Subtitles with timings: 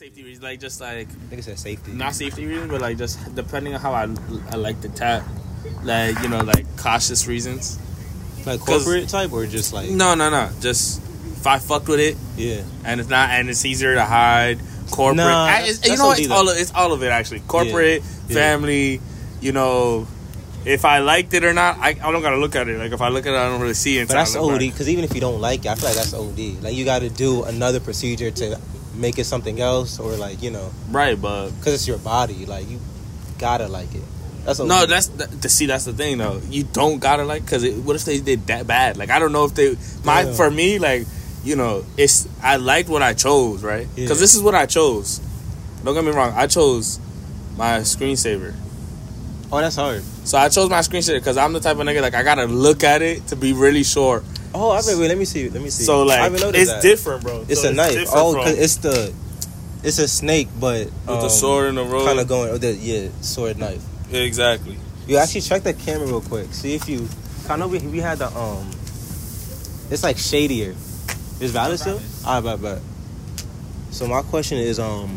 [0.00, 1.92] safety reasons, like just like Nigga said safety.
[1.92, 4.08] not safety reasons, but like just depending on how I,
[4.50, 5.22] I like the tap,
[5.82, 7.78] like you know, like cautious reasons.
[8.46, 10.48] Like corporate type or just like No, no, no.
[10.60, 11.02] Just
[11.36, 12.62] if I fucked with it, yeah.
[12.82, 14.58] and it's not, and it's easier to hide.
[14.90, 16.18] Corporate, Nah, I- that's- you know, what?
[16.18, 17.40] it's all of, it's all of it actually.
[17.40, 18.34] Corporate, Yeah.
[18.34, 19.02] family,
[19.42, 20.06] you know.
[20.64, 22.78] If I liked it or not, I, I don't gotta look at it.
[22.78, 24.08] Like if I look at it, I don't really see it.
[24.08, 26.62] But that's OD because even if you don't like it, I feel like that's OD.
[26.62, 28.58] Like you got to do another procedure to
[29.00, 31.20] make it something else, or like you know, right?
[31.20, 32.46] But because it's your body.
[32.46, 32.78] Like you
[33.38, 34.02] gotta like it.
[34.44, 35.66] That's no, that's that, to see.
[35.66, 36.40] That's the thing, though.
[36.48, 38.96] You don't gotta like because what if they did that bad?
[38.96, 40.32] Like I don't know if they my Yeah.
[40.32, 41.06] for me like
[41.44, 44.22] you know it's I liked what I chose right because Yeah.
[44.22, 45.20] this is what I chose.
[45.84, 46.98] Don't get me wrong, I chose
[47.56, 48.54] my screensaver.
[49.52, 50.02] oh, that's hard.
[50.24, 52.84] So I chose my screensaver because I'm the type of nigga like I gotta look
[52.84, 54.22] at it to be really sure.
[54.52, 55.48] Oh, I mean, wait, let me see.
[55.48, 55.84] Let me see.
[55.84, 56.82] So like haven't it's that.
[56.82, 57.44] different, bro.
[57.48, 58.08] It's So a knife.
[58.12, 59.12] Oh, from- cause it's the
[59.82, 62.04] it's a snake, but with the sword in the road.
[62.04, 62.50] kind of going.
[62.50, 63.82] Oh, the, yeah, sword knife.
[64.12, 64.76] exactly.
[65.06, 66.52] You actually check the camera real quick.
[66.52, 67.08] See if you.
[67.48, 68.68] I know we we had the um.
[69.90, 70.74] It's like shadier.
[71.40, 72.00] Is valid still?
[72.26, 72.82] Alright, bet, bet.
[73.90, 75.16] So my question is um.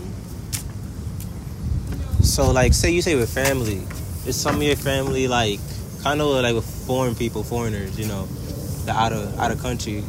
[2.22, 3.81] So like, say you say with family,
[4.25, 5.59] is some of your family like
[6.02, 8.28] kind of like with foreign people, foreigners, you know,
[8.86, 10.03] the out of out of country,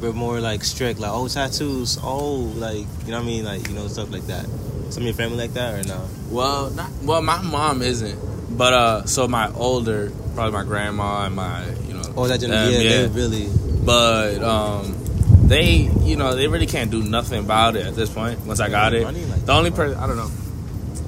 [0.00, 3.68] but more like strict, like oh tattoos, oh like you know what I mean, like
[3.68, 4.46] you know stuff like that.
[4.90, 6.08] Some of your family like that or no?
[6.30, 7.20] Well, not well.
[7.22, 12.02] My mom isn't, but uh, so my older, probably my grandma and my, you know,
[12.16, 13.48] Oh, that them, yeah, they really.
[13.84, 14.96] But um,
[15.44, 18.40] they, you know, they really can't do nothing about it at this point.
[18.46, 20.30] Once I got it, like the only person I don't know,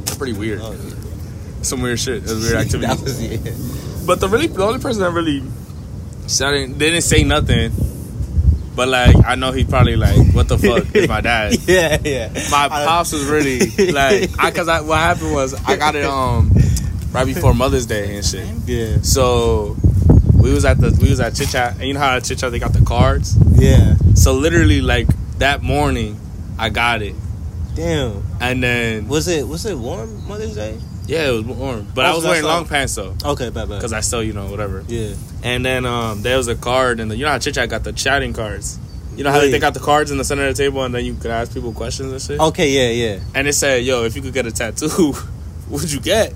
[0.03, 0.61] it's pretty weird.
[0.63, 0.95] Oh, yeah.
[1.63, 2.19] Some weird shit.
[2.19, 3.03] It was weird activity.
[3.03, 4.07] was yeah.
[4.07, 5.43] But the really, the only person that really
[6.27, 7.73] said it, they didn't say nothing.
[8.77, 11.57] But like, I know he probably like, what the fuck is my dad?
[11.67, 12.29] yeah, yeah.
[12.51, 13.59] My I- pops was really
[13.93, 16.51] like, I cause I what happened was I got it um
[17.13, 18.47] right before Mother's Day and shit.
[18.67, 19.77] Yeah, So
[20.35, 22.39] we was at the we was at Chit Chat, and you know how at Chit
[22.39, 23.37] Chat they got the cards.
[23.57, 23.97] yeah.
[24.15, 25.09] So literally like
[25.39, 26.19] that morning,
[26.59, 27.15] I got it,
[27.75, 28.23] Damn.
[28.41, 30.79] and then Was it was it warm Mother's Day?
[31.11, 33.69] Yeah, it was warm, but I Oh, was wearing long like- pants though, Okay, bad,
[33.69, 33.77] bad.
[33.79, 34.85] because I still you know whatever.
[34.89, 35.15] yeah.
[35.43, 37.93] And then um there was a card, and you know how Chit Chat got the
[37.93, 38.79] chatting cards.
[39.17, 39.51] You know how Wait.
[39.51, 41.53] they got the cards in the center of the table, and then you could ask
[41.53, 42.41] people questions and shit.
[42.41, 43.21] Okay, yeah, yeah.
[43.35, 45.13] and it said, "Yo, if you could get a tattoo,
[45.69, 46.33] what'd you get?"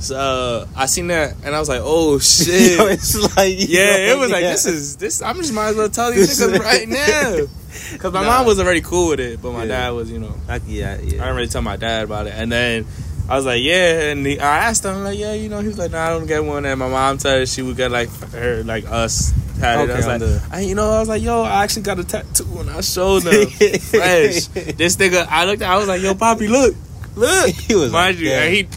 [0.00, 4.12] So uh, I seen that, and I was like, "Oh shit!" Yo, it's like yeah,
[4.12, 4.52] it was like yeah.
[4.52, 5.20] this is this.
[5.22, 7.46] I'm just might as well tell these niggas right now,
[7.92, 8.38] because my Nah.
[8.38, 9.86] mom was already cool with it, but my Yeah.
[9.86, 12.34] dad was, you know, Like, yeah, I didn't really tell my dad about it.
[12.36, 12.86] And then
[13.28, 15.76] I was like, "Yeah," and he, I asked him like, "Yeah," you know, he was
[15.78, 18.62] like, "No, I don't get one." And my mom said she would get like her
[18.64, 19.32] like us.
[19.60, 19.80] Had it.
[19.80, 21.98] I Okay, was like, the- I, you know, I was like, yo, I actually got
[21.98, 24.46] a tattoo, and I showed them fresh.
[24.46, 26.74] This nigga, I looked, I was like, yo, Poppy, look,
[27.16, 27.50] look.
[27.68, 28.42] He was Mind like, you, damn.
[28.46, 28.68] and he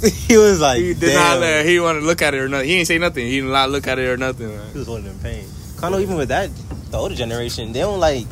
[0.28, 1.14] he was like, he did damn.
[1.14, 2.68] not let he wanted to look at it or nothing.
[2.68, 3.26] He didn't say nothing.
[3.26, 4.48] He did not look at it or nothing.
[4.48, 4.72] Man.
[4.72, 5.44] He was holding in pain.
[5.76, 6.50] Kind of even with that,
[6.90, 8.26] the older generation, they don't like.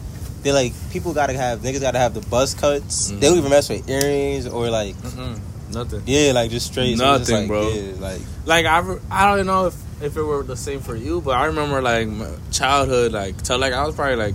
[0.47, 3.11] They like people gotta have niggas gotta have the buzz cuts.
[3.11, 3.19] Mhm.
[3.21, 5.41] They don't even mess with earrings or like Mm-mm,
[5.75, 6.03] nothing.
[6.07, 6.97] yeah, like just straight.
[6.97, 7.69] so just Nothing, like, bro.
[7.69, 10.95] Yeah, like Like I, re- I don't know if if it were the same for
[10.95, 14.35] you, but I remember like my childhood, like till like I was probably like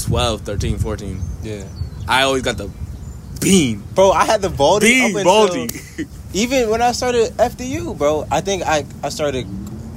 [0.00, 1.20] 12, 13, 14.
[1.42, 1.64] yeah.
[2.08, 2.68] I always got the
[3.40, 4.86] bean, Bro, I had the baldy.
[4.88, 5.70] bean, until- baldy.
[6.34, 9.44] Even when I started FDU, bro, I think I I started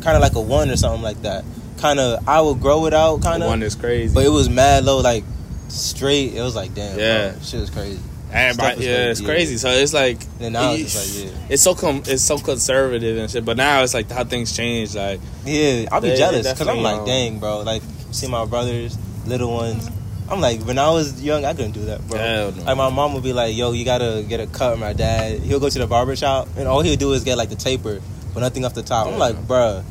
[0.01, 1.45] kind of like a one or something like that.
[1.79, 3.49] Kind of, I would grow it out, kind of.
[3.49, 4.13] One is crazy.
[4.13, 5.23] but it was mad low, like
[5.67, 6.33] straight.
[6.33, 7.31] It was like, damn, Yeah.
[7.31, 7.99] bro, shit was crazy.
[8.31, 9.27] And yeah, crazy, it's yeah.
[9.27, 9.57] crazy.
[9.57, 13.29] So it's like And now it's like, yeah, it's so com- it's so conservative and
[13.31, 13.45] shit.
[13.45, 14.95] But now it's like how things change.
[14.95, 15.87] Like yeah.
[15.91, 17.81] I'll be They- jealous because I'm like, dang, bro, like
[18.11, 19.89] see my brothers, little ones.
[20.27, 22.17] I'm like, when I was young, I couldn't do that, bro.
[22.17, 22.53] No.
[22.65, 25.59] Like my mom would be like, "Yo, you gotta get a cut." My dad, he'll
[25.59, 28.01] go to the barber shop, and all he'll do is get like the taper,
[28.33, 29.05] but nothing off the top.
[29.05, 29.83] I'm like, bruh,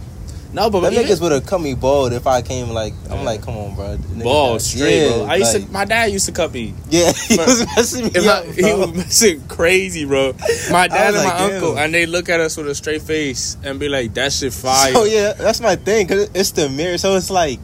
[0.55, 3.23] no, but even- niggas would have cut me bald if I came like I'm Yeah.
[3.25, 3.97] like, come on, bro.
[4.23, 5.25] Got- straight, yeah, bro.
[5.27, 5.73] I used like, to.
[5.73, 6.73] My dad used to cut me.
[6.91, 8.45] yeah, he Bro, was messing me up.
[8.47, 10.33] I, he was messing crazy, bro.
[10.71, 11.53] My dad and like, my damn.
[11.55, 14.53] uncle, and they look at us with a straight face and be like, "That shit
[14.65, 16.97] fire." So yeah, that's my thing because it's the mirror.
[16.99, 17.61] So it's like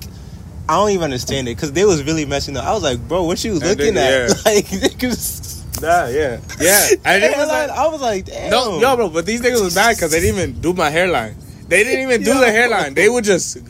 [0.68, 2.64] I don't even understand it because they was really messing up.
[2.64, 4.28] I was like, bro, what you looking they- at?
[4.30, 4.34] yeah.
[4.44, 5.48] Like niggas.
[5.80, 6.88] Nah, yeah, yeah.
[7.06, 8.50] And it was like, I was like, damn.
[8.50, 9.08] no, yo, bro.
[9.08, 11.36] But these niggas was bad because they didn't even do my hairline.
[11.70, 12.94] They didn't even do the hairline.
[12.94, 13.56] They would just.
[13.56, 13.60] I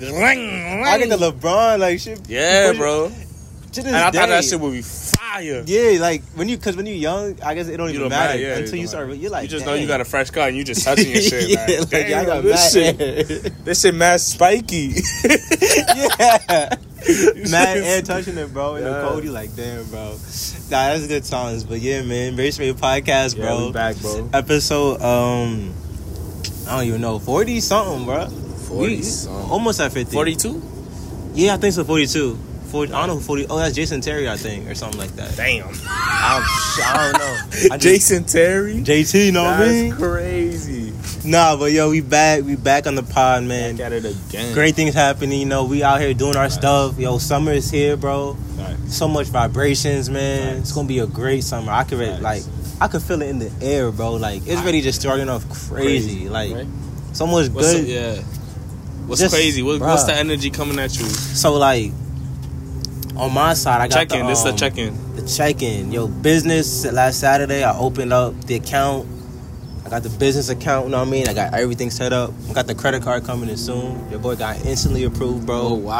[0.99, 2.29] get the LeBron like shit.
[2.29, 3.12] Yeah, bro.
[3.73, 5.62] To And I thought that shit would be fire.
[5.64, 8.08] Yeah, like when you, cause when you're young, I guess it don't You even don't
[8.11, 9.14] matter matter, yeah, until it you start.
[9.17, 11.20] You're like, you just know you got a fresh cut and you just touching your
[11.23, 11.49] shit.
[11.50, 14.88] yeah, like, like, I damn, got this shit, this shit mad spiky.
[15.96, 16.75] yeah.
[17.50, 18.75] Mad and touching it, bro.
[18.76, 18.91] In Yeah.
[19.03, 20.11] the cold, you like, damn, bro.
[20.70, 21.62] Nah, that's a good times.
[21.64, 23.70] But yeah, man, Race Radio Podcast, bro.
[23.73, 24.29] back, bro.
[24.32, 25.73] Episode, um,
[26.70, 28.26] I don't even know, forty something, bro.
[28.28, 29.50] 40 something.
[29.50, 30.12] almost at fifty.
[30.14, 30.62] 42?
[31.34, 31.82] Yeah, I think so.
[31.84, 32.38] Forty-two.
[32.70, 33.46] 40, I don't know forty.
[33.50, 35.37] Oh, that's Jason Terry, I think, or something like that.
[35.37, 35.67] Damn.
[35.69, 37.38] I'm, I don't know.
[37.75, 38.75] I just- Jason Terry?
[38.75, 39.93] JT, you know what I That's mean?
[39.93, 40.93] crazy.
[41.25, 42.44] Nah, but yo, we back.
[42.44, 43.76] We back on the pod, man.
[43.76, 44.55] Back at it again.
[44.55, 45.40] Great things happening.
[45.40, 46.55] You know, we out here doing our Nice.
[46.55, 46.96] stuff.
[46.99, 48.37] Yo, summer is here, bro.
[48.56, 48.76] Nice.
[48.96, 50.55] So much vibrations, man.
[50.55, 50.62] Nice.
[50.62, 51.72] It's gonna be a great summer.
[51.72, 52.22] I could re- Nice.
[52.22, 52.43] like,
[52.81, 54.15] I could feel it in the air, bro.
[54.15, 56.29] Like it's really just starting off crazy.
[56.29, 56.67] Like right?
[57.12, 57.87] so much What's good.
[57.87, 58.23] yeah.
[59.06, 59.62] What's Just- crazy?
[59.62, 61.05] What, what's the energy coming at you?
[61.05, 61.93] So like,
[63.17, 64.27] on my side, I got Check in.
[64.27, 65.17] This is the um, check in.
[65.17, 65.91] The check in.
[65.93, 67.65] Yo, business last Saturday.
[67.65, 69.09] I opened up the account.
[69.85, 70.87] I got the business account.
[70.87, 71.29] You know what I mean?
[71.29, 72.32] I got everything set up.
[72.49, 74.09] I got the credit card coming in soon.
[74.11, 75.61] Your boy got instantly approved, bro.
[75.61, 75.94] Oh, wow.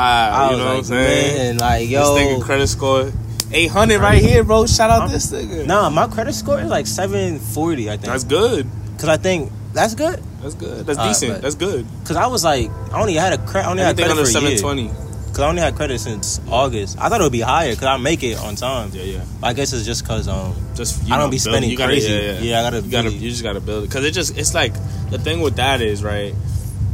[0.49, 1.37] I you know like, what I'm saying?
[1.37, 3.13] man, like yo, This nigga credit score
[3.53, 4.67] 800 right here, bro.
[4.67, 5.67] Shout out I'm- this nigga.
[5.67, 8.05] Nah, my credit score is like 740, I think.
[8.05, 8.67] That's good.
[8.99, 10.23] Cause I think that's good.
[10.43, 10.87] That's good.
[10.87, 11.41] That's decent.
[11.43, 11.87] That's good.
[12.05, 13.67] Cause I was like, I only had a credit.
[13.67, 14.59] I only had Anything credit under for a year.
[14.59, 14.89] 720.
[15.31, 16.99] Cause I only had credit since August.
[17.01, 17.75] I thought it would be higher.
[17.75, 18.91] Cause I make it on time.
[18.93, 19.25] Yeah, yeah.
[19.43, 22.13] I guess it's just cause um Just you I don't be spending you gotta, crazy.
[22.13, 22.41] Yeah, yeah.
[22.41, 23.09] Yeah, I gotta You gotta.
[23.09, 24.37] really- You just gotta build it because it just.
[24.37, 24.75] It's like
[25.11, 26.35] the thing with that is right.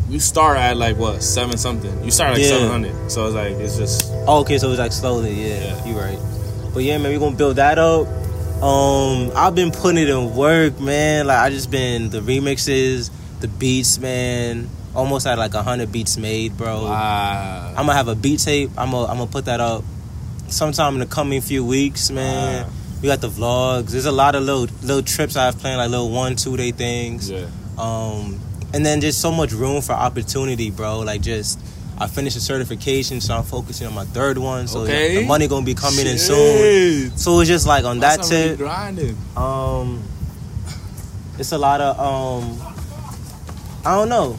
[0.08, 2.04] You start at like what seven something.
[2.04, 2.48] You start at like Yeah.
[2.50, 3.10] seven hundred.
[3.10, 5.86] So it's like it's just Oh, okay, so it's like slowly, yeah, Yeah.
[5.86, 6.18] you right.
[6.76, 8.06] But yeah, man, we gonna build that up.
[8.62, 11.26] Um, I've been putting it in work, man.
[11.26, 14.68] Like I just been the remixes, the beats, man.
[14.94, 16.84] Almost had like a hundred beats made, bro.
[16.84, 17.70] wow.
[17.70, 18.68] I'm gonna have a beat tape.
[18.76, 19.84] I'm gonna I'm gonna put that up
[20.48, 22.64] sometime in the coming few weeks, man.
[22.64, 22.72] Wow.
[23.00, 23.92] We got the vlogs.
[23.92, 26.72] There's a lot of little little trips I have planned, like little one two day
[26.72, 27.30] things.
[27.30, 27.46] Yeah.
[27.78, 28.38] Um,
[28.74, 30.98] and then just so much room for opportunity, bro.
[30.98, 31.58] Like just
[31.98, 34.68] I finished a certification, so I'm focusing on my third one.
[34.68, 35.16] So Okay.
[35.22, 37.16] the money gonna be coming in soon.
[37.16, 39.16] So it's just like on that That's tip, grinding.
[39.36, 40.02] um,
[41.38, 42.58] it's a lot of um,
[43.84, 44.38] I don't know.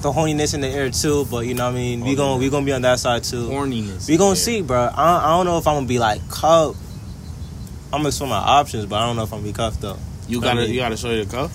[0.00, 2.00] The horniness in the air too, but you know what I mean.
[2.04, 3.48] We gonna we gonna be on that side too.
[3.48, 4.08] Horniness.
[4.08, 4.90] We gonna see, bro.
[4.92, 6.78] I, I don't know if I'm gonna be like cuffed.
[7.92, 9.98] I'm gonna explore my options, but I don't know if I'm gonna be cuffed though.
[10.26, 11.52] You I gotta mean- you gotta show you the cuff.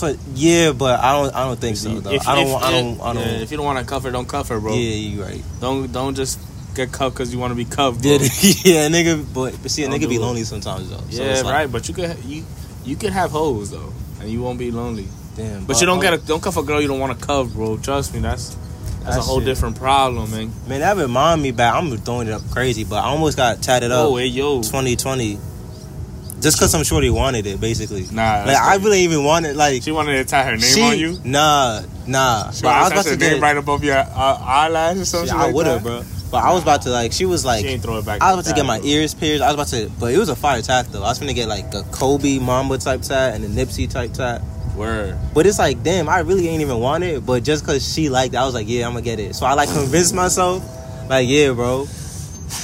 [0.00, 2.10] But yeah, but I don't I don't think so though.
[2.12, 3.42] If- I don't if- I don't I don't.
[3.42, 4.72] if you don't want to cuff her, don't cuff her, bro.
[4.74, 5.42] Yeah, you right.
[5.60, 6.38] Don't don't just
[6.74, 8.18] get cuffed because you want to be cuffed, bro.
[8.18, 8.20] Did
[8.64, 10.26] yeah, nigga, but, but see, a Don't nigga be do it.
[10.26, 11.00] lonely sometimes though.
[11.10, 11.72] So yeah, like, right.
[11.72, 12.44] But you could you
[12.84, 15.08] you could have hoes though, and you won't be lonely.
[15.36, 17.52] Damn, But you don't get a, don't cuff a girl you don't want to cuff,
[17.52, 17.76] bro.
[17.76, 18.54] Trust me, that's
[19.02, 19.46] that's, That a whole shit.
[19.46, 20.50] different problem, man.
[20.66, 21.74] Man, that remind me back.
[21.74, 24.06] I'm throwing it up crazy, but I almost got tatted up.
[24.08, 25.38] Oh, hey yo, 2020,
[26.40, 28.06] just cause some shorty wanted it, basically.
[28.12, 28.44] nah.
[28.46, 31.18] Like I really even wanted like she wanted to tie her name she, on you.
[31.24, 32.50] Nah, nah.
[32.50, 33.40] She But I was about to to tie get.
[33.42, 35.34] right above your uh, eyelash or something.
[35.34, 36.02] I like would have, bro.
[36.30, 37.12] But I was about to like.
[37.12, 37.64] She was like.
[37.64, 38.20] she ain't throw it back.
[38.20, 38.88] I was like about to get my bro.
[38.88, 39.42] ears pierced.
[39.42, 41.02] I was about to, but it was a fire tat though.
[41.02, 44.42] I was gonna get like a Kobe Mamba type tat and a Nipsey type tat.
[44.76, 45.16] Word.
[45.32, 47.24] But it's like, damn, I really ain't even want it.
[47.24, 49.34] But just cause she liked it, I was like, yeah, I'm gonna get it.
[49.34, 50.62] So I like convinced myself,
[51.08, 51.86] like, yeah, bro.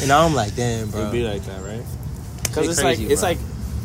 [0.00, 1.00] And now I'm like, damn, bro.
[1.00, 1.82] It'd be like that, right?
[2.42, 3.38] Because Shit it's crazy, like it's like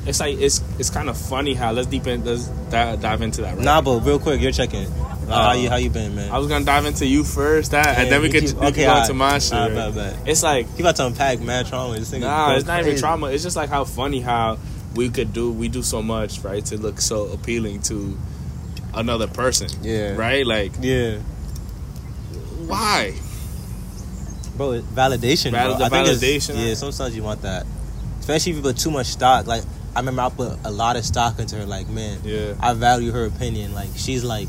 [0.08, 3.42] it's like it's it's kind of funny how let's deep in let's dive, dive into
[3.42, 3.56] that.
[3.56, 3.64] Right?
[3.64, 4.88] Nah, but real quick, you're checking.
[5.28, 6.32] Like, how uh, you how you been, man?
[6.32, 8.76] I was gonna dive into you first, that, and then we could keep- we could
[8.78, 9.02] go alright.
[9.04, 9.52] into my shit.
[9.54, 9.94] Right?
[9.94, 10.16] bet.
[10.26, 11.98] It's like You about to unpack mad trauma.
[12.00, 13.28] This thing nah, it's not even trauma.
[13.28, 14.58] It's just like how funny how
[14.96, 18.18] we could do we do so much right to look so appealing to
[18.94, 19.68] another person.
[19.82, 20.16] Yeah.
[20.16, 20.46] Right?
[20.46, 21.18] Like Yeah,
[22.66, 23.14] why?
[24.56, 24.82] bro.
[24.82, 25.86] Validation, Val- bro.
[25.86, 26.56] I think validation.
[26.68, 27.66] Yeah, sometimes you want that,
[28.20, 29.46] especially if you put too much stock.
[29.46, 29.64] Like
[29.98, 31.66] I remember I put a lot of stock into her.
[31.66, 32.54] Like, man, Yeah.
[32.60, 33.74] I value her opinion.
[33.74, 34.48] Like she's like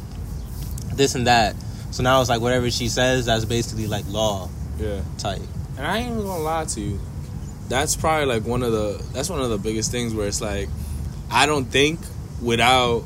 [0.94, 1.56] this and that.
[1.90, 5.00] So now it's like whatever she says, that's basically like law Yeah.
[5.16, 5.40] type.
[5.78, 7.00] And I ain't even gonna lie to you.
[7.68, 10.68] That's probably like one of the that's one of the biggest things where it's like
[11.30, 11.98] I don't think
[12.42, 13.04] without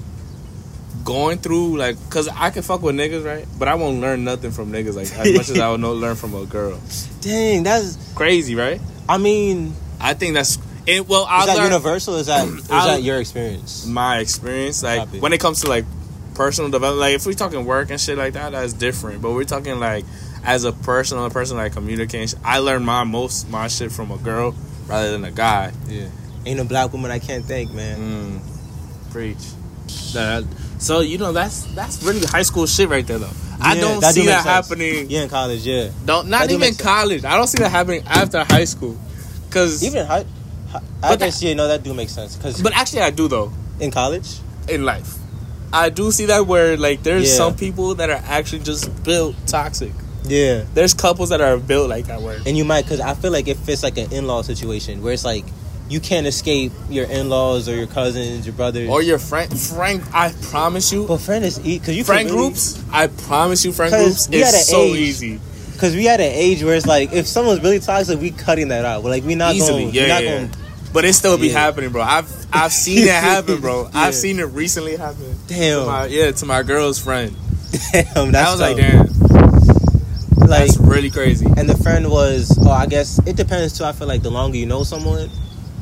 [1.05, 3.47] going through like cause I can fuck with niggas, right?
[3.59, 6.17] But I won't learn nothing from niggas like as much as I would know learn
[6.17, 6.81] from a girl.
[7.21, 7.99] Dang, that's.
[8.15, 8.81] Crazy, right?
[9.09, 12.17] I mean, I think that's it well is I that learn universal?
[12.17, 13.87] Is that is I'll- that your experience?
[13.87, 14.83] my experience.
[14.83, 15.21] Like Copy.
[15.21, 15.85] when it comes to like
[16.35, 19.23] personal development, like if we're talking work and shit like that, that's different.
[19.23, 20.05] But we're talking like
[20.45, 22.39] as a person, a person like communication.
[22.45, 24.55] I learned my most my shit from a girl
[24.87, 25.73] rather than a guy.
[25.89, 26.09] Yeah.
[26.45, 28.41] Ain't a black woman I can't thank, man.
[28.41, 29.39] Mm, preach.
[30.15, 30.45] That,
[30.79, 33.31] so you know that's that's really high school shit right there though.
[33.61, 34.69] I don't that see make that sense.
[34.69, 35.11] happening.
[35.11, 35.91] Yeah, in college, yeah.
[36.05, 36.81] Don't not That do even sense.
[36.83, 37.25] college.
[37.25, 38.99] I don't see that happening after high school.
[39.51, 40.27] Cause Even high, hi-
[40.75, 42.37] I But guess yeah, no, that do make sense.
[42.37, 44.39] Cause but actually I do though in college,
[44.69, 45.17] in life.
[45.73, 47.37] I do see that where like there's Yeah.
[47.37, 49.93] some people that are actually just built toxic.
[50.25, 50.65] Yeah.
[50.75, 53.49] There's couples that are built like that where And you might, because I feel like
[53.49, 55.45] it fits like an in law situation where it's like
[55.89, 58.89] you can't escape your in laws or your cousins, your brothers.
[58.89, 60.03] or your friend Frank.
[60.15, 62.83] I promise you, but friend is eat because you friend groups.
[62.93, 65.41] I promise you, friend groups is so age- easy.
[65.73, 68.85] Because we at an age where it's like if someone's really toxic, we cutting that
[68.85, 69.03] out.
[69.03, 69.95] We're like we not Easily, going.
[69.95, 70.31] yeah, we not yeah.
[70.39, 70.51] going.
[70.93, 71.61] But it still be Yeah.
[71.61, 72.03] happening, bro.
[72.03, 73.85] I've I've seen it happen, bro.
[73.85, 73.91] Yeah.
[74.01, 75.37] I've seen it recently happen.
[75.49, 77.35] To Damn, my, yeah, to my girl's friend.
[77.93, 78.31] damn.
[78.33, 79.07] That's I was like, damn,
[80.49, 81.47] like, that's really crazy.
[81.57, 82.57] and the friend was.
[82.61, 83.85] Oh, I guess it depends too.
[83.85, 85.31] I feel like the longer you know someone,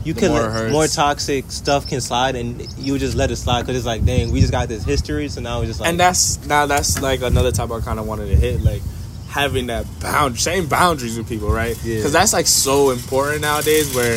[0.05, 3.63] you The can more more toxic stuff can slide, and you just let it slide
[3.63, 5.99] because it's like, dang, we just got this history, so now we just like, and
[5.99, 8.83] that's now that's like another topic I kind of wanted to hit, like
[9.29, 11.77] having that bound same boundaries with people, right?
[11.85, 11.97] Yeah.
[11.97, 13.93] Because that's like so important nowadays.
[13.95, 14.17] Where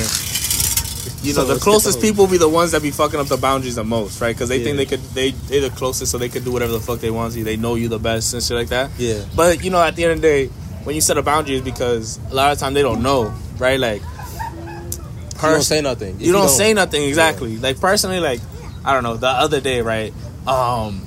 [1.23, 3.75] you know So the closest people be the ones that be fucking up the boundaries
[3.75, 4.35] the most, right?
[4.35, 4.63] Because they Yeah.
[4.65, 7.09] think they could they they the closest, so they could do whatever the fuck they
[7.11, 7.43] want to.
[7.43, 8.91] They know you the best and shit like that.
[8.97, 10.45] yeah, But you know, at the end of the day,
[10.83, 13.79] when you set a boundary, is because a lot of time they don't know, right?
[13.79, 16.15] Like, you don't say nothing.
[16.15, 17.57] If you don't say nothing exactly.
[17.57, 18.41] Like personally, like
[18.85, 19.15] I don't know.
[19.15, 20.13] The other day, right?
[20.45, 21.05] Um,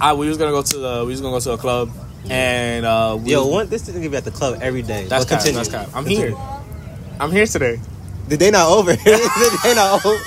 [0.00, 1.90] I we was gonna go to the we was gonna go to a club,
[2.30, 5.06] and uh, we Yo, one, this is gonna be at the club every day.
[5.06, 5.56] that's continue.
[5.56, 5.88] that's cap.
[5.94, 6.36] I'm Continue.
[6.36, 6.46] here.
[7.18, 7.80] I'm here today.
[8.28, 8.92] The day not over.
[8.96, 10.18] the day not over.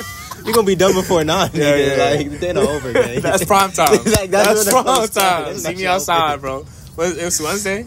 [0.43, 1.51] You're gonna be done before nine.
[1.53, 1.77] Yeah, nigga.
[1.87, 2.17] yeah, yeah.
[2.17, 3.21] Like the day not over, man.
[3.21, 3.91] that's prime time.
[3.91, 5.13] Like, that's that's prime club starts.
[5.13, 5.45] time.
[5.45, 6.41] That's See me outside, open.
[6.41, 6.63] bro.
[6.95, 7.85] What, it's Wednesday.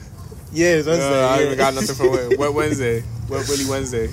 [0.52, 1.22] Yeah, it's Wednesday.
[1.22, 1.44] Uh, I yeah.
[1.46, 3.00] even got nothing for Wed- what Wednesday.
[3.28, 4.10] What really Wednesday?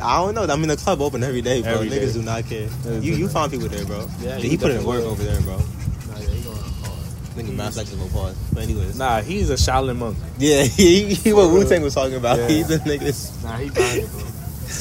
[0.00, 0.42] I don't know.
[0.44, 1.72] I mean, the club open every day, bro.
[1.72, 2.12] Every Niggas day.
[2.12, 2.68] do not care.
[2.84, 4.08] Yeah, You you find people there, bro.
[4.20, 5.10] Yeah, he you put in definitely work will.
[5.10, 5.56] over there, bro.
[5.56, 7.36] Nah, yeah, he going hard.
[7.36, 8.36] Nigga, mad flexible pause.
[8.52, 10.16] But anyways, Nah, he's a Shaolin monk.
[10.38, 12.38] yeah, he, he what Wu Tang was talking about.
[12.38, 12.48] Yeah.
[12.48, 13.42] He the niggas.
[13.42, 14.20] Nah, he got it, bro.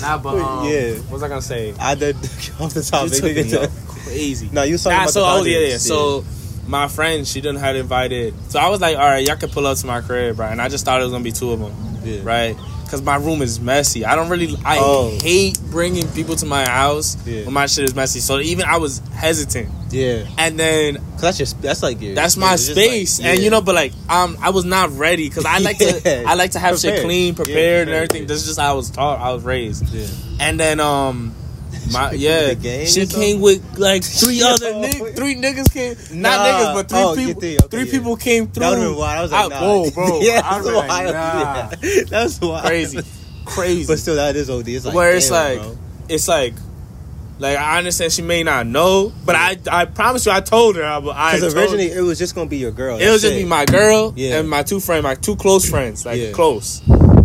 [0.01, 0.95] Nah, but um, Yeah.
[0.95, 1.73] What was I gonna say?
[1.79, 2.15] I did
[2.59, 4.03] off the You took me Nigga.
[4.03, 4.49] crazy.
[4.51, 5.77] No, you talking Nah, about so the oh yeah, yeah.
[5.77, 6.25] So
[6.67, 8.33] my friend, she didn't had invited.
[8.49, 10.51] So I was like, all right, y'all can pull up to my crib, right?
[10.51, 11.73] And I just thought it was gonna be two of them,
[12.03, 12.21] Yeah.
[12.23, 12.57] right?
[12.93, 14.05] Because my room is messy.
[14.05, 15.17] I don't really, I Oh.
[15.19, 17.43] hate bringing people to my house Yeah.
[17.45, 18.19] when my shit is messy.
[18.19, 22.37] So even I was hesitant, Yeah, and then cause that's just that's like your that's
[22.37, 25.43] my just like- space, and you know, but like, um, I was not ready because
[25.45, 27.03] I like to, I like to have shit Prepared.
[27.05, 28.21] clean, Yeah, prepared, prepared, and everything.
[28.21, 28.27] yeah.
[28.27, 29.19] This is just how I was taught.
[29.19, 29.89] I was raised.
[29.91, 30.05] Yeah.
[30.39, 31.33] And then um
[31.93, 34.47] my She yeah, the gang she came with like three Yo.
[34.47, 35.15] other niggas.
[35.15, 36.45] Three niggas came, not Nah.
[36.45, 37.37] niggas, but three Oh, people.
[37.43, 37.91] okay, three yeah.
[37.91, 38.61] people came through.
[38.61, 39.17] That would have been wild.
[39.17, 39.61] I was like, I- nah.
[39.61, 41.71] whoa, bro, yeah, that's was like, nah.
[41.81, 42.03] Yeah.
[42.09, 42.65] That's wild.
[42.65, 42.99] crazy,
[43.45, 43.87] crazy.
[43.87, 44.67] But still, that is OD.
[44.67, 45.77] It's like, Where it's damn, like, bro.
[46.09, 46.53] it's like,
[47.39, 50.83] like I understand she may not know, but I, I promise you, I told her.
[50.83, 52.97] I, I Because told- originally it was just gonna be your girl.
[52.99, 54.39] it was just be my girl Yeah.
[54.39, 56.31] and my two friends, my two close friends, like Yeah.
[56.31, 56.81] close.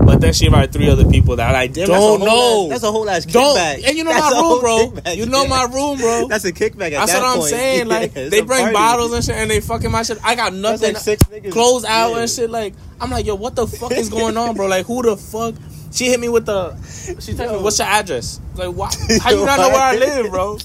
[0.08, 2.64] But then she invited three other people that I Damn, don't that's know.
[2.64, 4.78] ass- that's a whole ass don't, and you know That's my room, bro.
[5.02, 5.48] kickback, You know yeah.
[5.48, 6.28] my room, bro.
[6.28, 6.92] That's a kickback.
[6.92, 7.88] At That's that what I'm saying.
[7.88, 8.72] Like it's they bring party.
[8.74, 10.18] bottles and shit, and they fucking my shit.
[10.24, 10.94] I got nothing.
[10.94, 11.52] like six niggas.
[11.52, 12.18] clothes out Yeah.
[12.20, 12.48] and shit.
[12.50, 14.66] Like I'm like, yo, what the fuck is going on, bro?
[14.66, 15.54] Like who the fuck?
[15.92, 16.74] She hit me with the.
[17.20, 18.90] She texted me, "What's your address?" Like, why?
[19.22, 20.58] How you not know where I live, bro?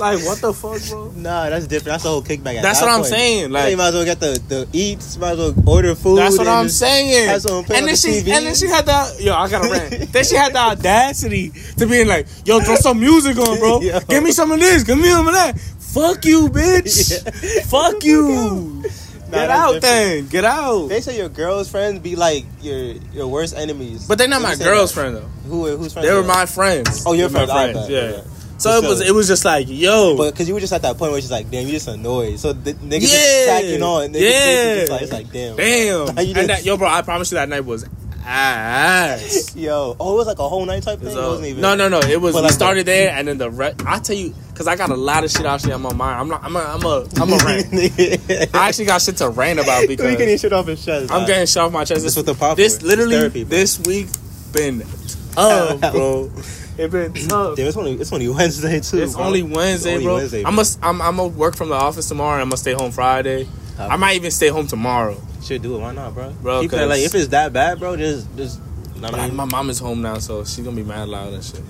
[0.06, 1.10] Like, what the fuck, bro?
[1.14, 1.92] Nah, that's different.
[1.94, 2.56] That's a whole kickback.
[2.56, 3.06] At That's that what I'm point.
[3.12, 5.16] saying, Yeah, like- you might as well get the the eats.
[5.18, 6.18] Might as well order food.
[6.18, 7.28] That's what I'm just saying.
[7.28, 8.32] have someone play And on then the she, TV.
[8.36, 10.12] and then she had the, yo, I got to rant.
[10.12, 13.80] then she had the audacity to being like, yo, throw some music on, bro.
[13.82, 14.00] Yo.
[14.08, 14.82] Give me some of this.
[14.84, 15.58] Give me some of that.
[15.60, 17.10] Fuck you, bitch.
[17.24, 17.62] Yeah.
[17.64, 18.82] Fuck you.
[19.30, 19.82] Nah, Get out different.
[19.82, 20.26] then.
[20.28, 20.88] Get out.
[20.88, 24.08] They say your girl's friends be like your your worst enemies.
[24.08, 25.00] But they're not They my say girl's that.
[25.00, 25.28] friend though.
[25.48, 26.08] Who who's friends?
[26.08, 27.04] They were my friends.
[27.06, 27.50] Oh, your They were friends.
[27.50, 28.10] my I bet, Yeah.
[28.10, 28.20] yeah.
[28.60, 30.16] So it was it was just like yo.
[30.16, 31.88] But because you were just at that point where it's just like, damn, you just
[31.88, 32.38] annoyed.
[32.38, 32.98] So the niggas Yeah.
[33.00, 34.08] just tacking on.
[34.12, 34.74] Niggas Yeah.
[34.80, 35.56] Just like, it's like, damn.
[35.56, 36.06] Damn.
[36.08, 37.86] How and just- that, yo, bro, I promise you that night was
[38.24, 39.56] ass.
[39.56, 41.08] Yo, oh, it was like a whole night type thing.
[41.08, 41.62] It So- wasn't even.
[41.62, 42.00] no, no, no.
[42.00, 42.34] It was.
[42.34, 44.90] But we like started there, and then the re- I tell you, because I got
[44.90, 46.20] a lot of shit actually on my mind.
[46.20, 46.44] I'm not.
[46.44, 46.58] I'm a.
[46.60, 47.06] I'm a.
[47.20, 47.68] I'm a rant.
[48.54, 51.10] I actually got shit to rant about because we getting shit off his chest.
[51.10, 52.02] I'm getting shit off my chest.
[52.02, 54.08] This with the pop This literally Therapy, this week
[54.52, 54.84] been
[55.32, 56.30] tough, bro.
[56.80, 57.56] It been tough.
[57.56, 59.02] Damn, it's only it's only Wednesday too.
[59.02, 59.24] It's bro.
[59.24, 60.14] only Wednesday, only bro.
[60.14, 60.78] Wednesday, I must.
[60.82, 61.00] I'm.
[61.02, 62.34] I'm gonna work from the office tomorrow.
[62.34, 63.46] and I'm gonna stay home Friday.
[63.78, 65.16] I might even stay home tomorrow.
[65.42, 65.78] Should do it.
[65.80, 66.30] Why not, bro?
[66.42, 68.60] Bro, Keep that, like if it's that bad, bro, just just.
[69.00, 71.62] Mean, my mom is home now, so she's gonna be mad loud and shit.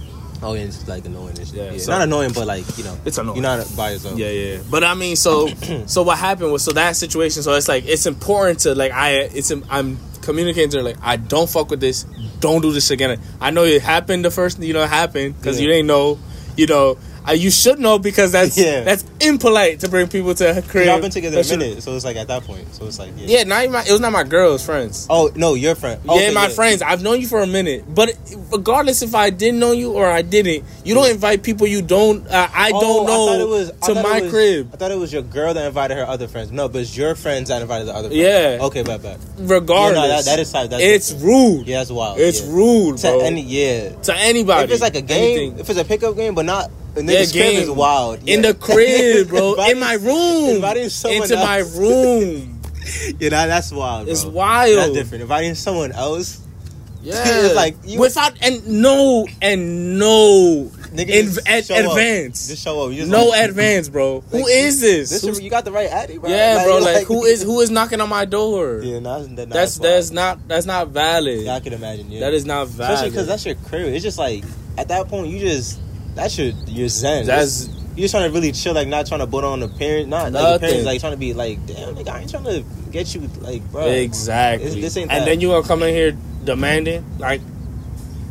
[0.42, 1.54] oh, yeah, it's like annoying and shit.
[1.56, 3.36] Yeah, Yeah, so- not annoying, but like you know, It's annoying.
[3.36, 4.18] you're not by yourself.
[4.18, 4.58] Yeah, yeah.
[4.68, 5.46] But I mean, so
[5.86, 7.44] so what happened was so that situation.
[7.44, 11.16] So it's like it's important to like I it's I'm communicating to her like I
[11.16, 12.04] don't fuck with this.
[12.40, 13.20] Don't do this again.
[13.40, 14.58] I know it happened the first.
[14.60, 15.66] You know it happened because Yeah.
[15.66, 16.18] you didn't know.
[16.56, 16.98] You know
[17.28, 18.82] Uh, you should know because that's Yeah.
[18.82, 20.86] that's impolite to bring people to a crib.
[20.86, 22.74] Y'all been together a minute, so it's like at that point.
[22.74, 23.38] So it's like yeah.
[23.38, 25.06] Yeah, not even my, it was not my girl's friends.
[25.10, 26.00] Oh no, your friend.
[26.04, 26.82] yeah, Okay, my friends.
[26.82, 28.16] I've known you for a minute, but
[28.50, 32.26] regardless if I didn't know you or I didn't, you don't invite people you don't.
[32.26, 34.70] Uh, I Oh, don't know I it was, to my was- crib.
[34.72, 36.50] I thought it was your girl that invited her other friends.
[36.52, 38.22] No, but it's your friends that invited the other friends.
[38.22, 38.58] Yeah.
[38.62, 39.18] Okay, bad, bad.
[39.38, 41.26] Regardless, Yeah, no, that- that is that's it's different.
[41.58, 41.66] rude.
[41.66, 42.18] Yeah, that's wild.
[42.18, 42.52] It's yeah.
[42.52, 43.20] rude, To bro.
[43.20, 43.90] any, yeah.
[43.90, 44.64] to anybody.
[44.64, 45.58] If it's like a game, anything.
[45.58, 47.62] if it's a pickup game, but not a Yeah, nigga's crib game.
[47.62, 48.28] is wild.
[48.28, 52.60] in the crib, bro, in my room, inviting someone else into my room.
[53.20, 54.04] yeah, that, that's wild.
[54.06, 54.12] Bro.
[54.12, 54.76] It's wild.
[54.78, 55.22] That's different.
[55.22, 56.40] Inviting someone else,
[57.02, 61.86] Yeah, It's like, you- without and no and no in, ad, show up.
[61.92, 62.48] advance.
[62.48, 62.92] Just show up.
[62.92, 64.20] Just no like, advance, bro.
[64.30, 65.08] who Like, is this?
[65.08, 66.28] This Who's- you got the right addy, bro.
[66.28, 66.78] yeah, bro.
[66.78, 68.80] Like, who is who is knocking on my door?
[68.82, 71.40] Yeah, no, that's, that's that's not that's not valid.
[71.42, 72.10] Yeah, I can imagine.
[72.10, 72.92] Yeah, That is not valid.
[72.94, 73.94] especially because that's your crib.
[73.94, 74.44] It's just like
[74.76, 75.78] at that point you just
[76.14, 77.26] that's your your zen.
[77.26, 79.68] That's- It's- you just trying to really chill, like not trying to put on the
[79.68, 80.60] parent, not like the Nothing.
[80.60, 83.68] parents, like trying to be like, damn, nigga, I ain't trying to get you, like,
[83.72, 83.86] bro.
[83.86, 84.70] exactly.
[84.70, 85.26] This- this ain't and that.
[85.26, 87.40] then you gonna come in here demanding like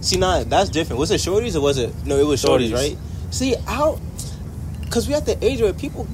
[0.01, 0.97] See, nah, that's different.
[0.97, 1.93] Was it shorties or was it?
[2.05, 2.73] No, it was shorties, Shorties.
[2.73, 2.97] right?
[3.31, 3.99] See, how?
[4.81, 6.07] Because we at the age where people,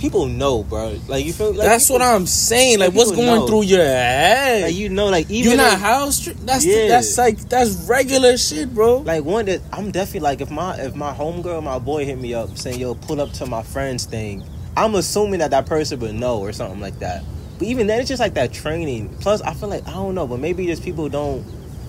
[0.00, 0.98] people know, bro.
[1.06, 1.52] Like you feel.
[1.52, 2.78] Like that's people- what I'm saying.
[2.80, 3.46] Like, like, what's going know.
[3.46, 4.62] through your head?
[4.64, 6.20] Like you know, like even you're not if- house.
[6.20, 6.88] tr- That's Yeah.
[6.88, 8.98] that's like that's regular shit, bro.
[8.98, 12.34] Like one that I'm definitely like if my if my homegirl my boy hit me
[12.34, 14.42] up saying yo pull up to my friend's thing,
[14.76, 17.22] I'm assuming that that person would know or something like that.
[17.58, 19.14] But even then, it's just like that training.
[19.20, 21.44] Plus, I feel like I don't know, but maybe just people don't.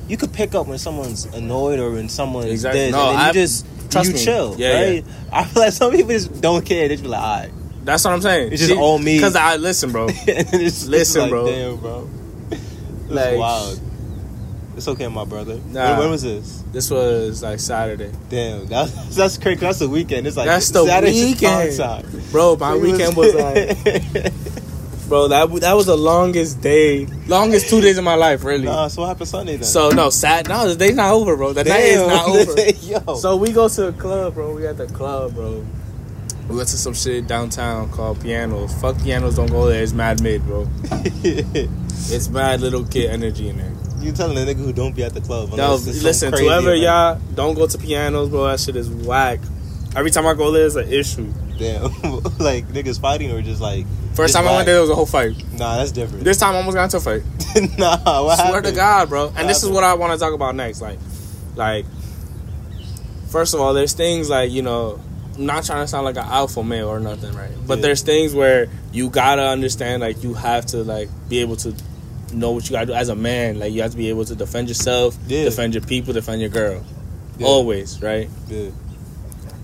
[0.10, 2.82] You could pick up when someone's annoyed or when someone's Exactly.
[2.82, 4.24] this, No, and then you I- just trust you me.
[4.25, 5.06] chill, Yeah, right?
[5.32, 6.89] I feel like some people just don't care.
[6.89, 7.50] They just be like, all right,
[7.84, 8.54] That's what I'm saying.
[8.54, 9.18] It's just all me.
[9.18, 10.08] Because I listen, bro.
[10.10, 11.46] it's, it's Listen, like, bro.
[11.48, 12.10] Damn, bro.
[12.52, 13.80] It's Like- wild.
[14.78, 15.60] It's okay, my brother.
[15.68, 15.92] Nah.
[15.92, 16.64] When, when was this?
[16.72, 19.60] this was like Saturday, Damn, that's that's crazy.
[19.60, 20.26] That's the weekend.
[20.26, 22.32] It's like That's the Saturday's weekend.
[22.32, 22.56] bro.
[22.56, 23.78] My weekend was like,
[25.10, 25.28] bro.
[25.28, 28.64] That that was the longest day, longest two days of my life, really.
[28.64, 29.66] nah, so what happened Sunday then?
[29.66, 30.48] So no, Sat.
[30.48, 31.52] No, the day's not over, bro.
[31.52, 32.70] The night is not over.
[33.12, 33.16] Yo.
[33.16, 34.56] So we go to a club, bro.
[34.56, 35.66] We at the club, bro.
[36.50, 38.74] We went to some shit downtown called Pianos.
[38.82, 39.82] Fuck Pianos, don't go there.
[39.82, 40.68] It's mad mid, bro.
[42.10, 43.72] It's mad little kid energy in there.
[44.00, 45.50] you telling a nigga who don't be at the club?
[45.50, 46.82] No, unless it's some listen, whoever event.
[46.82, 48.48] y'all don't go to Pianos, bro.
[48.48, 49.40] That shit is whack.
[49.96, 51.32] Every time I go there, it's an issue.
[51.60, 51.84] Damn,
[52.40, 54.96] like niggas fighting or just like First just time I went there, there was a
[54.96, 55.36] whole fight.
[55.54, 56.24] Nah, that's different.
[56.24, 57.24] This time I almost got into a fight.
[57.77, 58.66] nah, what Swear happened?
[58.66, 59.27] to God, bro.
[59.27, 60.82] And What this is what I want to talk about next.
[60.82, 60.98] Like,
[61.56, 61.86] like,
[63.30, 65.00] first of all, there's things like you know,
[65.37, 67.51] I'm not trying to sound like an alpha male or nothing, right?
[67.65, 67.81] But Yeah.
[67.83, 71.74] there's things where you gotta understand, like, you have to like be able to
[72.33, 73.59] know what you gotta do as a man.
[73.59, 75.46] Like, you have to be able to defend yourself, Yeah.
[75.46, 76.81] defend your people, defend your girl.
[77.37, 77.48] Yeah.
[77.48, 78.29] Always, right?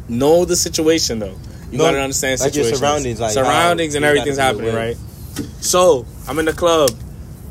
[0.10, 1.36] Know the situation though.
[1.72, 2.80] You No, gotta understand like your situations.
[2.80, 4.96] surroundings, like surroundings and everything's happening, right?
[5.60, 6.92] So I'm in the club.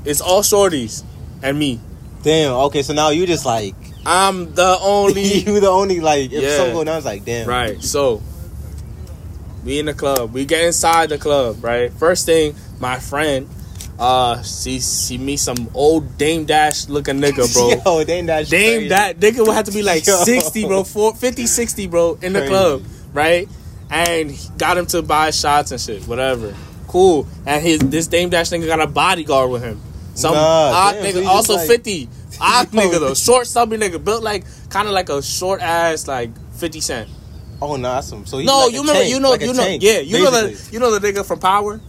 [0.06, 1.02] It's all shorties
[1.42, 1.80] and me.
[2.22, 2.52] Damn.
[2.52, 3.74] Okay, so now you just like
[4.06, 6.56] I'm the only you the only like if Yeah.
[6.56, 7.48] something go down, it's like damn.
[7.48, 7.82] right.
[7.82, 8.22] So
[9.64, 10.32] we in the club.
[10.32, 11.92] We get inside the club, right?
[11.92, 13.48] First thing, my friend,
[13.98, 17.82] uh, she she meets some old Dame Dash looking nigga, bro.
[17.98, 18.48] Yo, Dame Dash.
[18.48, 20.16] Dame that nigga would have to be like Yo.
[20.22, 22.50] 60, bro, four, 50, 60, bro, in the Crazy.
[22.52, 23.48] club, right?
[23.90, 26.54] And got him to buy shots and shit, whatever.
[26.88, 27.26] Cool.
[27.44, 29.80] And his this Dame Dash nigga got a bodyguard with him.
[30.14, 32.08] Some Nah, odd damn, so nigga, also like- 50.
[32.40, 32.80] Yo.
[32.80, 36.80] nigga though, short, stubby nigga, built like kind of like a short ass like 50
[36.80, 37.08] Cent.
[37.62, 38.26] Oh, nah, that's some.
[38.26, 40.18] So No, like a you remember, tank, you know, like you know, tank, yeah, you
[40.22, 41.80] know the, you know the nigga from Power,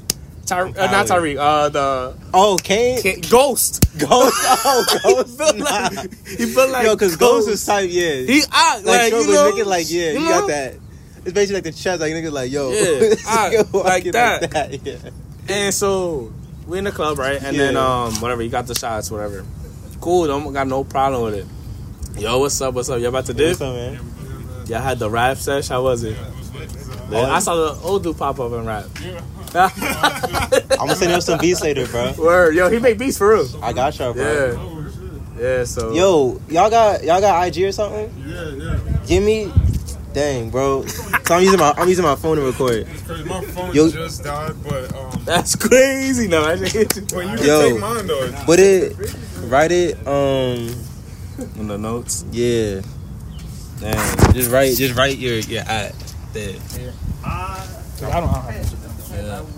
[0.45, 1.07] Ty, uh, not.
[1.07, 3.01] Tariq, uh, the Oh, Kane.
[3.01, 3.83] K- Ghost.
[3.97, 4.33] Ghost.
[4.45, 5.37] Oh, he Ghost.
[5.37, 5.65] built Nah.
[5.93, 8.13] like, he built like Yo, because Ghost is type, yeah.
[8.21, 10.29] He out like, like, show you know, nigga like, yeah, you, know?
[10.29, 10.75] got that.
[11.25, 14.79] It's basically like the chest, like nigga, like yo, Yeah, I- Yo, like walking that.
[14.85, 15.09] yeah.
[15.49, 16.31] And so
[16.65, 17.41] we in the club, right?
[17.43, 19.43] And then um whatever, you got the shots, whatever.
[20.07, 22.21] Cool, don't got no problem with it.
[22.21, 22.73] Yo, what's up?
[22.73, 22.97] What's up?
[23.01, 23.59] Y'all about to dip?
[23.59, 23.99] What's up, man?
[24.65, 25.67] Y'all had the rap sesh.
[25.67, 26.15] How was it?
[27.09, 28.85] Man, I saw the old dude pop up and rap.
[29.53, 32.13] I'm gonna send him some beats later, bro.
[32.17, 33.49] Word, yo, he make beats for real.
[33.61, 34.87] I got y'all, bro.
[35.37, 35.63] Yeah, yeah.
[35.65, 38.09] So Yo, y'all got y'all got IG or something?
[38.25, 38.79] Yeah, yeah.
[39.07, 39.51] Give me,
[40.17, 40.83] dang, bro.
[40.85, 42.87] So I'm using my I'm using my phone to record.
[43.05, 46.27] Cause my phone Yo- just died, but um, that's crazy.
[46.27, 46.73] No, I just
[47.13, 47.69] but you can Yo.
[47.69, 48.31] take mine though.
[48.45, 48.95] Put it,
[49.43, 49.95] write it.
[50.07, 50.73] Um,
[51.59, 52.25] in the notes.
[52.31, 52.81] yeah.
[53.79, 55.93] Dang, just write just write your your at
[56.33, 56.55] there.
[57.23, 57.67] I
[57.99, 58.27] don't know.
[58.27, 58.49] How.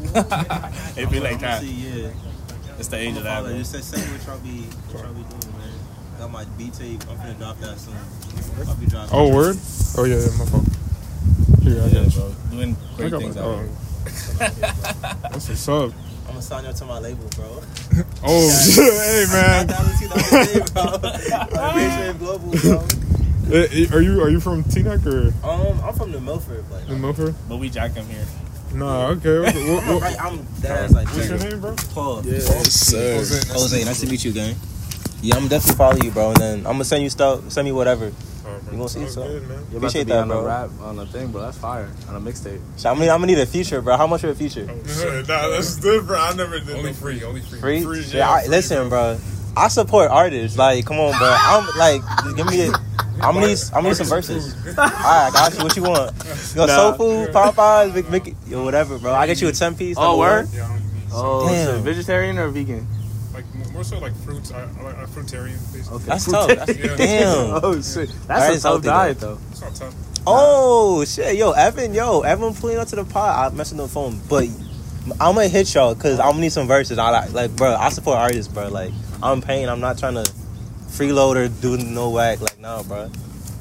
[0.97, 1.63] It'd be like that.
[1.63, 2.11] Yeah.
[2.77, 3.43] It's the age of that.
[3.43, 3.57] bro.
[3.57, 5.48] Just say what y'all be what y'all be doing, man.
[6.31, 7.01] Got my B tape.
[7.09, 7.95] I'm gonna drop that soon.
[8.67, 9.09] I'll be dropping.
[9.17, 9.57] Oh, word?
[9.97, 10.65] Oh yeah, yeah, my phone.
[11.63, 11.81] here.
[11.81, 12.21] I Yeah, got you.
[12.21, 12.35] bro.
[12.51, 13.65] Doing I great got things my out dog.
[13.65, 13.69] here.
[15.31, 15.91] That's what's up.
[16.25, 17.63] I'm gonna sign you up to my label, bro.
[18.23, 18.93] Oh, shit.
[18.93, 19.67] hey, man.
[22.19, 22.87] Global, bro.
[23.51, 26.97] Eh, Are you are you from Teaneck or Um, I'm from New Milford, but New
[26.97, 27.33] Milford?
[27.47, 28.25] But we jack him here.
[28.75, 29.29] Nah, okay.
[29.29, 29.73] okay.
[29.73, 31.75] What, what, right, I'm that's like what's your name, bro?
[31.95, 32.23] Paul.
[32.23, 33.15] Yes, sir.
[33.15, 33.51] Jose.
[33.51, 34.55] Jose, nice to meet you, gang.
[35.21, 36.29] Yeah, I'm definitely follow you, bro.
[36.29, 37.51] And then I'm gonna send you stuff.
[37.51, 38.11] Send me whatever.
[38.43, 38.53] Bro.
[38.71, 39.23] You gonna see Sounds so?
[39.23, 39.49] good, man.
[39.49, 40.39] You're about to Appreciate be that, on bro.
[40.39, 41.41] a rap on a thing, bro.
[41.41, 41.89] That's fire.
[42.07, 42.59] On a mixtape.
[42.77, 43.97] So I'm gonna, I'm gonna need a feature, bro.
[43.97, 44.65] How much for a feature?
[44.65, 44.73] nah,
[45.49, 46.21] that's different.
[46.21, 47.59] I never did Only no free, only free.
[47.59, 47.83] Free?
[47.83, 49.17] Free, yeah, yeah, I, free, listen, bro.
[49.57, 50.57] I support artists.
[50.57, 51.35] Like, come on, bro.
[51.37, 52.75] I'm like, just give me it.
[53.21, 54.55] I'm gonna need, I'm gonna need some verses.
[54.77, 55.63] All right, I got you.
[55.63, 56.15] What you want?
[56.51, 56.75] You got Nah.
[56.75, 59.13] soul food, Popeyes, Vic, Vic, yo, whatever, bro.
[59.13, 59.97] I get you a ten piece.
[59.97, 60.47] Oh, number word?
[60.53, 60.79] Yeah, I
[61.11, 61.65] Oh, Damn.
[61.67, 62.87] so vegetarian or vegan?
[63.79, 64.51] Like more- more so like fruits.
[64.51, 65.95] I, uh, I like a fruitarian basically.
[65.97, 66.05] Okay.
[66.05, 66.47] That's tough.
[66.47, 66.95] That's, Yeah.
[66.97, 67.59] damn.
[67.63, 69.37] Oh shit, that's is a tough healthy, diet though.
[69.51, 69.95] It's not tough.
[70.27, 73.53] Oh shit, yo, Evan, yo, Evan pulling up to the pod.
[73.53, 74.45] I messed with the phone, but
[75.19, 76.97] I'm gonna hit y'all because I'm gonna need some verses.
[76.97, 78.67] I like, like, bro, I support artists, bro.
[78.69, 78.91] Like,
[79.23, 79.67] I'm paying.
[79.69, 80.29] I'm not trying to
[80.89, 82.41] freeload or do no whack.
[82.41, 83.09] Like, no, bro.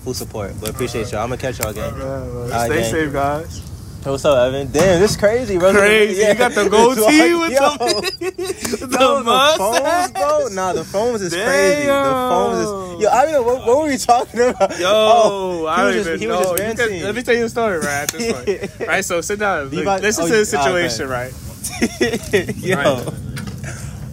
[0.04, 1.22] Full support, but appreciate y'all.
[1.22, 1.92] I'm gonna catch y'all again.
[1.94, 2.90] Alright, Stay gang.
[2.90, 3.67] safe, guys.
[4.10, 4.70] What's up, Evan?
[4.72, 5.70] Damn, this crazy, bro.
[5.72, 6.22] Crazy.
[6.22, 6.32] Yeah.
[6.32, 7.76] You got the goatee with yo.
[8.86, 10.48] the, Yo, the phones, bro.
[10.52, 11.46] Nah, the phones is Damn.
[11.46, 11.86] crazy.
[11.86, 12.58] The phones
[12.96, 13.02] is.
[13.02, 14.78] Yo, I don't know what, what were we talking about.
[14.78, 16.38] Yo, Oh, I don't just, even he know.
[16.40, 17.86] was just can- let me tell you a story, right?
[17.88, 19.04] At this point, right?
[19.04, 19.68] So sit down.
[19.68, 21.32] Look, got- listen oh, to the situation, right?
[22.64, 23.14] Yo, Right.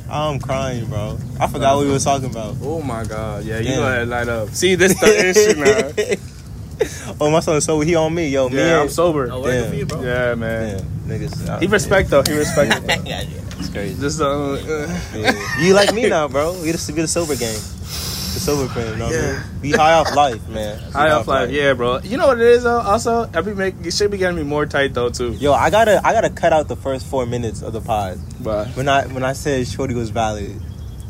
[0.10, 1.18] I'm crying, bro.
[1.40, 2.58] I forgot what we were talking about.
[2.62, 3.80] Oh my god, yeah, you Damn.
[3.80, 4.50] go ahead and light up.
[4.50, 6.35] See, this the issue now.
[7.22, 8.50] oh, my son, so he on me, yo.
[8.50, 9.30] me Yeah, I'm sober.
[9.32, 10.02] Oh, working for you, bro.
[10.02, 10.78] Yeah, man.
[10.78, 11.48] Damn, niggas.
[11.48, 11.74] out He here.
[11.74, 12.24] respect though.
[12.24, 12.84] He respect.
[13.06, 14.00] yeah, yeah, it's crazy.
[14.00, 15.58] Just uh, uh, Yeah.
[15.62, 16.54] You like me now, bro.
[16.62, 17.56] We the, we the sober gang.
[17.56, 19.32] The sober friend, you know what I Yeah.
[19.34, 19.62] mean?
[19.62, 20.78] Be high off life, man.
[20.78, 21.50] Be high off life.
[21.52, 22.00] Yeah, bro.
[22.04, 22.82] You know what it is though.
[22.82, 25.32] Also, I be make you should be getting me more tight though too.
[25.34, 28.20] Yo, I gotta I gotta cut out the first four minutes of the pod.
[28.42, 30.60] But When I when I said Shorty was valid.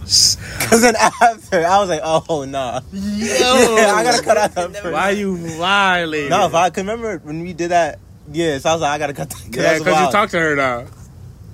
[0.05, 2.81] Cause then after I was like, oh nah.
[2.93, 4.93] Yeah, I gotta cut out that first.
[4.93, 6.29] why you violating?
[6.29, 7.99] No, if I can remember when we did that.
[8.31, 9.37] Yeah, so I was like, I gotta cut that.
[9.37, 10.85] 'cause yeah, because you talked to her now,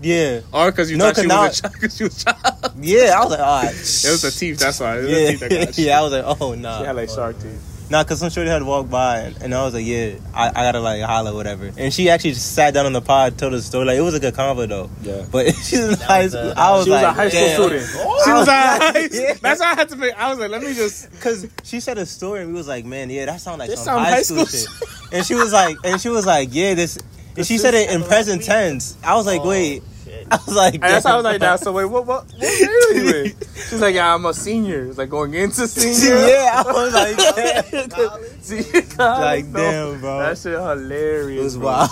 [0.01, 1.73] Yeah, or because you No, thought 'cause she now- was a child.
[1.73, 2.73] Because she was a child.
[2.81, 3.13] yeah.
[3.15, 3.71] I was like, all ah, right.
[3.75, 4.59] It was the teeth.
[4.59, 4.97] That's why.
[4.97, 5.99] It was the Yeah, teeth that got yeah.
[5.99, 6.79] I was like, oh nah.
[6.79, 7.61] She had like shark teeth.
[7.91, 10.53] Nah, cause some shorty had walked by and, and I was like, yeah, I, I
[10.53, 11.73] gotta like holler, whatever.
[11.75, 13.85] And she actually just sat down on the pod, told us the story.
[13.85, 14.89] Like it was a good convo though.
[15.01, 15.25] Yeah.
[15.29, 16.53] But she's in high school.
[16.55, 17.61] I was She was like, a high school damn.
[17.61, 17.85] student.
[17.89, 18.39] She oh.
[18.39, 19.21] was a high school.
[19.21, 19.33] Yeah.
[19.41, 20.13] That's why I had to make.
[20.13, 21.11] I was like, let me just.
[21.19, 23.79] Cause she said a story and we was like, man, yeah, that sounds like This
[23.83, 25.13] some sound high, high school, school shit.
[25.13, 26.97] and she was like, and she was like, yeah, this.
[27.35, 28.95] And she said it in present tense.
[29.03, 29.83] I was like, wait.
[30.31, 31.57] I was like, And that's how I was like, now.
[31.57, 32.05] So wait, what?
[32.05, 32.25] What?
[32.25, 33.35] What grade are you in?
[33.53, 34.85] She's like, yeah, I'm a senior.
[34.85, 36.15] It's like going into senior.
[36.27, 37.17] yeah, I was like,
[37.91, 38.21] damn.
[38.41, 39.59] Senior college, like, no.
[39.59, 40.19] damn, bro.
[40.19, 41.39] That shit hilarious.
[41.39, 41.65] It was bro.
[41.65, 41.89] wild.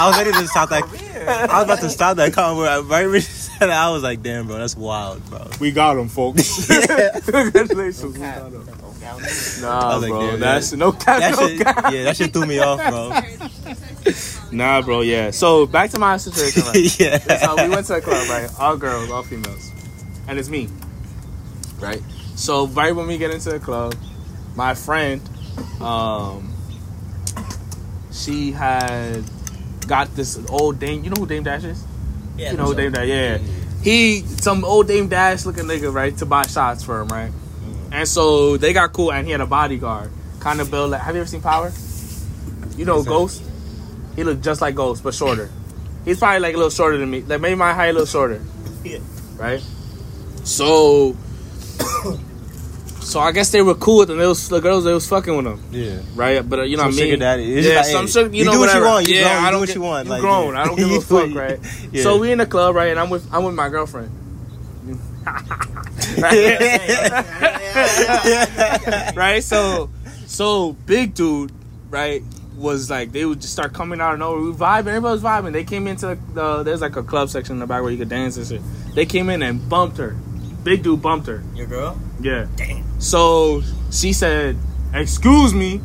[0.00, 0.82] I was ready to stop that.
[1.50, 2.88] I was about to stop that convo.
[2.88, 5.46] Right when she said I was like, damn, bro, that's wild, bro.
[5.60, 6.66] We got him, folks.
[7.26, 8.14] Congratulations.
[8.14, 8.66] We got him.
[9.60, 10.36] Nah, I was like, bro.
[10.36, 11.20] that's no cap.
[11.20, 11.92] That no shit, cap.
[11.92, 13.10] yeah, that shit threw me off, bro.
[14.50, 15.00] Nah, bro.
[15.02, 15.30] Yeah.
[15.30, 16.62] So back to my situation.
[16.68, 17.00] Right?
[17.00, 17.18] yeah.
[17.18, 18.50] so we went to a club, right?
[18.58, 19.72] All girls, all females,
[20.26, 20.68] and it's me,
[21.80, 22.02] right?
[22.36, 23.94] So right when we get into the club,
[24.54, 25.20] my friend,
[25.80, 26.52] um,
[28.12, 29.24] she had
[29.86, 31.04] got this old Dame.
[31.04, 31.84] You know who Dame Dash is?
[32.36, 33.06] Yeah, you know who Dame Dash?
[33.06, 33.38] Yeah.
[33.82, 36.16] He some old Dame Dash looking nigga, right?
[36.18, 37.32] To buy shots for him, right?
[37.90, 41.00] And so they got cool, and he had a bodyguard, kind of built like.
[41.00, 41.72] Have you ever seen Power?
[42.76, 43.42] You know Ghost.
[44.18, 45.48] He looked just like Ghost, but shorter.
[46.04, 48.42] He's probably like a little shorter than me, like maybe my height a little shorter.
[48.82, 48.98] Yeah.
[49.36, 49.62] Right.
[50.42, 51.14] So,
[53.00, 54.18] so I guess they were cool with them.
[54.18, 54.82] They was the girls.
[54.82, 56.00] They was fucking with them, Yeah.
[56.16, 56.40] right?
[56.48, 57.10] But uh, you know Some what I mean.
[57.12, 57.54] sugar daddy.
[57.58, 58.34] It's yeah, like, some hey, sugar.
[58.34, 59.06] You, you know do what you want.
[59.08, 60.52] You yeah, grown, I do don't what you want, You like, grown.
[60.54, 60.62] yeah.
[60.62, 61.60] I don't give a fuck, right?
[61.92, 62.02] yeah.
[62.02, 62.90] So we in the club, right?
[62.90, 64.10] And I'm with I'm with my girlfriend.
[69.16, 69.44] right?
[69.44, 69.90] So,
[70.26, 71.52] so big dude,
[71.88, 72.24] right?
[72.58, 74.40] Was like they would just start coming out of nowhere.
[74.40, 75.52] We vibing, everybody was vibing.
[75.52, 78.08] They came into the there's like a club section in the back where you could
[78.08, 78.60] dance and shit.
[78.94, 80.16] They came in and bumped her.
[80.64, 81.42] Big dude bumped her.
[81.54, 81.96] Your girl?
[82.20, 82.46] Yeah.
[82.56, 82.84] Damn.
[83.00, 84.56] So she said,
[84.92, 85.80] "Excuse me,"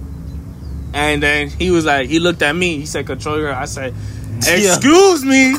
[0.94, 2.78] and then he was like, he looked at me.
[2.80, 3.94] He said, "Control your." I said,
[4.42, 4.76] Yeah.
[4.76, 5.56] "Excuse me."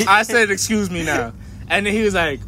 [0.08, 1.34] I said, "Excuse me now,"
[1.68, 2.40] and then he was like,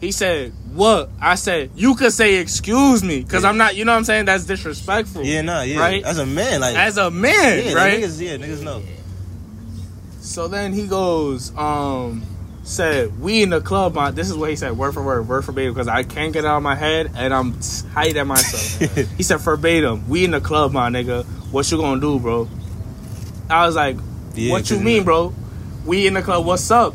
[0.00, 3.76] he said, "What?" I said, "You could say excuse me, cause I'm not.
[3.76, 4.24] You know what I'm saying?
[4.26, 5.78] That's disrespectful." Yeah, nah, yeah.
[5.78, 6.04] Right?
[6.04, 8.00] As a man, like, As a man, yeah, right?
[8.00, 8.82] Niggas, yeah, niggas know.
[10.20, 12.22] So then he goes, um,
[12.62, 15.44] said, we in the club, my, this is what he said, word for word, word
[15.44, 17.58] for verbatim, because I can't get it out of my head and I'm
[17.92, 18.94] tight at myself.
[19.16, 21.24] he said, verbatim, we in the club, my nigga.
[21.50, 22.48] What you gonna do, bro?
[23.50, 23.96] I was like,
[24.34, 25.34] Yeah, "What you mean, bro?
[25.84, 26.46] We in the club.
[26.46, 26.94] What's up?"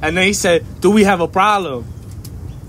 [0.00, 1.84] And then he said, "Do we have a problem?"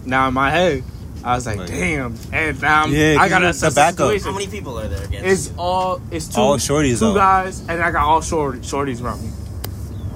[0.07, 0.83] Now in my head,
[1.23, 3.69] I was like, Like- "Damn!" And now I'm, Yeah, 'cause I got a you- the
[3.69, 4.21] the backup.
[4.21, 5.25] How many people are there against?
[5.27, 5.53] It's you?
[5.61, 7.13] all it's two All shorties, two though.
[7.15, 9.29] guys, and I got all short shorties around me.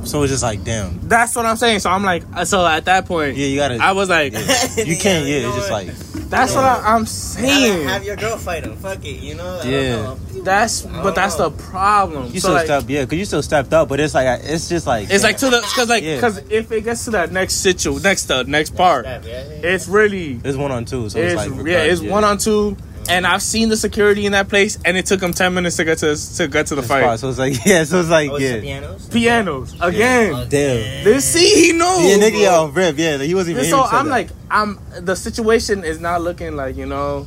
[0.03, 0.99] So it's just like, damn.
[1.07, 1.79] That's what I'm saying.
[1.79, 3.75] So I'm like, uh, so at that point, Yeah, you gotta.
[3.75, 4.39] I was like, yeah.
[4.83, 5.27] You can't.
[5.27, 5.87] you Yeah, know it's just like.
[6.29, 7.87] that's what I, I'm saying.
[7.87, 8.75] have your girl fight him.
[8.77, 9.59] Fuck it, you know.
[9.59, 9.95] I don't Yeah.
[9.97, 10.17] know.
[10.43, 12.25] That's I but that's the problem.
[12.27, 14.69] You so still like, stepped, yeah, because you still stepped up, but it's like it's
[14.69, 16.15] just like It's like to the because like Yeah.
[16.15, 19.69] because if it gets to that next situ next the next part, Yeah, yeah, yeah.
[19.73, 22.75] it's really it's one on two, so it's, it's, like yeah it's one on two,
[23.09, 25.85] and I've seen the security in that place, and it took them ten minutes to
[25.85, 27.01] get to to get to the spot.
[27.01, 27.19] fight.
[27.19, 29.09] So it's like yeah, so it's like Oh, it's the yeah, pianos.
[29.09, 30.33] Pianos again.
[30.33, 31.03] Oh, Damn.
[31.03, 32.03] This see he knows.
[32.03, 32.39] yeah, nigga, bro.
[32.41, 33.61] yo, rip, yeah, he wasn't even.
[33.65, 34.11] And so here to say I'm that.
[34.11, 37.25] like, I'm the situation is not looking like you know,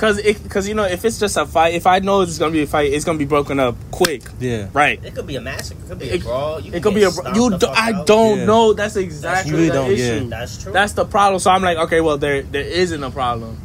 [0.00, 2.52] cause it, cause you know if it's just a fight, if I know it's gonna
[2.52, 4.98] be a fight, it's gonna be broken up quick, yeah, right?
[5.04, 5.80] It could be a massacre.
[5.84, 6.60] It could be a brawl.
[6.60, 7.58] You It could be a bro- you.
[7.58, 8.44] Do, I don't Yeah.
[8.46, 8.72] know.
[8.72, 10.04] That's exactly You really the don't, yeah.
[10.16, 10.28] issue.
[10.30, 10.72] That's true.
[10.72, 11.38] That's the problem.
[11.38, 13.60] So I'm like, okay, well there there isn't a problem,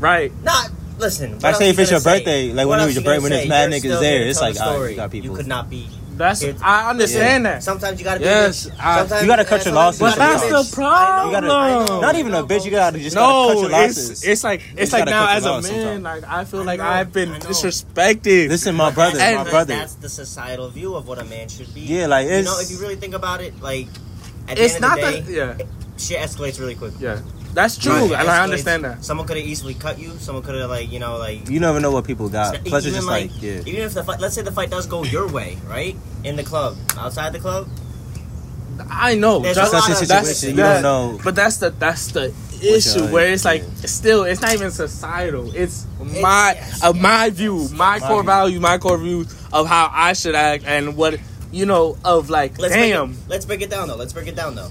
[0.00, 0.32] right?
[0.42, 0.70] not.
[0.98, 1.38] Listen.
[1.42, 2.18] I say if it's your say?
[2.18, 3.40] birthday, like, What when it was your birthday, when say?
[3.40, 5.30] it's mad You're niggas there, it's like, the you got people.
[5.30, 5.88] You could not be.
[6.20, 7.62] That's It- I understand that.
[7.62, 8.26] Sometimes you gotta be.
[8.26, 8.74] Yes, a bitch.
[8.78, 10.78] I- Sometimes You gotta cut your losses, But that's be the bitch.
[10.78, 12.00] I know, problem.
[12.02, 14.22] Not even a bitch, you gotta just gotta cut your it's losses.
[14.24, 16.02] it's like it's like now as a man, sometimes.
[16.04, 18.48] like I feel I like know, I've been disrespected.
[18.50, 19.74] Listen, my brother, my brother.
[19.74, 21.80] That's the societal view of what a man should be.
[21.80, 23.86] Yeah, like, you know, if you really think about it, like
[24.48, 25.32] at the it's end of not the day, that.
[25.58, 26.92] Yeah, shit escalates really quick.
[27.00, 27.18] yeah,
[27.54, 28.42] that's true, Right, and I escalates.
[28.44, 29.04] understand that.
[29.04, 30.10] Someone could have easily cut you.
[30.18, 31.48] Someone could have like you know like.
[31.48, 32.54] You never know what people got.
[32.54, 34.86] Even Plus, it's just like, yeah, even if the fight, let's say the fight does
[34.86, 35.96] go your way, right?
[36.24, 37.68] In the club, outside the club,
[38.90, 39.40] I know.
[39.40, 41.20] There's just- a lot such a of- that's- situation you that- don't know.
[41.22, 42.32] But that's the that's the
[42.62, 43.86] issue height, where it's like yeah.
[43.86, 45.50] still it's not even societal.
[45.54, 47.70] It's my yes, of yes, my yes, view, yes.
[47.72, 48.26] my My core view.
[48.26, 51.18] values, my core views of how I should act and what
[51.52, 53.08] you know of like let's damn.
[53.08, 53.96] Break it, let's break it down though.
[53.96, 54.68] Let's break it down though.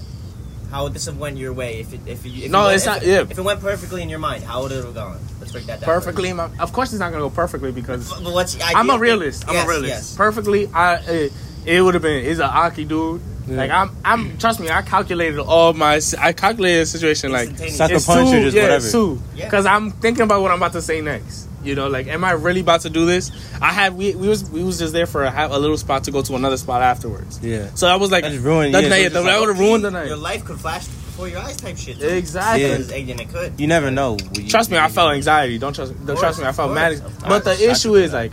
[0.70, 2.76] How would this have went your way if it if you if No, it went,
[2.76, 3.20] it's if not- yeah.
[3.22, 5.18] If it went perfectly in your mind, how would it have gone?
[5.40, 5.86] Let's break that down.
[5.86, 8.98] Perfectly, my, of course, it's not gonna go perfectly because But, but what's I'm a
[8.98, 9.48] realist.
[9.48, 9.88] I'm Yes, a realist.
[9.88, 10.16] Yes.
[10.16, 11.32] Perfectly, I it,
[11.66, 12.24] it would have been.
[12.24, 13.20] He's an Aki dude.
[13.48, 14.38] Like I'm, I'm.
[14.38, 16.00] Trust me, I calculated all my.
[16.20, 18.84] I calculated the situation like Sucker it's punch two, or just yeah, whatever.
[18.84, 19.20] it's two.
[19.34, 19.46] Yeah.
[19.46, 21.48] Because I'm thinking about what I'm about to say next.
[21.62, 23.30] You know, like, am I really about to do this?
[23.60, 26.04] I had we we was we was just there for a, half, a little spot
[26.04, 27.38] to go to another spot afterwards.
[27.42, 27.68] yeah.
[27.74, 29.48] So I was like, That just ruined- that yeah, night, it's just that like, would
[29.50, 30.06] have ruined the night.
[30.06, 32.00] Your life could flash before your eyes, type shit.
[32.00, 32.06] too.
[32.06, 32.62] Exactly.
[32.64, 32.94] Yeah.
[32.96, 33.60] Eh, and it could.
[33.60, 34.16] You never know.
[34.34, 35.58] you- Trust me, I felt anxiety.
[35.58, 35.92] Don't trust.
[35.98, 36.46] Don't course, trust me.
[36.46, 37.02] I felt mad.
[37.28, 38.32] But the issue is like,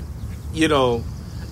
[0.54, 1.04] you know,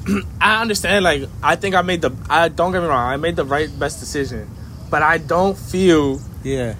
[0.40, 1.04] I understand.
[1.04, 2.12] Like, I think I made the.
[2.30, 3.12] I don't get me wrong.
[3.12, 4.50] I made the right best decision,
[4.90, 6.22] but I don't feel.
[6.44, 6.76] Yeah.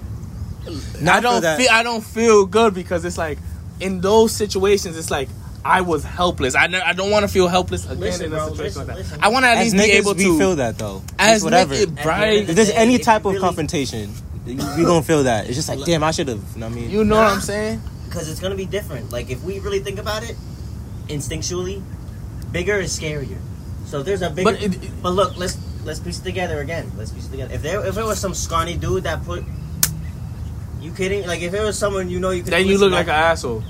[0.66, 0.70] I
[1.02, 1.68] Not for don't that- feel.
[1.72, 3.40] I don't feel good because it's like
[3.80, 5.30] in those situations, it's like.
[5.68, 6.54] I was helpless.
[6.54, 8.78] I, ne- I don't want to feel helpless again Listen, in a bro, situation listen,
[8.82, 8.98] like that.
[8.98, 9.20] listen.
[9.24, 10.38] I want to at As least be niggas, able we to.
[10.38, 11.02] feel that though.
[11.18, 11.74] as It's whatever.
[11.74, 12.46] nigga- At right?
[12.46, 14.14] the If there's any type of really- confrontation,
[14.46, 15.48] we gonna feel that.
[15.48, 16.38] It's just like, damn, I should have.
[16.54, 16.90] You know what I mean?
[16.92, 17.82] You know what I'm saying?
[18.08, 19.12] because it's gonna be different.
[19.12, 20.36] Like if we really think about it,
[21.08, 21.82] instinctually,
[22.52, 23.38] bigger is scarier.
[23.88, 24.52] So if there's a bigger.
[24.52, 26.92] But it- but look, let's let's piece it together again.
[26.96, 27.56] Let's piece it together.
[27.56, 29.44] If there if it was some scrawny dude that put.
[30.86, 31.26] You kidding?
[31.28, 32.54] Like if it was someone you know you could.
[32.54, 33.64] Then you look like an asshole.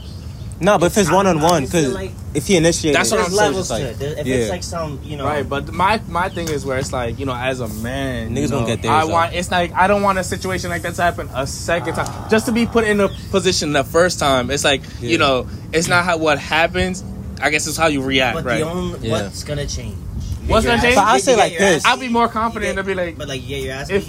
[0.59, 3.25] no, but if it's one on one, because like- if he initiated, That's what I'm
[3.27, 4.19] saying, levels just to like- it.
[4.19, 4.35] If yeah.
[4.35, 7.25] it's like some, you know, Right, but my my thing is where it's like you
[7.25, 9.33] know, as a man, Niggas you gonna know, get theirs, I want.
[9.33, 12.45] It's like I don't want a situation like that to happen a second time, just
[12.47, 14.51] to be put in a position the first time.
[14.51, 15.09] It's like Yeah.
[15.11, 17.03] you know, it's not how what happens.
[17.41, 18.59] I guess it's how you react, but right?
[18.59, 19.11] the only Yeah.
[19.11, 19.97] what's gonna change?
[20.45, 20.97] You What's get gonna your change?
[20.97, 21.85] ass- But I you say like this.
[21.85, 23.95] I'll be more confident you to be like, But like, yeah, you're asking.
[23.97, 24.07] if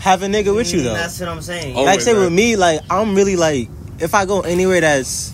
[0.00, 0.94] have a nigga with you Mm, though.
[0.94, 1.74] That's what I'm saying.
[1.76, 3.68] Like say with me, like I'm really like
[4.00, 5.32] if I go anywhere that's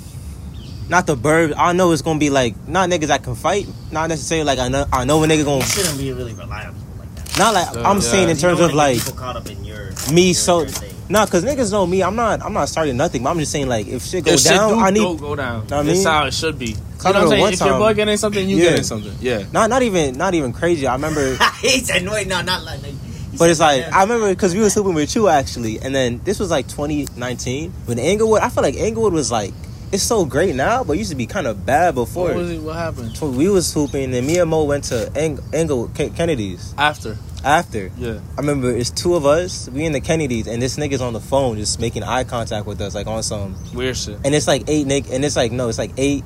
[0.88, 4.08] not the bird, I know it's gonna be like not niggas I can fight, not
[4.08, 7.14] necessarily like I know I know a nigga you gonna shouldn't be really reliable like
[7.14, 7.38] that.
[7.38, 8.02] not like So, I'm yeah.
[8.02, 10.58] saying in You terms don't of like people caught up in your me your- so
[10.60, 10.91] your thing.
[11.12, 12.03] Nah, cause niggas know me.
[12.03, 14.40] I'm not I'm not starting nothing, but I'm just saying like if shit go if
[14.40, 15.66] shit down, do I need go, go down.
[15.68, 16.07] Know what I It's mean?
[16.07, 16.66] how it should be.
[16.66, 17.40] You know what I'm saying?
[17.40, 18.70] one If your time- boy getting something, you Yeah.
[18.70, 19.12] getting something.
[19.20, 19.44] Yeah.
[19.53, 20.87] not not even not even crazy.
[20.87, 21.37] I remember.
[21.61, 22.96] he said, "Wait, no, not like." he
[23.38, 23.96] But it's like yeah.
[23.96, 27.70] I remember because we was hooping with you actually, and then this was like 2019
[27.87, 28.40] when Englewood.
[28.40, 29.53] I feel like Englewood was like
[29.90, 32.29] it's so great now, but it used to be kind of bad before.
[32.29, 32.62] What was it?
[32.62, 36.09] What happened So we was hooping, and me and Mo went to Eng- Englewood K-
[36.11, 37.18] Kennedy's after?
[37.44, 37.90] After.
[37.96, 38.20] Yeah.
[38.37, 39.68] I remember it's two of us.
[39.68, 42.81] We in the Kennedys, and this nigga's on the phone just making eye contact with
[42.81, 43.57] us, like on some.
[43.74, 44.18] Weird shit.
[44.24, 46.24] And it's like eight nig, and it's like no, it's like eight,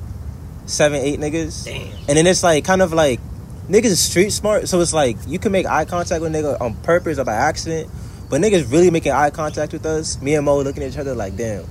[0.65, 1.65] seven, eight niggas.
[1.65, 1.87] Damn.
[2.07, 3.19] And then it's like kind of like
[3.69, 6.75] niggas is street smart, so it's like you can make eye contact with nigga on
[6.81, 7.89] purpose or by accident,
[8.29, 10.21] but niggas really making eye contact with us.
[10.21, 11.65] Me and Mo looking at each other like, damn,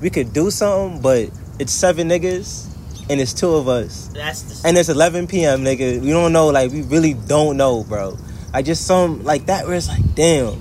[0.00, 2.70] we could do something, but it's seven niggas,
[3.10, 5.64] and it's two of us, That's the and it's 11 p.m.
[5.64, 6.48] Nigga, we don't know.
[6.48, 8.16] Like we really don't know, bro.
[8.52, 10.54] I just some like that where it's like, damn.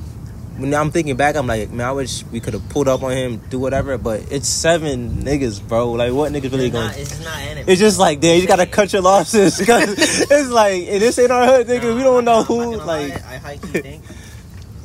[0.60, 3.12] When I'm thinking back, I'm like, man, I wish we could have pulled up on
[3.14, 3.98] him, do whatever.
[3.98, 5.94] But it's seven niggas, bro.
[5.94, 6.88] Like, what niggas really it's going?
[6.88, 7.72] not, it's not enemy.
[7.72, 11.32] It's just like, damn, you gotta cut your losses because it's like, and this ain't
[11.32, 11.96] our hood, nigga.
[11.96, 12.72] we don't know I'm not who.
[12.78, 14.04] gonna Like, lie, I high key think,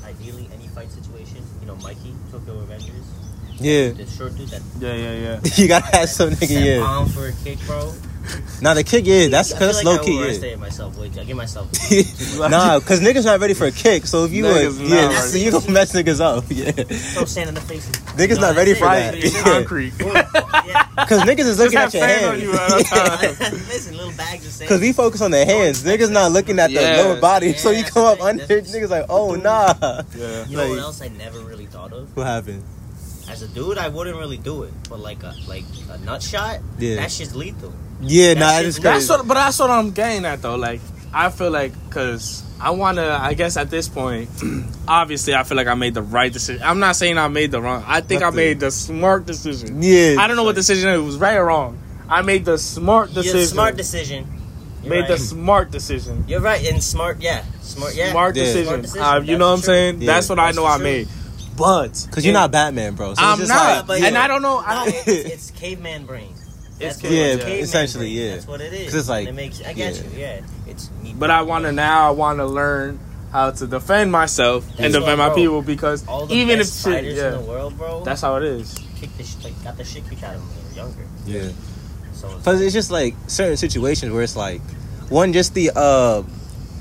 [0.04, 3.04] ideally, any fight situation, you know, Mikey, Tokyo Revengers,
[3.58, 5.40] yeah, the short dude that Yeah, yeah, yeah.
[5.56, 6.46] you gotta have some nigga.
[6.46, 7.92] sent Yeah, palm for a kick, bro.
[8.62, 10.20] Now the kick, yeah, that's I feel because like low I key, yeah.
[10.22, 10.98] overestimate myself.
[10.98, 11.70] Wait, I give myself.
[12.50, 14.06] nah, because niggas not ready for a kick.
[14.06, 16.70] So if you Niggas would, yeah, so you gonna mess niggas up, yeah.
[16.72, 17.88] Throw sand in the face.
[18.16, 19.22] Niggas No, not ready that's for it.
[19.22, 19.32] that.
[19.34, 19.42] Yeah.
[19.42, 19.92] concrete.
[19.98, 22.92] Because niggas is looking Just at your sand on you hands.
[22.92, 23.68] at all times.
[23.68, 24.68] Listen, little bags of sand.
[24.68, 25.82] Because we focus on the hands.
[25.84, 27.02] Niggas not looking at the Yeah.
[27.02, 27.52] lower body.
[27.54, 28.26] so you come up thing.
[28.26, 29.74] under, That's- niggas like, oh nah.
[30.16, 30.46] Yeah.
[30.46, 32.16] You know what else I never really thought of?
[32.16, 32.62] What happened?
[33.28, 36.60] As a dude, I wouldn't really do it, but like a like a nut shot,
[36.78, 36.96] Yeah.
[36.96, 37.72] that shit's lethal.
[38.02, 39.18] Yeah, That nah, shit- it's That's crazy.
[39.20, 40.56] what, but that's what I'm getting at though.
[40.56, 40.80] Like,
[41.12, 43.04] I feel like because I want to.
[43.12, 44.28] I guess at this point,
[44.88, 46.62] obviously, I feel like I made the right decision.
[46.62, 47.84] I'm not saying I made the wrong.
[47.86, 49.82] I think I made the smart decision.
[49.82, 50.16] Yeah.
[50.18, 51.78] I don't know what decision it was, right or wrong.
[52.08, 53.46] I made the smart You're decision.
[53.48, 54.26] smart decision.
[54.82, 55.08] You're made right.
[55.08, 56.24] the smart decision.
[56.28, 58.42] You're right, and smart, yeah, smart, yeah, Smart Yeah.
[58.44, 58.66] decision.
[58.66, 59.02] Smart decision.
[59.02, 59.94] Uh, you know what I'm the saying?
[59.96, 60.06] truth.
[60.06, 60.32] That's Yeah.
[60.34, 61.08] what I know the I made.
[61.56, 63.14] But Because you're not Batman, bro.
[63.14, 64.22] So I'm it's just not, like, but and yeah.
[64.22, 64.58] I don't know.
[64.58, 64.88] I don't.
[65.08, 66.33] it's, it's caveman brain.
[66.78, 67.62] That's It's what caveman it is, brain.
[67.62, 68.30] essentially, yeah.
[68.34, 68.84] That's what it is.
[68.86, 69.60] 'Cause it's like- it makes.
[69.60, 70.02] I get yeah.
[70.02, 70.08] you.
[70.18, 70.90] Yeah, it's.
[71.02, 72.08] Me But I want to now.
[72.08, 72.98] I want to learn
[73.32, 76.82] how to defend myself and defend what, my people because all the even if shit,
[76.94, 78.74] fighters yeah, in the world, bro, that's how it is.
[79.00, 81.06] Kick the sh- like got the shit kicked out of them when they were younger.
[81.48, 81.52] yeah.
[82.12, 84.60] So it's, Because it's just like certain situations where it's like,
[85.08, 86.22] one, just the, uh,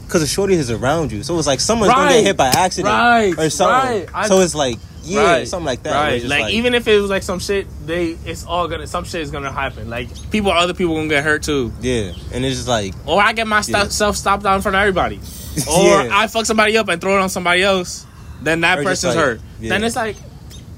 [0.05, 1.23] because the shorty is around you.
[1.23, 2.93] So it's like someone's going to get hit by accident.
[2.93, 4.01] Right, Or something.
[4.05, 4.09] right.
[4.13, 5.93] I- so it's like, yeah, Right, something like that.
[5.93, 6.17] Right.
[6.21, 9.21] just Like, even if it was like some shit, they it's all gonna some shit
[9.21, 9.89] is gonna happen.
[9.89, 11.71] Like people, other people gonna get hurt too.
[11.81, 12.13] Yeah.
[12.33, 13.89] And it's just like, Or I get myself Yeah.
[13.89, 15.19] self stopped out in front of everybody.
[15.69, 16.09] Or Yeah.
[16.11, 18.05] I fuck somebody up and throw it on somebody else.
[18.41, 19.41] Then that Or person's like- hurt.
[19.59, 19.69] yeah.
[19.69, 20.15] Then it's like,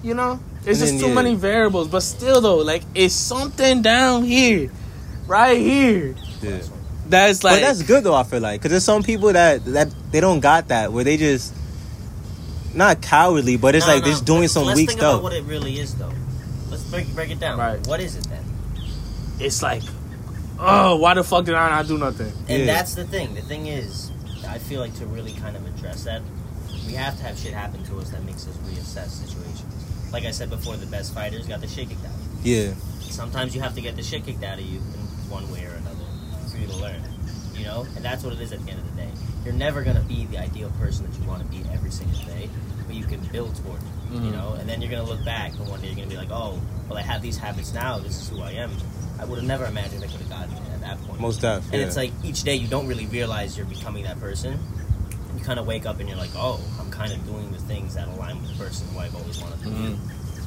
[0.03, 1.13] you know, it's And just then, too yeah.
[1.13, 1.87] many variables.
[1.87, 4.69] But still, though, like it's something down here,
[5.27, 6.15] right here.
[6.41, 6.59] yeah.
[7.07, 8.15] That's like but that's good though.
[8.15, 11.17] I feel like because there's some people that that they don't got that where they
[11.17, 11.53] just
[12.75, 14.99] not cowardly, but it's No, like no, they're just doing let's- some let's weak think
[14.99, 15.13] stuff.
[15.15, 16.11] About what it really is, though.
[16.69, 17.57] Let's break break it down.
[17.59, 17.85] Right.
[17.87, 18.43] What is it then?
[19.39, 19.83] it's like,
[20.59, 22.31] oh, why the fuck did I not do nothing?
[22.47, 22.65] And Yeah.
[22.65, 23.35] that's the thing.
[23.35, 24.11] The thing is,
[24.47, 26.21] I feel like to really kind of address that,
[26.87, 29.63] we have to have shit happen to us that makes us reassess situations.
[30.13, 32.11] Like I said before, the best fighters got the shit kicked out.
[32.13, 32.71] of yeah.
[33.01, 35.71] Sometimes you have to get the shit kicked out of you in one way or
[35.75, 36.05] another
[36.51, 37.01] for you to learn.
[37.55, 39.09] You know, and that's what it is at the end of the day.
[39.45, 42.49] You're never gonna be the ideal person that you want to be every single day,
[42.87, 44.13] but you can build toward it.
[44.13, 44.31] You Mhm.
[44.33, 46.59] know, and then you're gonna look back and one day you're gonna be like, oh,
[46.89, 47.99] well, I have these habits now.
[47.99, 48.71] This is who I am.
[49.19, 51.19] I would have never imagined I could have gotten at that point.
[51.21, 51.63] most def.
[51.71, 51.87] And Yeah.
[51.87, 54.59] it's like each day you don't really realize you're becoming that person.
[55.37, 57.93] You kind of wake up and you're like, oh, I'm kind of doing the things
[57.95, 59.97] that align with the person who I've always wanted to be.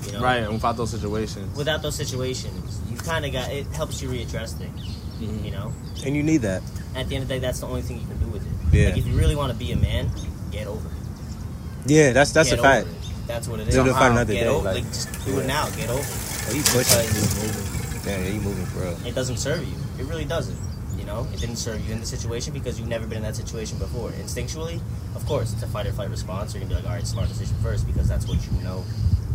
[0.07, 0.21] You know?
[0.21, 1.57] Right, and without those situations.
[1.57, 4.81] Without those situations, you kind of got it helps you readdress things.
[5.21, 5.45] Mhm.
[5.45, 5.73] You know.
[6.07, 6.63] and you need that.
[6.95, 8.27] At the end of the day, that's the only thing you can do.
[8.73, 8.89] Yeah.
[8.91, 10.11] Like if you really want to be a man,
[10.51, 11.91] get over it.
[11.91, 12.89] Yeah, that's that's get a fact.
[13.27, 13.75] That's what it is.
[13.75, 14.11] Do the fight uh-huh.
[14.13, 14.49] another get day.
[14.49, 15.69] over, like, like, just do it now.
[15.71, 16.55] Get over it.
[16.55, 18.03] he pushing, moving.
[18.03, 19.07] Damn, yeah, he moving for real.
[19.07, 19.75] It doesn't serve you.
[19.99, 20.57] It really doesn't.
[20.99, 23.37] You know, it didn't serve you in the situation because you've never been in that
[23.37, 24.11] situation before.
[24.13, 24.81] Instinctually,
[25.15, 26.55] of course, it's a fight or flight response.
[26.55, 28.85] You're gonna be like, all right, smart decision first because that's what you know.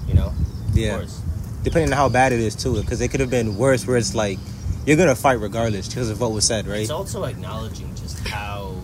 [0.07, 0.33] You know,
[0.73, 0.93] Yeah.
[0.93, 1.21] of course.
[1.63, 3.87] Depending on how bad it is too, because it could have been worse.
[3.87, 4.39] Where it's like
[4.85, 6.81] you're gonna fight regardless because of what was said, right?
[6.81, 8.75] It's also acknowledging just how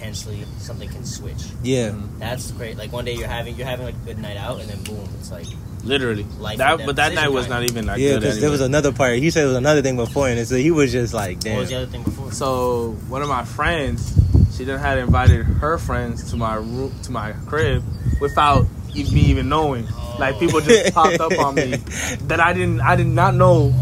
[0.00, 1.44] intensely something can switch.
[1.62, 2.18] Yeah, mm-hmm.
[2.18, 2.76] That's great.
[2.76, 5.08] Like one day you're having you're having like a good night out, and then boom,
[5.18, 5.46] it's like
[5.82, 6.24] Literally.
[6.38, 7.62] Life that, but that night was time.
[7.62, 8.12] not even that yeah.
[8.12, 8.20] good.
[8.20, 9.18] Because there was another part.
[9.18, 11.54] He said it was another thing before, and so he was just like, damn.
[11.54, 12.32] what was the other thing before?
[12.32, 14.14] So one of my friends,
[14.54, 17.82] she then had invited her friends to my room, to my crib,
[18.20, 19.88] without me even knowing.
[20.18, 20.90] Like people just oh.
[20.90, 21.76] popped up on me
[22.24, 23.72] that I didn't, I did not know,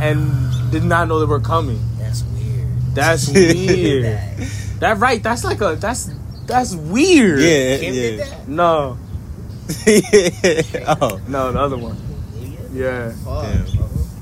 [0.00, 1.80] and did not know they were coming.
[1.96, 2.68] That's weird.
[2.94, 4.20] That's weird.
[4.76, 4.94] Did that.
[4.94, 5.22] that right?
[5.22, 6.10] That's like a that's
[6.46, 7.40] that's weird.
[7.40, 8.24] Yeah, Kim did yeah.
[8.26, 8.48] that.
[8.48, 8.98] No,
[10.86, 11.96] oh, no, the other one.
[12.72, 13.12] Yeah.
[13.24, 13.66] Damn.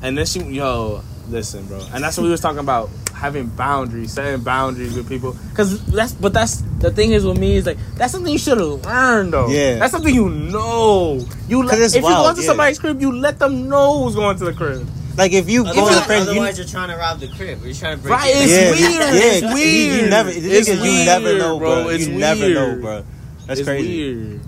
[0.03, 1.81] And then she, yo, listen, bro.
[1.93, 5.37] And that's what we was talking about, having boundaries, setting boundaries with people.
[5.55, 8.59] Cause that's, but that's the thing is with me is like that's something you should
[8.59, 9.48] have learned though.
[9.48, 9.77] Yeah.
[9.79, 11.21] That's something you know.
[11.48, 12.46] You let, 'Cause it's if you go wild, into yeah.
[12.48, 14.87] somebody's crib, you let them know who's going to the crib.
[15.17, 17.29] Like if you go to Otherwise, a friend, you, otherwise you're trying to rob the
[17.29, 17.65] crib.
[17.65, 18.38] You're trying to break Right, it.
[18.38, 19.15] it's yeah, weird.
[19.15, 20.02] yeah, It's weird.
[20.04, 21.83] You, never, the It's thing is, you never weird, know, bro.
[21.85, 21.88] bro.
[21.90, 22.81] It's you never know, weird.
[22.81, 23.04] bro.
[23.46, 24.15] That's it's crazy.
[24.15, 24.40] weird.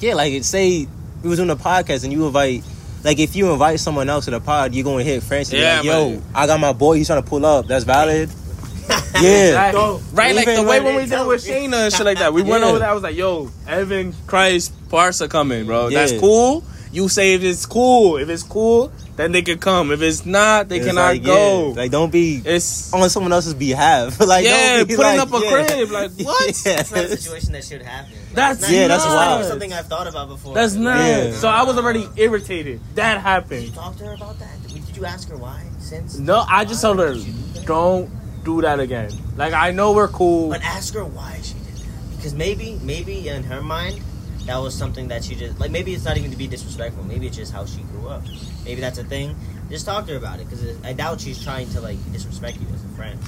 [0.00, 0.88] Yeah, like it say
[1.22, 2.64] we was on a podcast and you invite
[3.04, 5.54] like if you invite someone else to the pod, you're gonna hit Francis.
[5.54, 6.22] Yeah, like, yo, man.
[6.34, 6.96] I got my boy.
[6.96, 7.66] He's trying to pull up.
[7.66, 8.30] That's valid.
[8.88, 9.46] yeah.
[9.46, 10.00] Exactly.
[10.12, 12.32] Right, like the way when when we they did with Shayna and shit like that.
[12.34, 12.88] We went over that.
[12.88, 15.88] I was like, "Yo, Evan, Chris, Parsa coming, bro.
[15.88, 16.00] Yeah.
[16.06, 16.64] That's cool.
[16.92, 18.16] You say if it's cool.
[18.18, 19.92] If it's cool, then they can come.
[19.92, 21.68] If it's not, they It's cannot like, go.
[21.68, 24.18] yeah, Like, don't be it's on someone else's behalf.
[24.26, 25.50] like, yeah, don't be putting like, up a yeah.
[25.66, 25.90] crib.
[25.90, 26.66] Like what?
[26.66, 26.76] Yeah.
[26.76, 28.12] That's not a situation that should happen.
[28.12, 29.44] Like, That's- not- yeah, that's it's not wild.
[29.46, 30.54] Something I've thought about before.
[30.54, 30.98] That's not.
[30.98, 31.32] Yeah.
[31.32, 32.80] So I was already irritated.
[32.96, 33.62] That Did happened.
[33.64, 34.50] you talk to her about that?
[34.68, 35.62] Did did you ask her why?
[35.78, 37.66] Since No, I just Why told her, do that?
[37.66, 39.10] don't do that again.
[39.36, 40.50] Like I know we're cool.
[40.50, 42.16] But ask her why she did that.
[42.16, 44.00] Because maybe, maybe in her mind,
[44.46, 45.70] that was something that she just like.
[45.70, 47.04] Maybe it's not even to be disrespectful.
[47.04, 48.22] Maybe it's just how she grew up.
[48.64, 49.36] Maybe that's a thing.
[49.70, 50.48] Just talk to her about it.
[50.48, 53.18] Because I doubt she's trying to like disrespect you as a friend.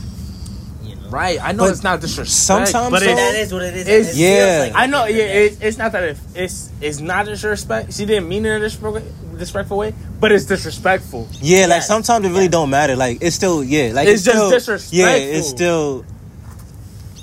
[0.82, 1.08] You know.
[1.10, 2.30] Right, I know But it's not disrespect,
[2.68, 3.88] sometimes but though- it's, That is what it is.
[3.88, 4.58] It's- It feels yeah.
[4.60, 5.04] like I know.
[5.06, 5.46] Yeah, end of the day.
[5.46, 7.92] it, it's not that it, it's it's not disrespect.
[7.92, 11.26] She didn't mean it in a disrespectful, disrespectful way, but it's disrespectful.
[11.40, 12.50] Yeah, like sometimes it really Yes.
[12.52, 12.94] don't matter.
[12.94, 14.98] Like it's still yeah, like It's just still, disrespectful.
[14.98, 16.04] Yeah, it's still.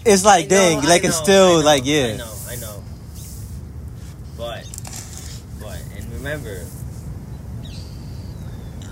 [0.05, 2.03] It's like know, dang, I like it's still know, like yeah.
[2.03, 2.83] I know, I know.
[4.37, 4.67] But,
[5.61, 6.65] but, and remember.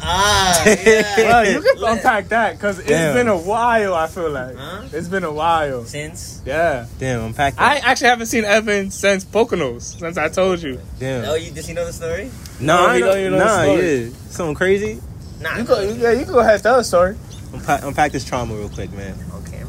[0.04, 1.04] Ah, yeah.
[1.18, 3.14] Well, you can Let- unpack that because it's Damn.
[3.14, 3.94] been a while.
[3.94, 4.82] I feel like Huh?
[4.92, 5.86] it's been a while.
[5.86, 10.00] Since Yeah, Damn, unpack I actually haven't seen Evan since Poconos.
[10.00, 11.26] Since I told you, Damn.
[11.26, 12.32] oh, you does he know the story?
[12.60, 14.04] nah, No, you don't- you know the nah, story.
[14.06, 15.02] yeah, something crazy.
[15.40, 15.80] Nah, you go.
[15.82, 17.16] Yeah, you can go ahead and tell the story.
[17.54, 19.16] Unpack, unpack this trauma real quick, man.
[19.44, 19.62] Okay.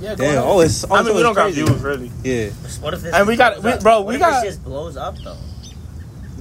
[0.00, 0.42] Yeah, Damn.
[0.44, 0.84] Oh, it's.
[0.84, 1.62] I mean, also we don't it's got crazy.
[1.62, 2.10] views really.
[2.24, 2.50] Yeah.
[2.80, 3.14] What if this?
[3.14, 3.82] And we got- we- up?
[3.82, 5.36] bro, What we if got- This just blows up though.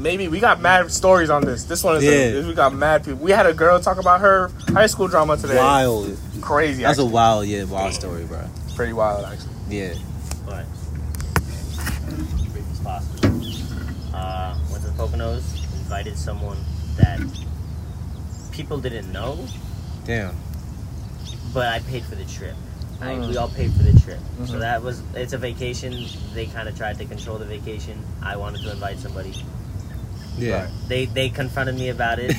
[0.01, 1.65] Maybe we got mad stories on this.
[1.65, 2.39] This one is Yeah.
[2.41, 3.19] a, we got mad people.
[3.23, 5.57] We had a girl talk about her high school drama today.
[5.57, 6.17] Wild.
[6.41, 6.81] Crazy.
[6.81, 8.41] That's a wild, yeah, wild story, bro.
[8.75, 9.49] pretty wild actually.
[9.69, 9.93] Yeah.
[10.43, 10.65] But
[12.51, 14.15] brief as possible.
[14.15, 15.43] Uh, went to the Poconos,
[15.83, 16.57] invited someone
[16.97, 17.19] that
[18.51, 19.37] people didn't know,
[20.05, 20.35] Damn.
[21.53, 22.55] but I paid for the trip.
[23.01, 23.29] I, Mm.
[23.29, 24.59] we all paid for the trip, so Mhm.
[24.61, 26.05] that was it's a vacation.
[26.33, 28.01] They kind of tried to control the vacation.
[28.23, 29.33] I wanted to invite somebody.
[30.38, 30.67] Yeah.
[30.88, 32.32] They they confronted me about it.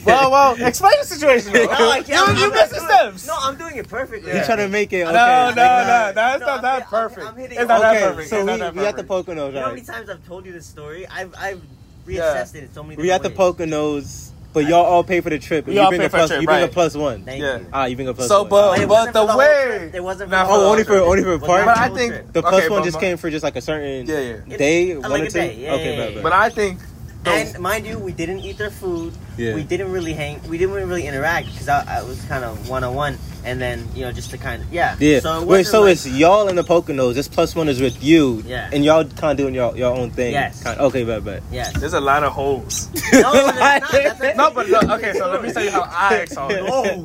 [0.04, 1.52] Well, well, explain the situation.
[1.54, 1.60] No,
[1.90, 2.08] I can't.
[2.08, 3.26] You, I'm you missed the doing- steps.
[3.26, 4.32] No, I'm doing it perfectly.
[4.32, 5.02] You're trying to make it?
[5.02, 5.12] Okay.
[5.12, 6.12] No, no, like, no, nah.
[6.12, 7.26] That's No, not I'm that I'm- perfect.
[7.26, 8.28] I'm hitting it's not that Okay, perfect.
[8.30, 9.28] so it's we, not that we at the perfect.
[9.28, 11.06] Poconos, You know how many times I've told you this story?
[11.06, 11.62] I've I've
[12.06, 12.22] Yeah.
[12.22, 12.96] reassessed it so many.
[12.96, 13.02] Times.
[13.04, 13.68] We at the different ways.
[13.70, 15.64] Poconos, but y'all all pay for the trip.
[15.66, 16.30] and We you all bring pay a for the plus.
[16.30, 17.22] trip, you bring a plus one.
[17.24, 17.58] Thank Yeah.
[17.58, 17.66] you.
[17.72, 18.48] Ah, you bring a plus So, one.
[18.50, 19.94] but- But but the the way- trip.
[19.94, 21.02] It wasn't Not for for the the whole only for trip.
[21.02, 21.64] only for a It part.
[21.66, 24.06] But I think- The plus Okay, one just my- came for just like a certain
[24.06, 24.56] Yeah, yeah.
[24.56, 25.38] day, Uh, one like or two.
[25.38, 26.22] yeah, okay, yeah, bet, yeah.
[26.22, 26.78] But I think.
[27.26, 27.30] Oh.
[27.32, 29.12] And mind you, we didn't eat their food.
[29.36, 29.54] Yeah.
[29.54, 30.40] We didn't really hang.
[30.48, 33.86] We didn't really interact because I, I was kind of one on one, and then
[33.94, 34.96] you know just to kind of yeah.
[35.00, 35.20] Yeah.
[35.20, 37.14] So it Wait, wasn't so like- it's y'all in the Poconos.
[37.14, 38.42] This plus one is with you.
[38.46, 38.70] Yeah.
[38.72, 40.32] And y'all kind of doing your your own thing.
[40.32, 40.62] Yes.
[40.62, 41.42] Kinda, okay, but bet.
[41.50, 41.78] yes.
[41.78, 42.88] There's a lot of holes.
[43.12, 43.56] No, there's not.
[43.56, 45.12] That's actually no, but no, okay.
[45.14, 46.60] So let me tell you how I saw it.
[46.62, 47.04] Oh,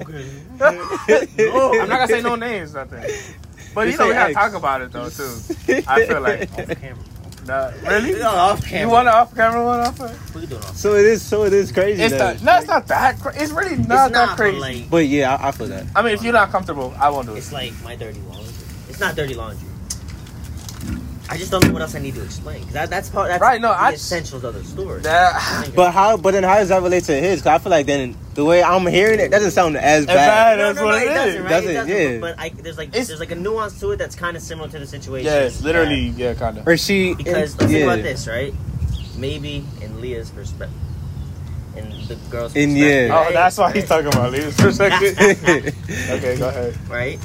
[0.60, 1.82] no.
[1.82, 3.04] I'm not gonna say no names, nothing.
[3.74, 4.34] But You you know we say gotta X.
[4.36, 5.34] talk about it though too.
[5.88, 7.04] I feel like oh, Off camera.
[7.46, 8.14] Nah, really.
[8.20, 8.82] No, off camera.
[8.82, 10.00] You want an off camera one off?
[10.00, 10.36] it?
[10.36, 10.76] We can do it off.
[10.78, 11.22] So it is.
[11.22, 12.02] So it is crazy.
[12.02, 12.36] It's then.
[12.38, 12.44] not.
[12.44, 13.20] No, it's not that.
[13.20, 14.60] Cra- it's really not it's that crazy.
[14.60, 15.86] Like, But yeah, I, I feel that.
[15.96, 17.40] I mean, if you're not comfortable, I won't do it.
[17.40, 18.54] it's like my dirty laundry.
[18.90, 19.68] It's not dirty laundry.
[21.30, 22.64] I just don't know what else I need to explain.
[22.64, 23.30] 'Cause That, that's part.
[23.30, 25.02] That's Right, no, the I- essentials of the story.
[25.02, 26.18] That, But how?
[26.18, 27.42] But then how does that relate to his?
[27.42, 30.16] Cause I feel like then the way I'm hearing it doesn't sound as bad.
[30.16, 30.60] bad.
[30.60, 31.40] that's what it doesn't, is.
[31.42, 31.50] right?
[31.50, 32.20] Doesn't, it doesn't, yeah.
[32.20, 34.68] But I, there's like It's- there's like a nuance to it that's kind of similar
[34.70, 35.26] to the situation.
[35.26, 36.68] yes, literally, yeah, kind of.
[36.68, 37.14] Or she?
[37.16, 38.54] Because it- let's think about this, right?
[39.18, 40.76] Maybe in Leah's perspective,
[41.78, 43.26] in the girl's In- perspective, yeah.
[43.30, 45.18] Oh, that's why he's talking about Leah's perspective.
[46.10, 46.78] okay, go ahead.
[46.90, 47.18] right.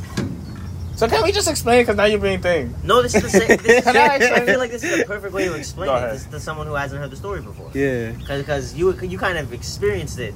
[0.98, 1.80] So can we just explain?
[1.82, 2.74] Because now you're being thing.
[2.82, 3.56] No, this is the same.
[3.58, 5.98] This, Can I I feel like this is the perfect way to explain Go it
[5.98, 6.14] ahead.
[6.16, 7.70] this, to someone who hasn't heard the story before.
[7.72, 8.10] yeah.
[8.26, 10.34] Because you you kind of experienced it.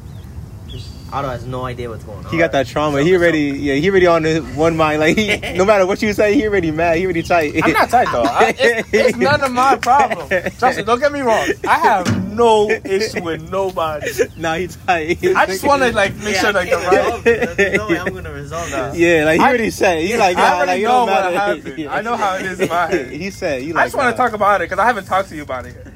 [1.12, 2.30] Otto has no idea what's going on.
[2.30, 2.98] He got that trauma.
[2.98, 5.00] So- he so- already, yeah, he already on the one mind.
[5.00, 6.96] Like he, no matter what you say, he already mad.
[6.96, 7.54] He already tight.
[7.62, 8.22] I'm not tight though.
[8.22, 10.28] I, it's, it's none of my problem.
[10.58, 10.84] Trust me.
[10.84, 11.46] Don't get me wrong.
[11.68, 14.06] I have no issue with nobody.
[14.36, 15.24] Nah, he tight.
[15.24, 17.04] I just want to like make Yeah, sure I like the right.
[17.04, 17.24] resolve.
[17.24, 18.94] There's no way I'm gonna resolve that.
[18.96, 20.02] Yeah, like he I- already said.
[20.04, 21.60] He like, I already like know don't what matter.
[21.62, 21.88] happened.
[21.88, 23.10] I know how it is in my head.
[23.12, 25.36] he said, he I just want to talk about it because I haven't talked to
[25.36, 25.74] you about it.
[25.76, 25.92] yet.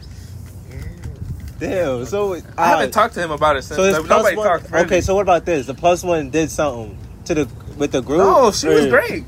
[1.58, 2.04] Damn.
[2.04, 3.76] So I uh, haven't talked to him about it since.
[3.76, 4.46] So like, nobody one.
[4.46, 4.70] talked.
[4.70, 4.84] Really.
[4.84, 5.66] Okay, so what about this?
[5.66, 8.18] The plus one did something to the with the group.
[8.18, 9.24] no, she was great.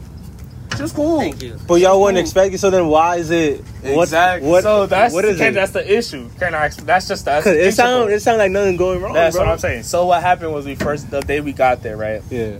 [0.78, 1.18] She was cool.
[1.18, 1.58] Thank you.
[1.66, 3.62] But y'all wouldn't expect it, So then why is it?
[3.82, 4.48] What, Exactly.
[4.48, 5.54] What, so that's what is Ken, it?
[5.54, 6.28] that's the issue.
[6.38, 6.68] Can I?
[6.68, 7.84] That's just that's Cause it principle.
[7.84, 9.12] sound it sound like nothing going wrong.
[9.12, 9.44] That's bro.
[9.44, 9.82] what I'm saying.
[9.82, 12.22] So what happened was we first the day we got there, right?
[12.30, 12.58] Yeah.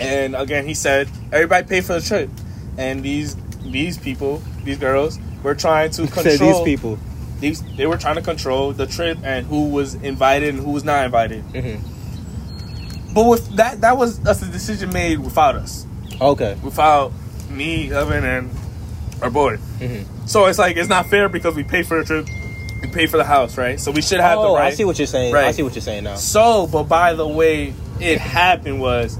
[0.00, 2.28] And again, he said everybody paid for the trip,
[2.76, 6.98] and these these people, these girls, were trying to Said control these people.
[7.38, 10.82] these they were trying to control the trip and who was invited and who was
[10.82, 11.44] not invited.
[11.52, 11.80] Mhm.
[13.14, 15.86] But with that, that was that's a decision made without us,
[16.20, 16.56] Okay.
[16.64, 17.12] without
[17.50, 18.50] me, Evan, and
[19.22, 19.56] our boy.
[19.78, 20.04] Mhm.
[20.28, 22.26] So it's like it's not fair because we pay for the trip,
[22.82, 23.78] we pay for the house, right?
[23.78, 24.72] So we should have oh, the right.
[24.72, 25.32] I see what you're saying.
[25.34, 25.46] Right.
[25.46, 26.14] I see what you're saying now.
[26.16, 29.18] So, but by the way it happened was,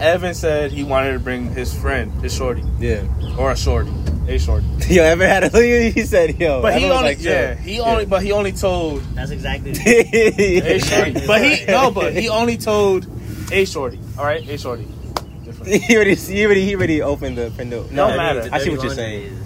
[0.00, 3.02] Evan said he wanted to bring his friend, his shorty, Yeah.
[3.38, 3.92] or a shorty,
[4.26, 4.66] a shorty.
[4.88, 5.90] Yo, ever had a?
[5.92, 6.62] He said, yo.
[6.62, 9.72] But he only, like, yeah, he only, but he only told That's exactly.
[9.86, 11.26] a shorty.
[11.26, 13.06] But he no, but he only told
[13.52, 13.98] a shorty.
[14.18, 14.88] All right, a shorty.
[15.64, 15.84] Different.
[15.88, 17.84] he already, he already, he already opened the window.
[17.90, 18.48] No No, matter.
[18.52, 19.38] I see what you're saying.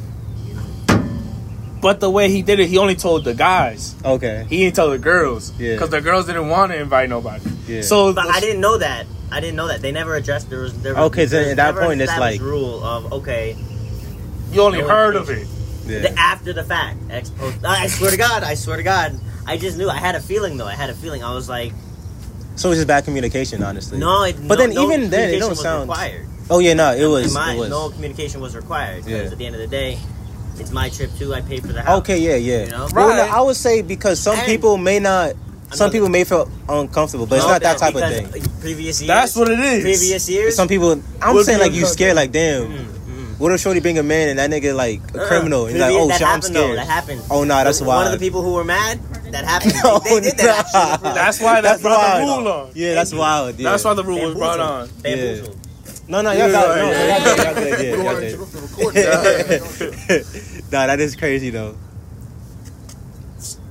[1.81, 3.95] But the way he did it, he only told the guys.
[4.05, 4.47] Okay.
[4.49, 5.53] He didn't tell the girls.
[5.59, 5.75] Yeah.
[5.75, 7.45] Because the girls didn't want to invite nobody.
[7.67, 7.83] Yeah.
[7.83, 9.07] So But the- I didn't know that.
[9.31, 10.49] I didn't know that they never addressed.
[10.49, 13.57] There was there was, Okay, so at that point, it's like- rule of okay
[14.53, 15.47] you only No heard of it.
[15.87, 16.01] Yeah.
[16.01, 17.59] the after the fact ex post.
[17.65, 19.89] I swear to God, I swear to God, I just knew.
[19.89, 20.67] I had a feeling though.
[20.67, 21.23] I had a feeling.
[21.23, 21.73] I was like,
[22.57, 23.99] So it's just bad communication, honestly.
[23.99, 24.23] no.
[24.25, 25.89] It, But no- then no even then, it communication don't sound.
[25.89, 26.27] required.
[26.49, 27.35] Oh yeah, no, it was.
[27.35, 27.71] my, it was.
[27.71, 29.33] no communication was required because Yeah.
[29.33, 29.99] at the end of the day,
[30.59, 31.35] it's my trip too.
[31.35, 31.99] I paid for the house.
[32.01, 32.65] Okay, yeah, yeah.
[32.65, 32.89] You know?
[32.95, 33.31] Well, no, Right.
[33.33, 35.33] I would say because some And- people may not.
[35.73, 38.29] Some Another- people may feel uncomfortable, but it's not that type of thing.
[38.61, 39.09] Previous years.
[39.09, 39.83] That's what it is.
[39.83, 40.55] Previous years.
[40.55, 42.69] Some people, I'm Would saying like you scared, like damn.
[42.69, 43.39] Mm, mm.
[43.39, 45.27] What if Shorty bring a man and that nigga like a Uh-uh.
[45.27, 45.67] criminal?
[45.67, 46.63] And he's like, oh that shit, I'm happened, though.
[46.63, 46.79] scared.
[46.79, 47.23] That happened.
[47.29, 47.97] Oh nah, that's why.
[47.97, 49.01] One of the people who were mad.
[49.33, 49.73] That happened.
[49.85, 50.67] Oh, they, Oh, they did that.
[50.73, 50.81] nah.
[50.95, 51.13] actually.
[51.15, 52.45] That's why that's, brought the wild.
[52.45, 52.71] rule on.
[52.75, 53.59] Yeah, that's wild.
[53.59, 53.71] Yeah.
[53.71, 54.89] That's why the rule was brought on.
[55.03, 55.03] Bamboozled.
[55.03, 56.09] Bamboozled.
[56.09, 58.19] No, no, y'all got, no, Yeah, y'all good, y'all good, yeah, We don't y'all want
[58.19, 58.33] to good.
[58.33, 58.61] interrupt the
[60.21, 60.71] recording.
[60.73, 61.77] Nah, that is crazy though.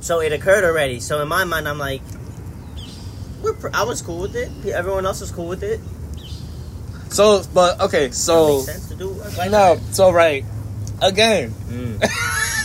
[0.01, 0.99] So it occurred already.
[0.99, 2.01] So in my mind, I'm like,
[3.41, 4.49] we're pr- I was cool with it.
[4.67, 5.79] Everyone else was cool with it.
[7.09, 9.09] So, but okay, so Makes sense to do.
[9.37, 10.43] Like no, so right
[11.01, 11.53] again.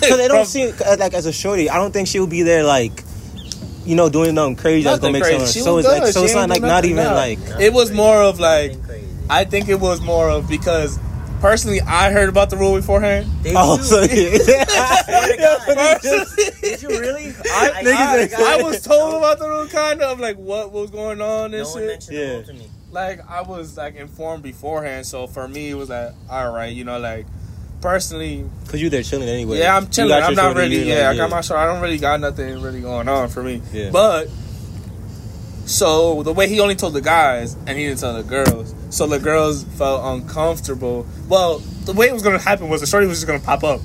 [0.00, 1.68] Because they don't see uh, like as a shorty.
[1.68, 3.04] I don't think she'll be there like,
[3.84, 5.52] you know, doing something crazy that's gonna Nothing make crazy.
[5.52, 5.82] She someone.
[5.82, 7.12] So it's like, so it's not like not even no.
[7.14, 7.38] like.
[7.60, 8.76] It was more of like
[9.28, 10.98] I think it was more of because
[11.42, 13.28] personally I heard about the rule beforehand.
[13.42, 13.82] Did Oh, you?
[13.82, 14.64] so yeah.
[15.66, 17.34] Personally, Did you really?
[17.50, 20.90] I, I- I, I- I was told about the rule kind of like what was
[20.90, 21.86] going on and No one shit.
[21.88, 22.26] mentioned Yeah.
[22.26, 22.68] the rule to me.
[22.90, 26.84] Like I was like informed beforehand, so for me it was like all right, you
[26.84, 27.26] know, like
[27.80, 29.58] personally, Cause you there chilling anyway.
[29.58, 30.12] yeah, I'm chilling.
[30.12, 31.60] I'm not shorty, really, yeah, like, I got my short.
[31.60, 33.60] I don't really got nothing really going on for me.
[33.72, 33.90] Yeah.
[33.90, 34.28] But
[35.66, 39.06] so the way he only told the guys and he didn't tell the girls, so
[39.06, 41.06] the girls felt uncomfortable.
[41.28, 43.80] Well, the way it was gonna happen was the shorty was just gonna pop up.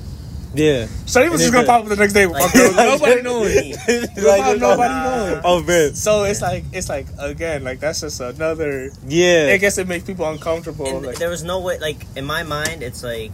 [0.54, 0.86] Yeah.
[1.06, 2.26] Shorty was And just gonna pop up the next day.
[2.26, 2.74] Like- fuck girls.
[2.76, 3.70] Like- Nobody knowing.
[4.16, 5.40] Without nobody knowing.
[5.44, 5.94] Oh man.
[5.94, 8.90] So it's like it's like again like that's just another.
[9.06, 9.50] Yeah.
[9.52, 11.00] I guess it makes people uncomfortable.
[11.00, 11.78] Like, there was no way.
[11.78, 13.32] Like in my mind, it's like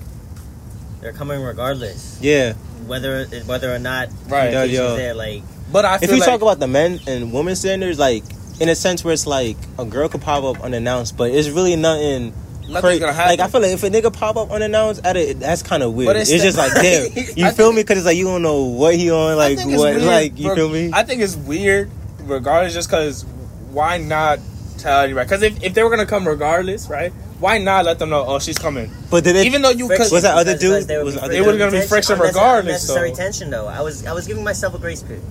[1.02, 2.54] they're coming regardless, Yeah.
[2.86, 4.52] whether whether or not Right.
[4.52, 4.96] Yeah, yo.
[4.96, 5.14] there.
[5.14, 8.24] Like but I If you like, talk about the men and women standards, like
[8.60, 11.76] in a sense where it's like a girl could pop up unannounced, but it's really
[11.76, 12.32] nothing.
[12.68, 13.30] Nothing's cra- gonna happen.
[13.30, 15.94] Like I feel like if a nigga pop up unannounced at it, that's kind of
[15.94, 16.06] weird.
[16.08, 17.04] But It's, it's just like damn,
[17.36, 17.82] you feel think- me?
[17.82, 20.56] Because it's like you don't know what he on, like what, weird, like you reg-
[20.56, 20.90] feel me?
[20.92, 21.90] I think it's weird,
[22.24, 23.24] regardless, just because
[23.72, 24.38] why not
[24.78, 25.24] tell anybody?
[25.26, 27.12] Because if, if they were gonna come regardless, right?
[27.42, 28.24] Why not let them know?
[28.24, 28.88] Oh, she's coming.
[29.10, 29.46] But did it?
[29.46, 30.70] Even though you could, Was that other dude?
[30.70, 33.16] because there Was be other It was gonna be tension- friction unnecessary- regardless, Unnecessary though.
[33.16, 33.66] tension, though.
[33.66, 35.24] I was I was giving myself a grace period.